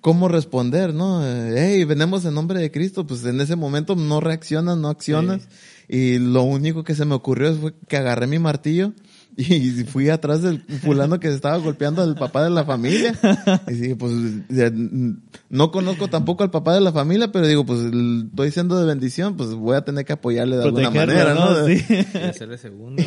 ¿cómo 0.00 0.28
responder, 0.28 0.94
no? 0.94 1.24
Eh, 1.24 1.54
Hey, 1.56 1.84
venemos 1.84 2.24
en 2.24 2.34
nombre 2.34 2.60
de 2.60 2.70
Cristo. 2.70 3.06
Pues 3.06 3.24
en 3.24 3.40
ese 3.40 3.56
momento 3.56 3.96
no 3.96 4.20
reaccionas, 4.20 4.78
no 4.78 4.88
accionas. 4.88 5.48
Y 5.88 6.18
lo 6.18 6.42
único 6.42 6.84
que 6.84 6.94
se 6.94 7.04
me 7.04 7.14
ocurrió 7.14 7.54
fue 7.54 7.74
que 7.88 7.96
agarré 7.96 8.26
mi 8.26 8.38
martillo 8.38 8.92
y 9.36 9.70
fui 9.84 10.08
atrás 10.10 10.42
del 10.42 10.60
fulano 10.62 11.18
que 11.20 11.28
se 11.28 11.34
estaba 11.34 11.56
golpeando 11.58 12.02
al 12.02 12.14
papá 12.14 12.44
de 12.44 12.50
la 12.50 12.64
familia. 12.64 13.14
Y 13.68 13.72
dije, 13.74 13.96
pues, 13.96 14.12
ya, 14.48 14.70
no 14.72 15.70
conozco 15.70 16.08
tampoco 16.08 16.42
al 16.42 16.50
papá 16.50 16.74
de 16.74 16.80
la 16.80 16.92
familia, 16.92 17.32
pero 17.32 17.46
digo, 17.46 17.64
pues, 17.64 17.80
estoy 17.80 18.50
siendo 18.50 18.78
de 18.78 18.86
bendición, 18.86 19.36
pues 19.36 19.50
voy 19.50 19.76
a 19.76 19.82
tener 19.84 20.04
que 20.04 20.12
apoyarle 20.12 20.56
de 20.56 20.64
alguna 20.64 20.90
manera, 20.90 21.34
¿no? 21.34 21.66
Sí. 21.66 21.84
Y 22.14 22.18
hacerle 22.18 22.58
segundo, 22.58 23.02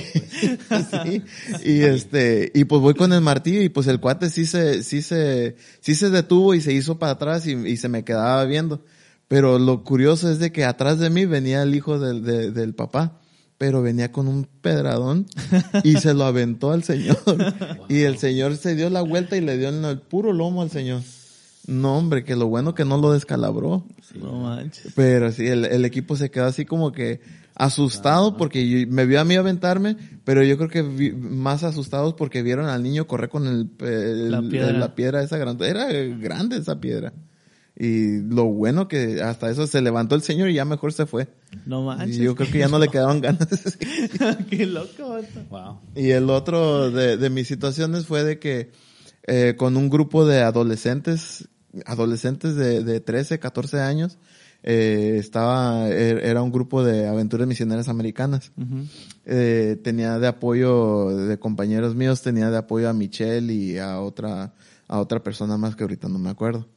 pues. 0.70 0.84
Sí. 1.04 1.22
Y 1.66 1.82
este, 1.82 2.52
y 2.54 2.66
pues 2.66 2.82
voy 2.82 2.94
con 2.94 3.14
el 3.14 3.22
martillo 3.22 3.62
y 3.62 3.70
pues 3.70 3.88
el 3.88 4.00
cuate 4.00 4.30
sí 4.30 4.46
se, 4.46 4.84
sí 4.84 5.02
se, 5.02 5.56
sí 5.82 5.96
se 5.96 6.10
detuvo 6.10 6.54
y 6.56 6.62
se 6.62 6.74
hizo 6.74 6.98
para 7.00 7.14
atrás 7.14 7.46
y, 7.48 7.52
y 7.54 7.78
se 7.78 7.90
me 7.90 8.04
quedaba 8.04 8.44
viendo. 8.46 8.84
Pero 9.28 9.58
lo 9.60 9.84
curioso 9.84 10.30
es 10.32 10.40
de 10.40 10.52
que 10.52 10.66
atrás 10.66 11.00
de 11.00 11.10
mí 11.10 11.26
venía 11.26 11.64
el 11.64 11.74
hijo 11.76 11.98
del, 12.00 12.24
de- 12.24 12.52
del 12.52 12.74
papá, 12.76 13.20
pero 13.66 13.82
venía 13.82 14.12
con 14.12 14.28
un 14.28 14.46
pedradón 14.62 15.26
y 15.86 15.94
se 15.96 16.14
lo 16.14 16.26
aventó 16.26 16.72
al 16.74 16.84
señor. 16.84 17.16
Y 17.88 18.02
el 18.02 18.18
señor 18.18 18.58
se 18.58 18.76
dio 18.76 18.90
la 18.90 19.02
vuelta 19.02 19.38
y 19.38 19.42
le 19.42 19.58
dio 19.58 19.70
el 19.70 20.00
puro 20.00 20.34
lomo 20.34 20.62
al 20.62 20.70
señor. 20.70 21.02
No, 21.66 21.98
hombre, 21.98 22.26
que 22.26 22.36
lo 22.36 22.48
bueno 22.48 22.76
que 22.76 22.84
no 22.84 22.98
lo 22.98 23.14
descalabró. 23.14 23.86
No 24.20 24.34
manches. 24.42 24.92
Pero 24.98 25.32
sí, 25.32 25.48
el, 25.48 25.64
el 25.64 25.86
equipo 25.86 26.18
se 26.18 26.30
quedó 26.30 26.44
así 26.46 26.66
como 26.66 26.92
que 26.92 27.22
asustado 27.56 28.36
porque 28.36 28.68
yo- 28.68 28.86
me 28.90 29.06
vio 29.06 29.22
a 29.22 29.24
mí 29.24 29.36
aventarme, 29.36 29.96
pero 30.26 30.44
yo 30.44 30.58
creo 30.58 30.70
que 30.70 30.82
vi- 30.82 31.14
más 31.14 31.64
asustados 31.64 32.16
porque 32.16 32.44
vieron 32.44 32.66
al 32.66 32.84
niño 32.84 33.08
correr 33.08 33.30
con 33.30 33.48
el, 33.48 33.70
el- 33.80 34.30
La 34.30 34.42
piedra. 34.42 34.74
la 34.74 34.94
piedra 34.94 35.24
esa 35.24 35.38
grande. 35.38 35.70
Era 35.70 35.86
grande 35.94 36.58
esa 36.58 36.82
piedra. 36.82 37.14
Y 37.84 38.22
lo 38.22 38.46
bueno 38.46 38.88
que 38.88 39.22
hasta 39.22 39.50
eso 39.50 39.68
se 39.68 39.82
levantó 39.82 40.16
el 40.16 40.22
señor 40.22 40.50
y 40.50 40.54
ya 40.54 40.64
mejor 40.66 40.94
se 40.94 41.06
fue. 41.06 41.28
No 41.66 41.84
manches. 41.84 42.18
Y 42.18 42.24
yo 42.24 42.36
creo 42.36 42.50
que 42.52 42.60
ya 42.60 42.68
no 42.70 42.80
le 42.80 42.88
quedaban 42.88 43.20
ganas. 43.20 43.48
Qué 44.50 44.66
loco. 44.66 45.18
Wow. 45.50 45.80
Y 45.96 46.12
el 46.12 46.30
otro 46.30 46.92
de, 46.92 47.18
de 47.18 47.30
mis 47.30 47.48
situaciones 47.48 48.06
fue 48.06 48.24
de 48.24 48.40
que 48.40 48.72
eh, 49.28 49.56
con 49.58 49.76
un 49.76 49.90
grupo 49.90 50.26
de 50.26 50.42
adolescentes, 50.42 51.50
adolescentes 51.86 52.56
de, 52.56 52.84
de 52.84 53.00
13, 53.00 53.40
14 53.40 53.82
años. 53.82 54.18
Eh, 54.66 55.18
estaba, 55.20 55.90
er- 55.90 56.22
era 56.24 56.42
un 56.42 56.52
grupo 56.54 56.86
de 56.86 57.06
aventuras 57.08 57.46
misioneras 57.48 57.90
americanas. 57.90 58.54
Eh, 59.26 59.78
tenía 59.84 60.20
de 60.20 60.28
apoyo 60.28 61.10
de 61.10 61.38
compañeros 61.38 61.96
míos, 61.96 62.22
tenía 62.22 62.50
de 62.50 62.58
apoyo 62.60 62.88
a 62.90 62.94
Michelle 62.94 63.54
y 63.54 63.78
a 63.78 64.00
otra, 64.00 64.54
a 64.88 65.00
otra 65.02 65.22
persona 65.22 65.58
más 65.58 65.76
que 65.76 65.84
ahorita 65.84 66.08
no 66.08 66.18
me 66.18 66.30
acuerdo. 66.30 66.70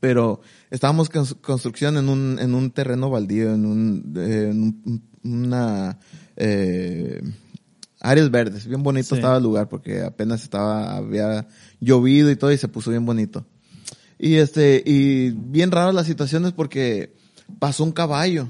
Pero 0.00 0.40
estábamos 0.70 1.10
en 1.14 1.24
construcción 1.42 1.96
en 1.98 2.08
un, 2.08 2.38
en 2.40 2.54
un 2.54 2.70
terreno 2.70 3.10
baldío, 3.10 3.52
en 3.54 3.66
un, 3.66 4.14
eh, 4.16 4.48
en 4.50 4.62
un- 4.62 5.02
una, 5.22 5.98
eh, 6.36 7.20
áreas 8.00 8.30
verdes. 8.30 8.66
Bien 8.66 8.82
bonito 8.82 9.08
Sí. 9.10 9.16
estaba 9.16 9.36
el 9.36 9.42
lugar 9.42 9.68
porque 9.68 10.02
apenas 10.02 10.42
estaba, 10.42 10.96
había 10.96 11.46
llovido 11.80 12.30
y 12.30 12.36
todo 12.36 12.50
y 12.52 12.56
se 12.58 12.68
puso 12.68 12.90
bien 12.90 13.04
bonito. 13.04 13.44
Y 14.18 14.36
este, 14.36 14.82
y 14.84 15.30
bien 15.30 15.70
raras 15.70 15.94
las 15.94 16.06
situaciones 16.06 16.52
porque 16.52 17.14
pasó 17.58 17.84
un 17.84 17.92
caballo. 17.92 18.48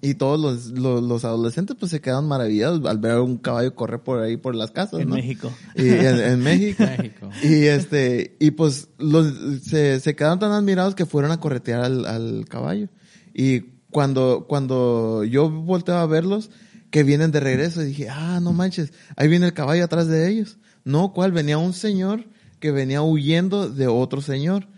Y 0.00 0.14
todos 0.14 0.38
los, 0.38 0.78
los, 0.78 1.02
los 1.02 1.24
adolescentes 1.24 1.74
pues 1.78 1.90
se 1.90 2.00
quedaron 2.00 2.28
maravillados 2.28 2.84
al 2.84 2.98
ver 2.98 3.12
a 3.12 3.22
un 3.22 3.38
caballo 3.38 3.74
correr 3.74 4.00
por 4.00 4.20
ahí 4.20 4.36
por 4.36 4.54
las 4.54 4.70
casas, 4.70 5.00
En 5.00 5.08
¿no? 5.08 5.14
México. 5.14 5.50
Y 5.74 5.88
en, 5.88 6.20
en 6.20 6.40
México. 6.42 6.84
México. 6.84 7.30
Y 7.42 7.64
este, 7.64 8.36
y 8.38 8.50
pues 8.50 8.88
los, 8.98 9.32
se, 9.62 9.98
se 10.00 10.14
quedaron 10.14 10.38
tan 10.38 10.52
admirados 10.52 10.94
que 10.94 11.06
fueron 11.06 11.32
a 11.32 11.40
corretear 11.40 11.82
al, 11.82 12.04
al 12.04 12.44
caballo. 12.48 12.88
Y 13.32 13.60
cuando, 13.90 14.46
cuando 14.48 15.24
yo 15.24 15.50
volteo 15.50 15.96
a 15.96 16.06
verlos, 16.06 16.50
que 16.90 17.02
vienen 17.02 17.30
de 17.30 17.40
regreso, 17.40 17.80
dije, 17.80 18.08
ah, 18.08 18.40
no 18.40 18.52
manches, 18.52 18.92
ahí 19.16 19.28
viene 19.28 19.46
el 19.46 19.54
caballo 19.54 19.84
atrás 19.84 20.08
de 20.08 20.28
ellos. 20.28 20.58
No, 20.84 21.12
¿cuál? 21.12 21.32
Venía 21.32 21.58
un 21.58 21.72
señor 21.72 22.24
que 22.60 22.70
venía 22.70 23.02
huyendo 23.02 23.68
de 23.68 23.86
otro 23.86 24.20
señor 24.20 24.68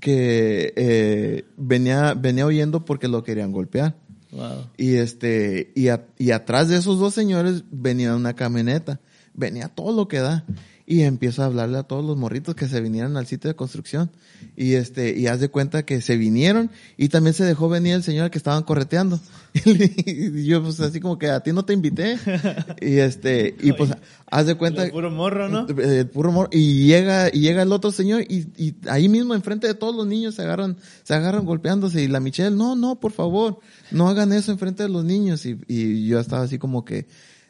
que 0.00 0.72
eh, 0.76 1.44
venía, 1.56 2.14
venía 2.14 2.46
huyendo 2.46 2.84
porque 2.84 3.08
lo 3.08 3.22
querían 3.22 3.52
golpear. 3.52 3.96
Y 4.76 4.94
este, 4.96 5.72
y, 5.74 5.88
a- 5.88 6.06
y 6.18 6.30
atrás 6.30 6.68
de 6.68 6.76
esos 6.76 6.98
dos 6.98 7.14
señores 7.14 7.64
venía 7.70 8.14
una 8.14 8.34
camioneta. 8.34 9.00
Venía 9.34 9.68
todo 9.68 9.92
lo 9.92 10.08
que 10.08 10.18
da. 10.18 10.44
Y 10.90 11.02
empiezo 11.02 11.44
a 11.44 11.44
hablarle 11.44 11.78
a 11.78 11.84
todos 11.84 12.04
los 12.04 12.16
morritos 12.16 12.56
que 12.56 12.66
se 12.66 12.80
vinieran 12.80 13.16
al 13.16 13.24
sitio 13.24 13.46
de 13.46 13.54
construcción. 13.54 14.10
Y 14.56 14.74
este, 14.74 15.16
y 15.16 15.28
haz 15.28 15.38
de 15.38 15.48
cuenta 15.48 15.84
que 15.84 16.00
se 16.00 16.16
vinieron 16.16 16.68
y 16.96 17.10
también 17.10 17.32
se 17.32 17.44
dejó 17.44 17.68
venir 17.68 17.94
el 17.94 18.02
señor 18.02 18.24
al 18.24 18.30
que 18.32 18.38
estaban 18.38 18.64
correteando. 18.64 19.20
Y 19.64 20.46
yo 20.46 20.60
pues 20.64 20.80
así 20.80 20.98
como 20.98 21.16
que 21.16 21.30
a 21.30 21.44
ti 21.44 21.52
no 21.52 21.64
te 21.64 21.74
invité. 21.74 22.18
Y 22.80 22.98
este, 22.98 23.54
y 23.60 23.70
pues 23.70 23.90
haz 24.32 24.46
de 24.46 24.56
cuenta 24.56 24.82
El 24.82 24.90
puro 24.90 25.12
morro, 25.12 25.48
¿no? 25.48 25.64
el 25.68 26.08
puro 26.08 26.30
amor. 26.30 26.48
Y 26.50 26.86
llega, 26.86 27.28
y 27.32 27.38
llega 27.38 27.62
el 27.62 27.70
otro 27.70 27.92
señor 27.92 28.22
y, 28.22 28.48
y 28.56 28.74
ahí 28.88 29.08
mismo 29.08 29.36
enfrente 29.36 29.68
de 29.68 29.74
todos 29.74 29.94
los 29.94 30.08
niños 30.08 30.34
se 30.34 30.42
agarran, 30.42 30.76
se 31.04 31.14
agarran 31.14 31.44
golpeándose. 31.44 32.02
Y 32.02 32.08
la 32.08 32.18
Michelle, 32.18 32.56
no, 32.56 32.74
no, 32.74 32.98
por 32.98 33.12
favor, 33.12 33.60
no 33.92 34.08
hagan 34.08 34.32
eso 34.32 34.50
enfrente 34.50 34.82
de 34.82 34.88
los 34.88 35.04
niños. 35.04 35.46
Y, 35.46 35.56
y 35.68 36.08
yo 36.08 36.18
estaba 36.18 36.42
así 36.42 36.58
como 36.58 36.84
que 36.84 37.06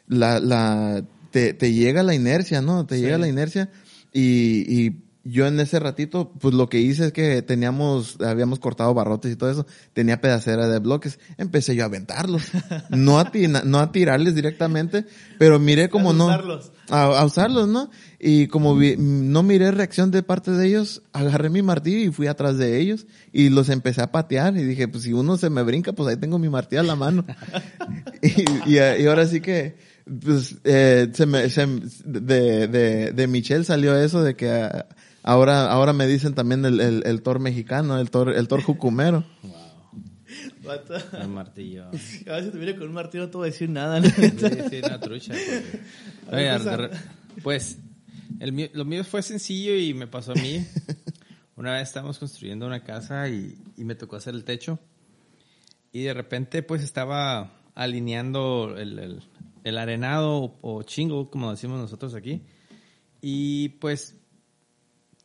la, 0.07 0.39
la, 0.39 1.03
te, 1.31 1.53
te 1.53 1.73
llega 1.73 2.03
la 2.03 2.13
inercia, 2.15 2.61
¿no? 2.61 2.85
Te 2.85 2.99
llega 2.99 3.17
la 3.17 3.27
inercia. 3.27 3.69
Y, 4.13 4.65
y 4.87 4.95
yo 5.23 5.45
en 5.45 5.59
ese 5.59 5.79
ratito, 5.79 6.31
pues 6.39 6.55
lo 6.55 6.67
que 6.67 6.79
hice 6.79 7.05
es 7.05 7.11
que 7.13 7.43
teníamos, 7.43 8.19
habíamos 8.21 8.57
cortado 8.57 8.91
barrotes 8.95 9.31
y 9.31 9.35
todo 9.35 9.51
eso, 9.51 9.67
tenía 9.93 10.19
pedacera 10.19 10.67
de 10.67 10.79
bloques, 10.79 11.19
empecé 11.37 11.75
yo 11.75 11.83
a 11.83 11.85
aventarlos, 11.85 12.41
no 12.89 13.19
a, 13.19 13.31
ti- 13.31 13.47
no 13.47 13.77
a 13.79 13.91
tirarles 13.91 14.33
directamente, 14.33 15.05
pero 15.37 15.59
miré 15.59 15.89
como 15.89 16.09
A 16.09 16.13
no, 16.13 16.25
usarlos. 16.25 16.71
a, 16.89 17.03
a 17.03 17.23
usarlos, 17.23 17.67
¿no? 17.67 17.91
Y 18.19 18.47
como 18.47 18.75
vi- 18.75 18.95
no 18.97 19.43
miré 19.43 19.69
reacción 19.69 20.09
de 20.09 20.23
parte 20.23 20.49
de 20.51 20.65
ellos, 20.67 21.03
agarré 21.13 21.51
mi 21.51 21.61
martillo 21.61 21.99
y 21.99 22.11
fui 22.11 22.25
atrás 22.25 22.57
de 22.57 22.79
ellos 22.79 23.05
y 23.31 23.49
los 23.49 23.69
empecé 23.69 24.01
a 24.01 24.11
patear 24.11 24.57
y 24.57 24.63
dije, 24.63 24.87
pues 24.87 25.03
si 25.03 25.13
uno 25.13 25.37
se 25.37 25.51
me 25.51 25.61
brinca, 25.61 25.93
pues 25.93 26.09
ahí 26.09 26.17
tengo 26.17 26.39
mi 26.39 26.49
martillo 26.49 26.81
a 26.81 26.85
la 26.85 26.95
mano. 26.95 27.25
y, 28.23 28.71
y, 28.73 28.75
y 28.77 29.05
ahora 29.05 29.27
sí 29.27 29.39
que, 29.39 29.75
pues, 30.23 30.57
eh, 30.63 31.09
se 31.13 31.25
me, 31.25 31.49
se, 31.49 31.65
de, 32.05 32.67
de, 32.67 33.11
de 33.11 33.27
Michelle 33.27 33.63
salió 33.63 33.97
eso 33.97 34.23
de 34.23 34.35
que 34.35 34.49
ah, 34.49 34.87
ahora, 35.23 35.71
ahora 35.71 35.93
me 35.93 36.07
dicen 36.07 36.33
también 36.33 36.65
el, 36.65 36.79
el, 36.79 37.03
el 37.05 37.21
Thor 37.21 37.39
mexicano, 37.39 37.99
el 37.99 38.09
Thor, 38.09 38.33
el 38.33 38.47
Thor 38.47 38.61
jucumero. 38.63 39.23
Vato. 40.63 40.93
El 41.19 41.27
martillo. 41.27 41.85
A 42.27 42.35
veces 42.35 42.51
te 42.51 42.57
viene 42.57 42.75
con 42.77 42.87
un 42.87 42.93
martillo 42.93 43.23
no 43.25 43.29
te 43.29 43.37
voy 43.37 43.47
a 43.49 43.51
decir 43.51 43.69
nada. 43.69 43.99
¿no? 43.99 44.07
Sí, 44.09 44.13
sí, 44.69 44.81
una 44.83 44.99
trucha. 44.99 45.33
porque- 45.33 45.79
A 46.27 46.35
ver, 46.35 46.39
Oiga, 46.39 46.57
César. 46.59 46.81
de 46.81 46.87
re- 46.87 46.97
pues, 47.43 47.77
el 48.39 48.53
mío- 48.53 48.69
lo 48.73 48.85
mío 48.85 49.03
fue 49.03 49.21
sencillo 49.23 49.75
y 49.75 49.93
me 49.93 50.07
pasó 50.07 50.31
a 50.31 50.35
mí. 50.35 50.65
Una 51.55 51.73
vez 51.73 51.83
estábamos 51.89 52.17
construyendo 52.17 52.65
una 52.65 52.83
casa 52.83 53.27
y, 53.29 53.55
y 53.77 53.83
me 53.83 53.95
tocó 53.95 54.15
hacer 54.15 54.33
el 54.33 54.43
techo. 54.43 54.79
Y 55.91 56.03
de 56.03 56.13
repente, 56.13 56.63
pues, 56.63 56.81
estaba 56.83 57.51
alineando 57.75 58.75
el, 58.77 58.97
el- 58.99 59.23
el 59.63 59.77
arenado 59.77 60.57
o, 60.61 60.83
chingo, 60.83 61.29
como 61.29 61.51
decimos 61.51 61.79
nosotros 61.79 62.13
aquí. 62.15 62.41
Y, 63.21 63.69
pues, 63.79 64.17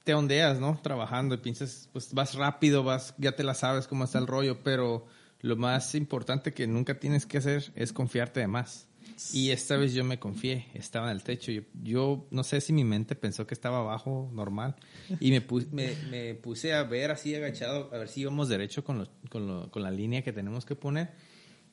te 0.04 0.14
ondeas, 0.14 0.60
¿no? 0.60 0.78
Trabajando 0.82 1.34
y 1.34 1.38
piensas, 1.38 1.88
pues, 1.92 2.12
vas 2.14 2.34
rápido, 2.34 2.84
vas, 2.84 3.14
ya 3.18 3.32
te 3.32 3.42
la 3.44 3.54
sabes 3.54 3.86
cómo 3.86 4.04
está 4.04 4.18
el 4.18 4.26
rollo, 4.26 4.62
pero 4.62 5.06
lo 5.40 5.56
más 5.56 5.94
importante 5.94 6.52
que 6.54 6.66
nunca 6.66 6.98
tienes 7.00 7.26
que 7.26 7.38
hacer 7.38 7.72
es 7.74 7.92
confiarte 7.92 8.40
de 8.40 8.46
más. 8.46 8.88
Y 9.32 9.50
esta 9.50 9.76
vez 9.76 9.94
yo 9.94 10.04
me 10.04 10.18
confié, 10.18 10.66
estaba 10.74 11.06
en 11.10 11.16
el 11.16 11.22
techo. 11.22 11.50
Yo, 11.50 11.62
yo 11.82 12.26
no 12.30 12.44
sé 12.44 12.60
si 12.60 12.72
mi 12.72 12.84
mente 12.84 13.14
pensó 13.14 13.46
que 13.46 13.54
estaba 13.54 13.78
abajo, 13.78 14.28
normal. 14.32 14.76
Y 15.20 15.30
me, 15.30 15.46
pu- 15.46 15.68
me, 15.70 15.94
me 16.10 16.34
puse 16.34 16.74
a 16.74 16.82
ver 16.82 17.10
así 17.10 17.34
agachado, 17.34 17.88
a 17.94 17.98
ver 17.98 18.08
si 18.08 18.20
íbamos 18.22 18.48
derecho 18.48 18.84
con, 18.84 19.08
con, 19.30 19.70
con 19.70 19.82
la 19.82 19.90
línea 19.90 20.22
que 20.22 20.32
tenemos 20.32 20.66
que 20.66 20.74
poner. 20.76 21.12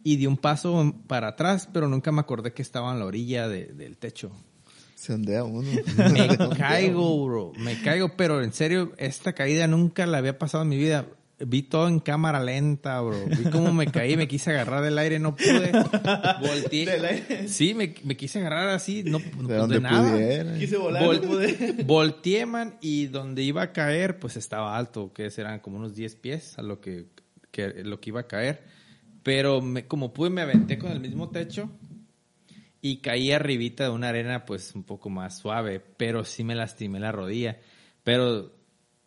Y 0.04 0.18
di 0.18 0.28
un 0.28 0.38
paso 0.38 0.94
para 1.08 1.30
atrás, 1.30 1.70
pero 1.72 1.88
nunca 1.88 2.12
me 2.12 2.20
acordé 2.22 2.54
que 2.54 2.62
estaba 2.62 2.92
en 2.92 3.00
la 3.00 3.06
orilla 3.06 3.48
de- 3.48 3.68
del 3.74 3.98
techo. 3.98 4.32
Se 4.96 5.14
ondea 5.14 5.44
uno. 5.44 5.70
Me 6.12 6.28
caigo, 6.58 7.26
bro. 7.26 7.52
Me 7.58 7.82
caigo, 7.82 8.16
pero 8.18 8.42
en 8.44 8.54
serio, 8.54 8.94
esta 8.98 9.34
caída 9.34 9.68
nunca 9.68 10.06
la 10.06 10.18
había 10.20 10.38
pasado 10.38 10.64
en 10.64 10.70
mi 10.70 10.78
vida. 10.78 11.06
Vi 11.46 11.64
todo 11.64 11.88
en 11.90 12.00
cámara 12.00 12.42
lenta, 12.42 13.02
bro. 13.02 13.18
Vi 13.28 13.50
cómo 13.50 13.74
me 13.74 13.88
caí, 13.88 14.16
me 14.16 14.28
quise 14.30 14.52
agarrar 14.52 14.82
del 14.84 14.98
aire, 14.98 15.20
no 15.20 15.36
pude. 15.36 15.72
Volteé. 16.42 16.86
¿Del 16.92 17.06
aire? 17.06 17.48
Sí, 17.50 17.74
me, 17.74 17.96
me 18.04 18.16
quise 18.16 18.40
agarrar 18.40 18.70
así, 18.70 19.04
no 19.04 19.20
pues, 19.20 19.48
De 19.48 19.54
de, 19.54 19.60
donde 19.60 19.80
nada. 19.82 20.12
pudiera. 20.12 20.58
Quise 20.58 20.78
volar, 20.78 21.04
Vol- 21.04 21.22
no 21.22 21.28
pude. 21.30 21.84
Volteé, 21.86 22.46
man, 22.46 22.76
y 22.82 23.08
donde 23.08 23.42
iba 23.44 23.62
a 23.62 23.72
caer, 23.74 24.20
pues 24.20 24.38
estaba 24.38 24.78
alto, 24.78 25.12
que 25.14 25.30
serán 25.32 25.60
como 25.60 25.78
unos 25.78 25.96
10 25.96 26.16
pies 26.18 26.58
a 26.58 26.62
lo 26.62 26.80
que, 26.80 27.08
que- 27.52 27.84
lo 27.84 28.00
que 28.00 28.10
iba 28.12 28.22
a 28.22 28.28
caer. 28.28 28.64
Pero 29.24 29.64
como 29.88 30.14
pude, 30.14 30.30
me 30.30 30.42
aventé 30.42 30.78
con 30.78 30.92
el 30.92 31.00
mismo 31.00 31.30
techo 31.30 31.70
y 32.82 32.98
caí 32.98 33.32
arribita 33.32 33.86
de 33.86 33.90
una 33.90 34.10
arena, 34.10 34.46
pues 34.46 34.76
un 34.76 34.84
poco 34.84 35.10
más 35.10 35.38
suave, 35.38 35.80
pero 35.80 36.26
sí 36.26 36.44
me 36.44 36.54
lastimé 36.54 37.00
la 37.00 37.14
rodilla. 37.14 37.58
Pero, 38.04 38.52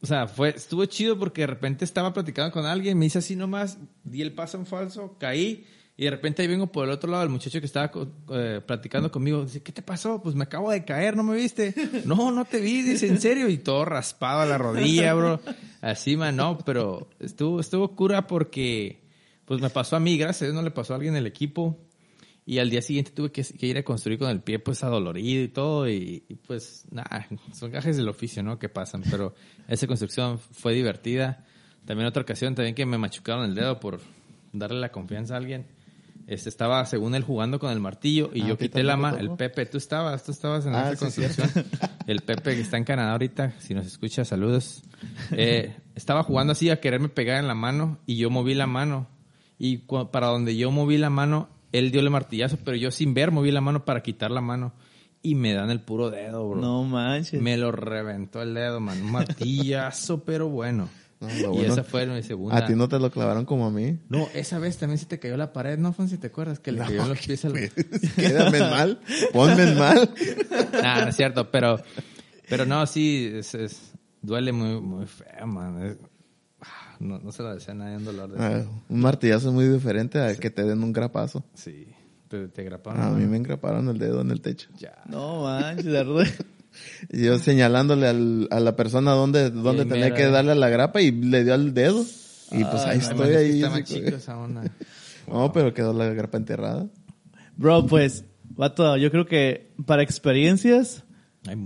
o 0.00 0.06
sea, 0.06 0.26
fue, 0.26 0.48
estuvo 0.48 0.86
chido 0.86 1.18
porque 1.18 1.42
de 1.42 1.48
repente 1.48 1.84
estaba 1.84 2.14
platicando 2.14 2.50
con 2.52 2.64
alguien, 2.64 2.98
me 2.98 3.04
hice 3.04 3.18
así 3.18 3.36
nomás, 3.36 3.78
di 4.02 4.22
el 4.22 4.32
paso 4.32 4.56
en 4.56 4.64
falso, 4.64 5.16
caí. 5.18 5.66
Y 5.98 6.04
de 6.04 6.10
repente 6.10 6.42
ahí 6.42 6.48
vengo 6.48 6.66
por 6.66 6.84
el 6.84 6.90
otro 6.90 7.10
lado, 7.10 7.22
el 7.22 7.30
muchacho 7.30 7.58
que 7.58 7.66
estaba 7.66 7.90
eh, 8.32 8.60
platicando 8.66 9.10
conmigo, 9.10 9.44
dice, 9.44 9.62
¿qué 9.62 9.72
te 9.72 9.80
pasó? 9.80 10.22
Pues 10.22 10.34
me 10.34 10.44
acabo 10.44 10.70
de 10.70 10.84
caer, 10.84 11.16
¿no 11.16 11.22
me 11.22 11.36
viste? 11.36 11.74
No, 12.04 12.30
no 12.30 12.44
te 12.44 12.60
vi, 12.60 12.82
dice, 12.82 13.08
¿en 13.08 13.20
serio? 13.20 13.48
Y 13.48 13.58
todo 13.58 13.84
raspado 13.84 14.40
a 14.40 14.46
la 14.46 14.58
rodilla, 14.58 15.14
bro. 15.14 15.40
Así, 15.80 16.16
man, 16.16 16.36
no, 16.36 16.58
pero 16.64 17.08
estuvo, 17.18 17.60
estuvo 17.60 17.94
cura 17.94 18.26
porque, 18.26 19.05
pues 19.46 19.60
me 19.60 19.70
pasó 19.70 19.96
a 19.96 20.00
mí, 20.00 20.18
gracias 20.18 20.52
no 20.52 20.60
le 20.62 20.70
pasó 20.70 20.92
a 20.92 20.96
alguien 20.96 21.14
del 21.14 21.26
equipo. 21.26 21.78
Y 22.48 22.60
al 22.60 22.70
día 22.70 22.80
siguiente 22.80 23.10
tuve 23.10 23.32
que, 23.32 23.42
que 23.42 23.66
ir 23.66 23.76
a 23.76 23.82
construir 23.82 24.20
con 24.20 24.30
el 24.30 24.40
pie 24.40 24.60
pues 24.60 24.84
adolorido 24.84 25.42
y 25.42 25.48
todo. 25.48 25.88
Y, 25.88 26.22
y, 26.28 26.34
pues 26.36 26.84
nada, 26.92 27.26
son 27.52 27.72
gajes 27.72 27.96
del 27.96 28.08
oficio, 28.08 28.42
¿no? 28.44 28.58
Que 28.60 28.68
pasan. 28.68 29.02
Pero 29.10 29.34
esa 29.66 29.88
construcción 29.88 30.38
fue 30.38 30.72
divertida. 30.72 31.44
También 31.86 32.06
otra 32.06 32.22
ocasión 32.22 32.54
también 32.54 32.74
que 32.76 32.86
me 32.86 32.98
machucaron 32.98 33.46
el 33.46 33.54
dedo 33.56 33.80
por 33.80 34.00
darle 34.52 34.78
la 34.78 34.90
confianza 34.92 35.34
a 35.34 35.38
alguien. 35.38 35.66
Este 36.28 36.48
estaba 36.48 36.84
según 36.86 37.14
él 37.16 37.22
jugando 37.24 37.58
con 37.60 37.70
el 37.72 37.78
martillo 37.80 38.30
y 38.34 38.42
Ah, 38.42 38.46
yo 38.48 38.54
¿a 38.54 38.56
ti 38.56 38.64
quité 38.66 38.82
la 38.84 38.96
mano. 38.96 39.16
El? 39.18 39.30
Pepe, 39.30 39.66
tú 39.66 39.78
estabas, 39.78 40.24
tú 40.24 40.30
estabas 40.32 40.66
en 40.66 40.74
Ah, 40.74 40.90
esa 40.92 41.10
sí, 41.10 41.22
construcción. 41.22 41.64
El 42.06 42.20
Pepe 42.20 42.54
que 42.54 42.60
está 42.62 42.76
en 42.76 42.84
Canadá 42.84 43.12
ahorita, 43.12 43.54
si 43.58 43.74
nos 43.74 43.86
escucha, 43.86 44.24
saludos. 44.24 44.82
Eh, 45.32 45.76
estaba 45.94 46.22
jugando 46.22 46.52
así 46.52 46.70
a 46.70 46.80
quererme 46.80 47.08
pegar 47.08 47.38
en 47.40 47.46
la 47.48 47.54
mano 47.54 47.98
y 48.06 48.16
yo 48.16 48.30
moví 48.30 48.54
la 48.54 48.66
mano. 48.68 49.08
Y 49.58 49.78
para 49.78 50.26
donde 50.28 50.56
yo 50.56 50.70
moví 50.70 50.98
la 50.98 51.10
mano, 51.10 51.48
él 51.72 51.90
dio 51.90 52.00
el 52.00 52.10
martillazo, 52.10 52.58
pero 52.64 52.76
yo 52.76 52.90
sin 52.90 53.14
ver 53.14 53.30
moví 53.30 53.50
la 53.50 53.60
mano 53.60 53.84
para 53.84 54.02
quitar 54.02 54.30
la 54.30 54.40
mano. 54.40 54.72
Y 55.22 55.34
me 55.34 55.54
dan 55.54 55.70
el 55.70 55.80
puro 55.80 56.10
dedo, 56.10 56.48
bro. 56.48 56.60
No 56.60 56.84
manches. 56.84 57.40
Me 57.42 57.56
lo 57.56 57.72
reventó 57.72 58.42
el 58.42 58.54
dedo, 58.54 58.78
man. 58.80 59.00
Un 59.02 59.10
martillazo, 59.12 60.22
pero 60.24 60.48
bueno. 60.48 60.88
No, 61.18 61.30
y 61.30 61.42
bueno- 61.44 61.72
esa 61.72 61.82
fue 61.82 62.06
mi 62.06 62.22
segunda. 62.22 62.58
A 62.58 62.66
ti 62.66 62.74
no 62.74 62.88
te 62.88 62.98
lo 62.98 63.10
clavaron 63.10 63.46
como 63.46 63.66
a 63.66 63.70
mí. 63.70 63.98
No, 64.10 64.28
esa 64.34 64.58
vez 64.58 64.76
también 64.76 64.98
se 64.98 65.06
te 65.06 65.18
cayó 65.18 65.36
la 65.38 65.52
pared, 65.52 65.78
¿no, 65.78 65.92
Fonsi? 65.94 66.18
¿Te 66.18 66.26
acuerdas? 66.26 66.58
Que 66.60 66.72
le 66.72 66.78
cayó 66.80 67.02
en 67.04 67.08
los 67.08 67.18
pies 67.26 67.44
al... 67.46 67.54
Quédame 68.16 68.60
mal, 68.60 69.00
ponme 69.32 69.74
mal. 69.74 70.10
Nah, 70.82 71.02
no 71.04 71.08
es 71.08 71.16
cierto, 71.16 71.50
pero 71.50 71.80
Pero 72.50 72.66
no, 72.66 72.86
sí, 72.86 73.32
es, 73.34 73.54
es- 73.54 73.92
duele 74.20 74.52
muy, 74.52 74.78
muy 74.80 75.06
feo, 75.06 75.46
man. 75.46 75.82
Es- 75.82 75.96
no, 77.00 77.18
no 77.18 77.32
se 77.32 77.42
lo 77.42 77.54
desea 77.54 77.74
a 77.74 77.76
nadie 77.76 77.96
un 77.96 78.04
dolor 78.04 78.30
de 78.30 78.36
Ah, 78.44 78.64
un 78.88 79.00
martillazo 79.00 79.48
es 79.48 79.54
muy 79.54 79.66
diferente 79.68 80.20
a 80.20 80.34
que 80.36 80.50
te 80.50 80.64
den 80.64 80.82
un 80.82 80.92
grapazo. 80.92 81.44
Sí, 81.54 81.86
te, 82.28 82.48
te 82.48 82.62
graparon. 82.64 83.02
A 83.02 83.10
mí 83.10 83.24
me 83.26 83.36
engraparon 83.36 83.88
el 83.88 83.98
dedo 83.98 84.20
en 84.20 84.30
el 84.30 84.40
techo. 84.40 84.68
Ya. 84.78 84.94
No 85.08 85.42
manches, 85.44 85.84
yo 87.10 87.38
señalándole 87.38 88.06
al- 88.06 88.48
a 88.50 88.60
la 88.60 88.76
persona 88.76 89.12
dónde, 89.12 89.50
dónde 89.50 89.84
Sí, 89.84 89.88
tenía 89.88 90.04
mira, 90.06 90.16
que 90.16 90.22
eh. 90.24 90.30
darle 90.30 90.52
a 90.52 90.56
la 90.56 90.68
grapa 90.68 91.00
y 91.00 91.10
le 91.10 91.44
dio 91.44 91.54
al 91.54 91.72
dedo. 91.74 92.04
Y 92.52 92.62
pues 92.64 92.82
ahí 92.84 92.92
Ay, 92.92 92.98
estoy 92.98 93.34
ahí. 93.34 93.56
Está 93.62 93.70
más 93.70 93.84
chico 93.84 94.08
esa 94.08 94.38
onda. 94.38 94.62
No, 95.26 95.52
pero 95.52 95.74
quedó 95.74 95.92
la 95.92 96.06
grapa 96.10 96.36
enterrada. 96.38 96.86
Bro, 97.56 97.86
pues, 97.86 98.24
vato, 98.50 98.96
yo 98.96 99.10
creo 99.10 99.26
que 99.26 99.72
para 99.84 100.02
experiencias 100.04 101.02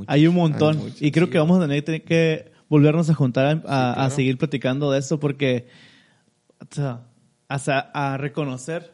Hay 0.06 0.26
un 0.26 0.34
montón. 0.34 0.78
Hay 0.78 0.94
y 0.98 1.10
creo 1.10 1.28
que 1.28 1.36
vamos 1.36 1.58
a 1.62 1.66
tener 1.68 1.84
que 2.04 2.49
volvernos 2.70 3.10
a 3.10 3.14
juntar 3.14 3.44
a, 3.46 3.50
a- 3.50 3.90
a 3.90 3.94
claro. 3.94 4.10
seguir 4.10 4.38
platicando 4.38 4.90
de 4.90 4.98
esto 4.98 5.20
porque 5.20 5.66
o 6.78 6.98
hasta 7.48 7.78
a 7.92 8.16
reconocer 8.16 8.92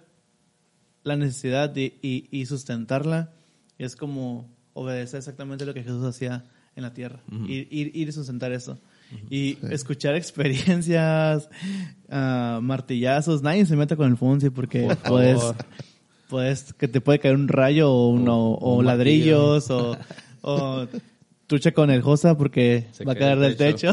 la 1.05 1.15
necesidad 1.17 1.71
de- 1.71 1.99
y, 2.03 2.27
y 2.33 2.47
sustentarla 2.47 3.31
es 3.79 3.95
como 3.95 4.49
obedecer 4.73 5.19
exactamente 5.19 5.65
lo 5.67 5.75
que 5.75 5.83
Jesús 5.85 6.05
hacía 6.05 6.45
en 6.75 6.83
la 6.83 6.93
tierra. 6.93 7.21
ir, 7.47 7.69
ir, 7.71 7.91
ir 7.95 8.09
y 8.09 8.13
sustentar 8.13 8.53
eso. 8.53 8.79
Y 9.31 9.57
escuchar 9.71 10.15
experiencias, 10.17 11.49
ah, 12.11 12.59
martillazos. 12.63 13.43
Nadie 13.43 13.65
se 13.67 13.77
meta 13.77 13.95
con 13.97 14.11
el 14.11 14.17
Funci 14.17 14.51
porque 14.51 14.83
Por 14.87 14.97
puedes, 14.99 15.41
puedes, 16.29 16.73
que 16.75 16.89
te 16.89 17.01
puede 17.01 17.19
caer 17.21 17.35
un 17.37 17.49
rayo 17.49 17.91
o, 17.91 18.09
uno, 18.09 18.53
o, 18.53 18.79
un 18.79 18.85
ladrillos 18.87 19.71
o, 19.71 19.97
o 20.43 20.87
trucha 21.47 21.73
con 21.73 21.91
el 21.91 22.03
Josa 22.03 22.37
porque 22.37 22.87
Se 22.93 23.05
va 23.05 23.13
a 23.13 23.15
cae 23.15 23.25
caer 23.25 23.39
del 23.39 23.57
del 23.57 23.73
techo. 23.75 23.93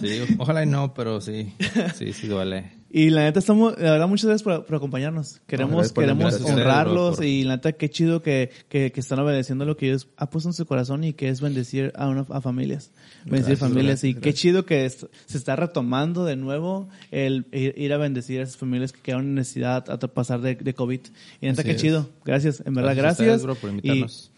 Sí, 0.00 0.34
ojalá 0.38 0.62
y 0.62 0.66
no, 0.66 0.92
pero 0.94 1.20
sí. 1.20 1.52
Sí, 1.96 2.12
sí 2.12 2.26
duele. 2.26 2.78
Y 2.92 3.10
la 3.10 3.22
neta 3.22 3.38
estamos, 3.38 3.78
la 3.78 3.92
verdad, 3.92 4.08
muchas 4.08 4.24
gracias 4.26 4.42
por, 4.42 4.64
por 4.66 4.74
acompañarnos. 4.74 5.40
Queremos, 5.46 5.92
por 5.92 6.02
queremos 6.02 6.40
honrarlos 6.40 7.16
Por- 7.18 7.24
y 7.24 7.44
la 7.44 7.54
neta 7.54 7.70
qué 7.72 7.88
chido 7.88 8.20
que, 8.20 8.50
que, 8.68 8.90
que 8.90 8.98
están 8.98 9.20
obedeciendo 9.20 9.64
lo 9.64 9.76
que 9.76 9.86
Dios 9.86 10.08
ha 10.16 10.28
puesto 10.28 10.48
en 10.48 10.54
su 10.54 10.66
corazón 10.66 11.04
y 11.04 11.12
que 11.12 11.28
es 11.28 11.40
bendecir 11.40 11.92
a, 11.94 12.08
una, 12.08 12.26
a 12.28 12.40
familias. 12.40 12.90
Bendecir 13.24 13.56
Gracias, 13.56 13.58
familias. 13.60 14.02
y 14.04 14.12
gracias, 14.14 14.24
qué 14.24 14.34
chido 14.34 14.66
que 14.66 14.86
es- 14.86 15.06
se 15.26 15.38
está 15.38 15.54
retomando 15.54 16.24
de 16.24 16.34
nuevo 16.34 16.88
el 17.12 17.46
ir, 17.52 17.74
ir 17.78 17.92
a 17.92 17.96
bendecir 17.96 18.40
a 18.40 18.42
esas 18.42 18.56
familias 18.56 18.90
que 18.90 19.00
quedaron 19.00 19.26
en 19.26 19.34
necesidad 19.36 19.88
a 19.88 19.96
pasar 19.98 20.40
de, 20.40 20.56
de 20.56 20.74
COVID. 20.74 21.00
Y 21.40 21.46
neta 21.46 21.62
qué 21.62 21.70
es. 21.72 21.80
chido. 21.80 22.10
Gracias, 22.24 22.60
en 22.66 22.74
verdad, 22.74 22.96
Gracias 22.96 23.20
ustedes, 23.20 23.42
bro, 23.44 23.54
por 23.54 23.70
Y- 23.70 23.74
invitarnos. 23.74 24.32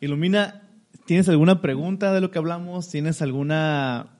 Ilumina, 0.00 0.61
¿tienes 1.06 1.28
alguna 1.28 1.60
pregunta 1.60 2.12
de 2.12 2.20
lo 2.20 2.30
que 2.30 2.38
hablamos? 2.38 2.88
¿Tienes 2.88 3.22
alguna, 3.22 4.18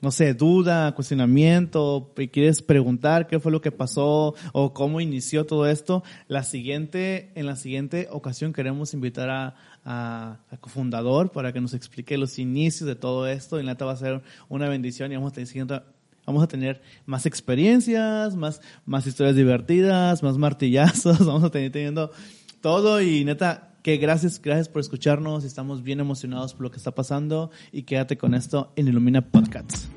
no 0.00 0.10
sé, 0.10 0.34
duda, 0.34 0.94
cuestionamiento? 0.94 2.12
y 2.16 2.28
¿Quieres 2.28 2.62
preguntar 2.62 3.26
qué 3.26 3.40
fue 3.40 3.52
lo 3.52 3.60
que 3.60 3.72
pasó 3.72 4.34
o 4.52 4.72
cómo 4.72 5.00
inició 5.00 5.46
todo 5.46 5.66
esto? 5.66 6.02
La 6.28 6.42
siguiente, 6.42 7.32
en 7.34 7.46
la 7.46 7.56
siguiente 7.56 8.08
ocasión 8.10 8.52
queremos 8.52 8.94
invitar 8.94 9.30
a, 9.30 9.54
a, 9.84 10.40
a 10.50 10.56
cofundador 10.58 11.32
para 11.32 11.52
que 11.52 11.60
nos 11.60 11.74
explique 11.74 12.18
los 12.18 12.38
inicios 12.38 12.86
de 12.86 12.96
todo 12.96 13.26
esto. 13.26 13.60
Y 13.60 13.64
neta 13.64 13.84
va 13.84 13.92
a 13.92 13.96
ser 13.96 14.22
una 14.48 14.68
bendición 14.68 15.12
y 15.12 15.16
vamos 15.16 15.32
a 15.32 15.34
tener 15.34 15.82
Vamos 16.24 16.44
a 16.44 16.46
tener 16.46 16.80
más 17.04 17.26
experiencias, 17.26 18.36
más, 18.36 18.60
más 18.86 19.06
historias 19.06 19.34
divertidas, 19.34 20.22
más 20.22 20.38
martillazos, 20.38 21.18
vamos 21.26 21.42
a 21.44 21.50
tener 21.50 21.72
teniendo 21.72 22.12
todo 22.60 23.00
y 23.00 23.24
neta, 23.24 23.71
que 23.82 23.96
gracias, 23.96 24.40
gracias 24.40 24.68
por 24.68 24.80
escucharnos, 24.80 25.44
estamos 25.44 25.82
bien 25.82 26.00
emocionados 26.00 26.54
por 26.54 26.62
lo 26.62 26.70
que 26.70 26.78
está 26.78 26.92
pasando 26.92 27.50
y 27.72 27.82
quédate 27.82 28.16
con 28.16 28.34
esto 28.34 28.72
en 28.76 28.88
Ilumina 28.88 29.20
Podcasts. 29.20 29.88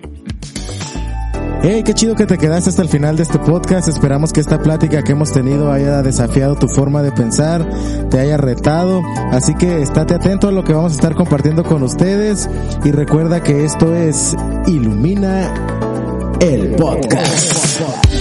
Hey, 1.68 1.82
qué 1.84 1.96
chido 1.96 2.16
que 2.16 2.28
te 2.28 2.38
quedaste 2.38 2.70
hasta 2.70 2.84
el 2.84 2.90
final 2.90 3.16
de 3.16 3.24
este 3.24 3.40
podcast. 3.40 3.88
Esperamos 3.88 4.32
que 4.32 4.40
esta 4.40 4.62
plática 4.62 5.04
que 5.04 5.14
hemos 5.14 5.32
tenido 5.32 5.72
haya 5.72 6.04
desafiado 6.04 6.56
tu 6.56 6.68
forma 6.68 7.02
de 7.02 7.12
pensar, 7.12 7.68
te 8.12 8.20
haya 8.20 8.38
retado. 8.38 9.02
Así 9.32 9.56
que 9.56 9.82
estate 9.82 10.14
atento 10.14 10.50
a 10.50 10.52
lo 10.52 10.64
que 10.64 10.74
vamos 10.74 10.92
a 10.92 10.96
estar 10.96 11.16
compartiendo 11.16 11.64
con 11.64 11.82
ustedes 11.82 12.48
y 12.84 12.92
recuerda 12.92 13.42
que 13.42 13.66
esto 13.66 13.96
es 13.96 14.36
Ilumina 14.68 15.52
el 16.40 16.76
podcast. 16.76 18.15